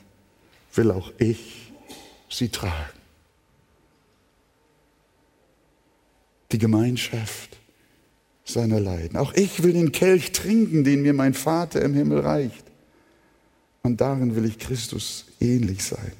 will 0.74 0.90
auch 0.90 1.12
ich 1.18 1.72
sie 2.28 2.48
tragen. 2.48 2.98
Die 6.52 6.58
Gemeinschaft 6.58 7.58
seiner 8.44 8.80
Leiden. 8.80 9.18
Auch 9.18 9.34
ich 9.34 9.62
will 9.62 9.74
den 9.74 9.92
Kelch 9.92 10.32
trinken, 10.32 10.84
den 10.84 11.02
mir 11.02 11.12
mein 11.12 11.34
Vater 11.34 11.82
im 11.82 11.94
Himmel 11.94 12.20
reicht. 12.20 12.64
Und 13.82 14.00
darin 14.00 14.34
will 14.34 14.46
ich 14.46 14.58
Christus 14.58 15.26
ähnlich 15.40 15.84
sein. 15.84 16.12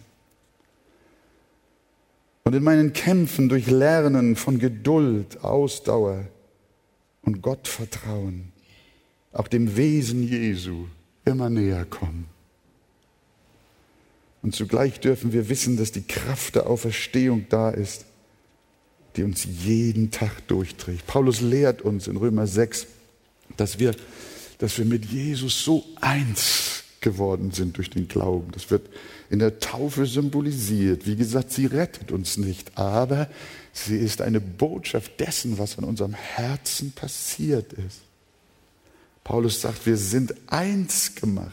Und 2.45 2.55
in 2.55 2.62
meinen 2.62 2.93
Kämpfen 2.93 3.49
durch 3.49 3.66
Lernen 3.66 4.36
von 4.36 4.59
Geduld, 4.59 5.43
Ausdauer 5.45 6.24
und 7.22 7.43
Gottvertrauen, 7.43 8.53
auch 9.32 9.49
dem 9.49 9.76
Wesen 9.76 10.22
Jesu 10.22 10.86
immer 11.29 11.51
näher 11.51 11.85
kommen. 11.85 12.26
Und 14.43 14.55
zugleich 14.55 15.01
dürfen 15.01 15.33
wir 15.33 15.49
wissen, 15.49 15.76
dass 15.76 15.93
die 15.93 16.03
Kraft 16.03 16.55
der 16.55 16.68
Auferstehung 16.68 17.47
da 17.49 17.70
ist, 17.70 18.05
die 19.16 19.24
uns 19.24 19.45
jeden 19.45 20.11
Tag 20.11 20.47
durchträgt. 20.47 21.07
Paulus 21.07 21.41
lehrt 21.41 21.83
uns 21.83 22.07
in 22.07 22.16
Römer 22.16 22.47
6, 22.47 22.87
dass 23.57 23.79
wir, 23.79 23.95
dass 24.59 24.79
wir 24.79 24.85
mit 24.85 25.07
Jesus 25.07 25.64
so 25.64 25.85
eins 26.01 26.85
geworden 27.01 27.51
sind 27.53 27.76
durch 27.76 27.91
den 27.91 28.09
Glauben. 28.09 28.51
Das 28.53 28.70
wird 28.70 28.89
in 29.31 29.39
der 29.39 29.59
Taufe 29.61 30.07
symbolisiert. 30.07 31.07
Wie 31.07 31.16
gesagt, 31.16 31.53
sie 31.53 31.66
rettet 31.66 32.12
uns 32.12 32.37
nicht, 32.37 32.76
aber 32.76 33.29
sie 33.72 33.97
ist 33.97 34.20
eine 34.20 34.41
Botschaft 34.41 35.18
dessen, 35.20 35.59
was 35.59 35.74
in 35.74 35.85
unserem 35.85 36.14
Herzen 36.14 36.93
passiert 36.93 37.72
ist. 37.72 38.01
Paulus 39.29 39.61
sagt, 39.61 39.85
wir 39.85 39.99
sind 39.99 40.33
eins 40.47 41.14
gemacht 41.14 41.53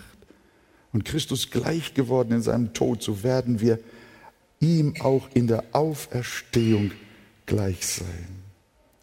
und 0.93 1.03
Christus 1.03 1.51
gleich 1.51 1.93
geworden 1.93 2.31
in 2.31 2.41
seinem 2.41 2.71
Tod, 2.71 3.03
so 3.03 3.21
werden 3.21 3.59
wir 3.59 3.79
ihm 4.61 4.93
auch 5.01 5.27
in 5.33 5.47
der 5.47 5.61
Auferstehung 5.73 6.91
gleich 7.45 7.85
sein. 7.85 8.29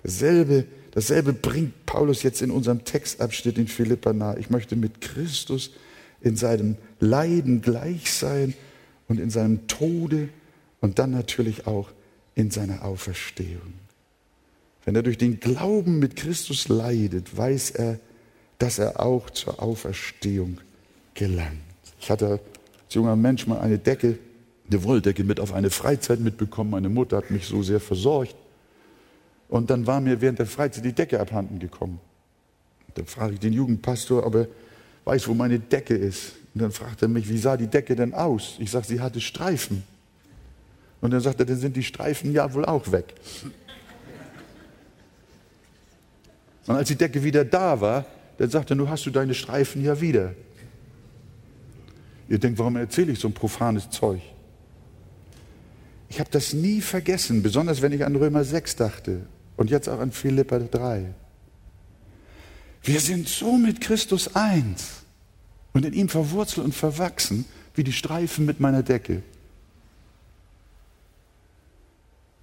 Dasselbe, 0.03 0.65
dasselbe 0.93 1.35
bringt 1.35 1.85
Paulus 1.85 2.23
jetzt 2.23 2.41
in 2.41 2.51
unserem 2.51 2.83
Textabschnitt 2.87 3.59
in 3.59 3.69
Philippa 3.69 4.15
nahe. 4.15 4.39
Ich 4.39 4.49
möchte 4.49 4.75
mit 4.75 5.03
Christus 5.03 5.73
in 6.23 6.37
seinem 6.37 6.79
Leiden 6.99 7.61
gleich 7.61 8.11
sein 8.11 8.55
und 9.07 9.21
in 9.21 9.29
seinem 9.29 9.67
Tode 9.67 10.31
und 10.81 10.99
dann 10.99 11.11
natürlich 11.11 11.67
auch 11.67 11.91
in 12.35 12.51
seiner 12.51 12.87
Auferstehung. 12.87 13.75
Wenn 14.87 14.97
er 14.97 15.03
durch 15.03 15.19
den 15.19 15.41
Glauben 15.41 15.99
mit 15.99 16.17
Christus 16.17 16.69
leidet, 16.69 17.37
weiß 17.37 17.73
er, 17.73 18.01
dass 18.63 18.79
er 18.79 19.01
auch 19.01 19.29
zur 19.31 19.61
Auferstehung 19.61 20.59
gelangt. 21.15 21.59
Ich 22.01 22.09
hatte 22.13 22.29
als 22.29 22.95
junger 22.95 23.17
Mensch 23.17 23.49
mal 23.49 23.59
eine 23.59 23.77
Decke, 23.77 24.19
eine 24.71 24.85
Wolldecke 24.85 25.25
mit 25.25 25.41
auf 25.41 25.53
eine 25.53 25.69
Freizeit 25.69 26.21
mitbekommen. 26.21 26.71
Meine 26.71 26.89
Mutter 26.89 27.17
hat 27.17 27.33
mich 27.33 27.45
so 27.45 27.65
sehr 27.65 27.81
versorgt. 27.81 28.37
Und 29.49 29.69
dann 29.69 29.85
war 29.89 30.01
mir 30.01 30.21
während 30.21 30.39
der 30.39 30.47
Freizeit 30.47 30.85
die 30.85 30.93
Decke 30.93 31.19
abhanden 31.19 31.59
gekommen. 31.59 31.99
Dann 32.95 33.07
frage 33.07 33.35
ich 33.35 33.41
den 33.41 33.53
Jugendpastor, 33.53 34.25
ob 34.25 34.37
er 34.37 34.49
weiß, 35.07 35.27
wo 35.27 35.35
meine 35.35 35.59
Decke 35.59 35.95
ist. 35.95 36.35
Und 36.55 36.63
dann 36.63 36.71
fragt 36.71 37.03
er 37.03 37.09
mich, 37.09 37.29
wie 37.29 37.39
sah 37.39 37.57
die 37.57 37.67
Decke 37.67 37.97
denn 37.97 38.15
aus? 38.15 38.59
Ich 38.61 38.71
sage, 38.71 38.87
sie 38.87 39.01
hatte 39.01 39.21
Streifen. 39.21 39.83
Und 41.01 41.11
dann 41.11 41.21
sagt 41.21 41.41
er, 41.41 41.47
dann 41.47 41.59
sind 41.59 41.75
die 41.75 41.83
Streifen 41.83 42.33
ja 42.33 42.55
wohl 42.55 42.65
auch 42.65 42.93
weg. 42.93 43.13
Und 46.69 46.77
als 46.77 46.87
die 46.87 46.97
Decke 46.97 47.25
wieder 47.25 47.45
da 47.45 47.81
war, 47.81 48.07
dann 48.39 48.51
sagt 48.51 48.71
er, 48.71 48.77
nun 48.77 48.89
hast 48.89 49.07
du 49.07 49.11
deine 49.11 49.35
Streifen 49.35 49.85
ja 49.85 50.01
wieder. 50.01 50.35
Ihr 52.29 52.39
denkt, 52.39 52.59
warum 52.59 52.77
erzähle 52.77 53.13
ich 53.13 53.19
so 53.19 53.29
ein 53.29 53.35
profanes 53.35 53.91
Zeug? 53.91 54.23
Ich 56.09 56.21
habe 56.21 56.31
das 56.31 56.53
nie 56.53 56.81
vergessen, 56.81 57.43
besonders 57.43 57.83
wenn 57.83 57.93
ich 57.93 58.05
an 58.05 58.17
Römer 58.17 58.45
6 58.45 58.77
dachte 58.77 59.23
und 59.57 59.71
jetzt 59.71 59.89
auch 59.89 59.99
an 59.99 60.13
Philippa 60.13 60.59
3. 60.59 61.15
Wir 62.83 63.01
sind 63.01 63.29
so 63.29 63.57
mit 63.57 63.81
Christus 63.81 64.35
eins 64.35 65.03
und 65.73 65.85
in 65.85 65.93
ihm 65.93 66.09
verwurzelt 66.09 66.65
und 66.65 66.75
verwachsen 66.75 67.45
wie 67.75 67.85
die 67.85 67.93
Streifen 67.93 68.45
mit 68.45 68.61
meiner 68.61 68.83
Decke. 68.83 69.23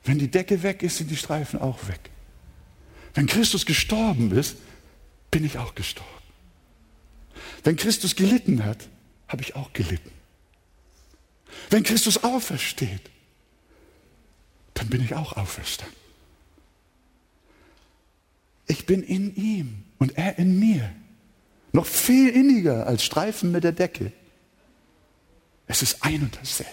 Wenn 0.04 0.18
die 0.18 0.32
Decke 0.32 0.64
weg 0.64 0.82
ist, 0.82 0.98
sind 0.98 1.12
die 1.12 1.16
Streifen 1.18 1.60
auch 1.60 1.88
weg. 1.88 2.10
Wenn 3.14 3.28
Christus 3.28 3.66
gestorben 3.66 4.32
ist, 4.32 4.56
bin 5.32 5.46
ich 5.46 5.58
auch 5.58 5.76
gestorben. 5.76 6.10
Wenn 7.64 7.76
Christus 7.76 8.16
gelitten 8.16 8.64
hat, 8.66 8.88
habe 9.28 9.42
ich 9.44 9.56
auch 9.56 9.74
gelitten. 9.74 10.12
Wenn 11.70 11.84
Christus 11.84 12.24
aufersteht, 12.24 13.10
dann 14.74 14.90
bin 14.90 15.04
ich 15.04 15.16
auch 15.16 15.34
auferstanden. 15.34 15.96
Ich 18.68 18.86
bin 18.86 19.04
in 19.04 19.36
ihm 19.36 19.84
und 19.98 20.18
er 20.18 20.38
in 20.38 20.60
mir. 20.60 20.94
Noch 21.72 21.86
viel 21.86 22.30
inniger 22.30 22.88
als 22.88 23.04
Streifen 23.04 23.52
mit 23.52 23.64
der 23.64 23.72
Decke. 23.72 24.12
Es 25.68 25.82
ist 25.82 26.04
ein 26.04 26.24
und 26.24 26.36
dasselbe. 26.36 26.72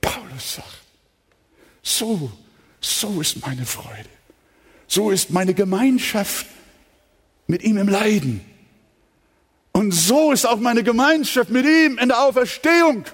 Paulus 0.00 0.54
sagt, 0.56 0.82
so, 1.82 2.32
so 2.80 3.20
ist 3.20 3.40
meine 3.40 3.64
Freude. 3.64 4.08
So 4.94 5.10
ist 5.10 5.30
meine 5.30 5.54
Gemeinschaft 5.54 6.44
mit 7.46 7.62
ihm 7.62 7.78
im 7.78 7.88
Leiden. 7.88 8.44
Und 9.72 9.92
so 9.92 10.32
ist 10.32 10.44
auch 10.44 10.58
meine 10.58 10.82
Gemeinschaft 10.82 11.48
mit 11.48 11.64
ihm 11.64 11.96
in 11.96 12.10
der 12.10 12.22
Auferstehung. 12.22 13.06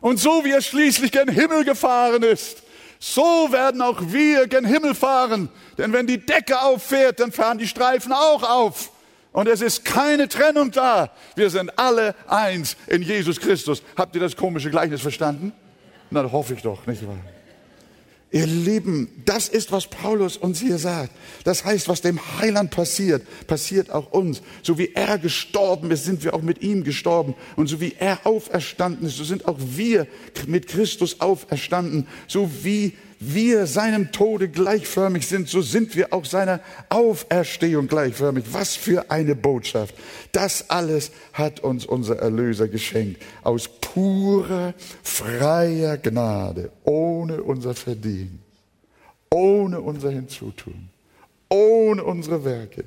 Und 0.00 0.18
so 0.18 0.46
wie 0.46 0.52
er 0.52 0.62
schließlich 0.62 1.12
gen 1.12 1.28
Himmel 1.28 1.66
gefahren 1.66 2.22
ist, 2.22 2.62
so 2.98 3.52
werden 3.52 3.82
auch 3.82 4.00
wir 4.00 4.46
gen 4.46 4.64
Himmel 4.64 4.94
fahren. 4.94 5.50
Denn 5.76 5.92
wenn 5.92 6.06
die 6.06 6.24
Decke 6.24 6.58
auffährt, 6.62 7.20
dann 7.20 7.32
fahren 7.32 7.58
die 7.58 7.68
Streifen 7.68 8.14
auch 8.14 8.42
auf. 8.42 8.90
Und 9.32 9.48
es 9.48 9.60
ist 9.60 9.84
keine 9.84 10.26
Trennung 10.26 10.70
da. 10.70 11.10
Wir 11.34 11.50
sind 11.50 11.78
alle 11.78 12.14
eins 12.26 12.78
in 12.86 13.02
Jesus 13.02 13.38
Christus. 13.38 13.82
Habt 13.94 14.14
ihr 14.14 14.22
das 14.22 14.34
komische 14.34 14.70
Gleichnis 14.70 15.02
verstanden? 15.02 15.52
Na, 16.08 16.32
hoffe 16.32 16.54
ich 16.54 16.62
doch, 16.62 16.86
nicht 16.86 17.06
wahr? 17.06 17.35
Ihr 18.32 18.46
Lieben, 18.46 19.08
das 19.24 19.48
ist, 19.48 19.70
was 19.70 19.86
Paulus 19.86 20.36
uns 20.36 20.60
hier 20.60 20.78
sagt. 20.78 21.12
Das 21.44 21.64
heißt, 21.64 21.88
was 21.88 22.00
dem 22.00 22.18
Heiland 22.40 22.72
passiert, 22.72 23.24
passiert 23.46 23.90
auch 23.90 24.10
uns. 24.10 24.42
So 24.62 24.78
wie 24.78 24.92
er 24.94 25.18
gestorben 25.18 25.90
ist, 25.92 26.04
sind 26.04 26.24
wir 26.24 26.34
auch 26.34 26.42
mit 26.42 26.60
ihm 26.60 26.82
gestorben. 26.82 27.34
Und 27.54 27.68
so 27.68 27.80
wie 27.80 27.94
er 27.98 28.26
auferstanden 28.26 29.06
ist, 29.06 29.16
so 29.16 29.24
sind 29.24 29.46
auch 29.46 29.58
wir 29.60 30.08
mit 30.48 30.66
Christus 30.66 31.20
auferstanden. 31.20 32.08
So 32.26 32.50
wie 32.62 32.94
wir 33.18 33.66
seinem 33.66 34.12
Tode 34.12 34.48
gleichförmig 34.48 35.26
sind, 35.26 35.48
so 35.48 35.62
sind 35.62 35.96
wir 35.96 36.12
auch 36.12 36.24
seiner 36.24 36.60
Auferstehung 36.88 37.88
gleichförmig. 37.88 38.44
Was 38.52 38.76
für 38.76 39.10
eine 39.10 39.34
Botschaft. 39.34 39.94
Das 40.32 40.70
alles 40.70 41.10
hat 41.32 41.60
uns 41.60 41.86
unser 41.86 42.18
Erlöser 42.18 42.68
geschenkt. 42.68 43.22
Aus 43.42 43.68
purer, 43.68 44.74
freier 45.02 45.96
Gnade, 45.96 46.70
ohne 46.84 47.42
unser 47.42 47.74
Verdienen, 47.74 48.40
ohne 49.30 49.80
unser 49.80 50.10
Hinzutun, 50.10 50.88
ohne 51.48 52.04
unsere 52.04 52.44
Werke, 52.44 52.84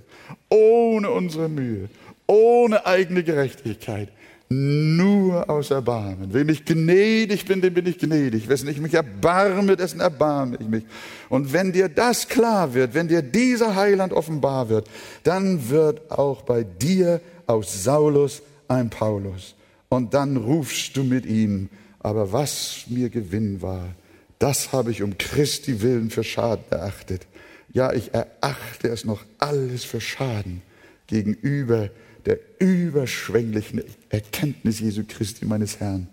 ohne 0.49 1.09
unsere 1.09 1.49
Mühe, 1.49 1.89
ohne 2.27 2.85
eigene 2.85 3.23
Gerechtigkeit 3.23 4.09
nur 4.49 5.47
aus 5.47 5.69
Erbarmen. 5.69 6.33
Wem 6.33 6.49
ich 6.49 6.65
gnädig 6.65 7.45
bin, 7.45 7.61
dem 7.61 7.73
bin 7.75 7.85
ich 7.85 7.99
gnädig. 7.99 8.49
Wessen 8.49 8.67
ich 8.67 8.79
mich 8.79 8.95
erbarme, 8.95 9.77
dessen 9.77 9.99
erbarme 9.99 10.57
ich 10.59 10.67
mich. 10.67 10.83
Und 11.29 11.53
wenn 11.53 11.71
dir 11.71 11.87
das 11.87 12.27
klar 12.27 12.73
wird, 12.73 12.95
wenn 12.95 13.07
dir 13.07 13.21
dieser 13.21 13.75
Heiland 13.75 14.11
offenbar 14.11 14.69
wird, 14.69 14.89
dann 15.23 15.69
wird 15.69 16.09
auch 16.09 16.41
bei 16.41 16.63
dir 16.63 17.21
aus 17.45 17.83
Saulus 17.83 18.41
ein 18.67 18.89
Paulus. 18.89 19.55
Und 19.87 20.15
dann 20.15 20.37
rufst 20.37 20.97
du 20.97 21.03
mit 21.03 21.27
ihm, 21.27 21.69
aber 21.99 22.31
was 22.31 22.85
mir 22.87 23.09
Gewinn 23.09 23.61
war, 23.61 23.93
das 24.39 24.71
habe 24.71 24.89
ich 24.89 25.03
um 25.03 25.17
Christi 25.17 25.81
willen 25.81 26.09
für 26.09 26.23
Schaden 26.23 26.65
erachtet. 26.71 27.27
Ja, 27.71 27.93
ich 27.93 28.13
erachte 28.13 28.87
es 28.87 29.05
noch 29.05 29.23
alles 29.37 29.83
für 29.83 30.01
Schaden 30.01 30.63
gegenüber 31.05 31.89
der 32.29 32.39
überschwänglichen 32.59 33.81
Erkenntnis 34.09 34.79
Jesu 34.79 35.03
Christi, 35.07 35.45
meines 35.45 35.79
Herrn. 35.79 36.07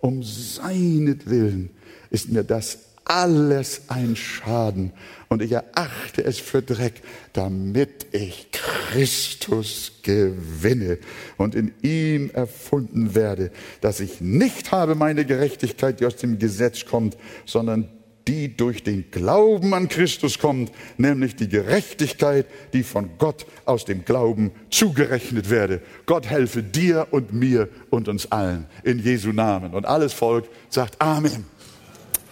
Um 0.00 0.22
seinetwillen 0.22 1.70
ist 2.10 2.30
mir 2.30 2.44
das 2.44 2.78
alles 3.04 3.82
ein 3.88 4.14
Schaden 4.14 4.92
und 5.28 5.40
ich 5.42 5.52
erachte 5.52 6.24
es 6.24 6.38
für 6.38 6.60
Dreck, 6.62 7.02
damit 7.32 8.06
ich 8.12 8.48
Christus 8.52 9.92
gewinne 10.02 10.98
und 11.36 11.54
in 11.54 11.72
ihm 11.82 12.30
erfunden 12.30 13.14
werde, 13.14 13.50
dass 13.80 14.00
ich 14.00 14.20
nicht 14.20 14.72
habe 14.72 14.94
meine 14.94 15.24
Gerechtigkeit, 15.24 16.00
die 16.00 16.06
aus 16.06 16.16
dem 16.16 16.38
Gesetz 16.38 16.84
kommt, 16.84 17.16
sondern 17.46 17.88
die 18.28 18.56
durch 18.56 18.82
den 18.82 19.10
Glauben 19.10 19.74
an 19.74 19.88
Christus 19.88 20.38
kommt, 20.38 20.72
nämlich 20.96 21.36
die 21.36 21.48
Gerechtigkeit, 21.48 22.46
die 22.72 22.82
von 22.82 23.10
Gott 23.18 23.46
aus 23.64 23.84
dem 23.84 24.04
Glauben 24.04 24.52
zugerechnet 24.70 25.50
werde. 25.50 25.80
Gott 26.06 26.26
helfe 26.26 26.62
dir 26.62 27.08
und 27.10 27.32
mir 27.32 27.68
und 27.90 28.08
uns 28.08 28.30
allen 28.30 28.66
in 28.84 28.98
Jesu 28.98 29.32
Namen. 29.32 29.74
Und 29.74 29.86
alles 29.86 30.12
Volk 30.12 30.48
sagt 30.68 31.00
Amen. 31.00 31.44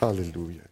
Halleluja. 0.01 0.63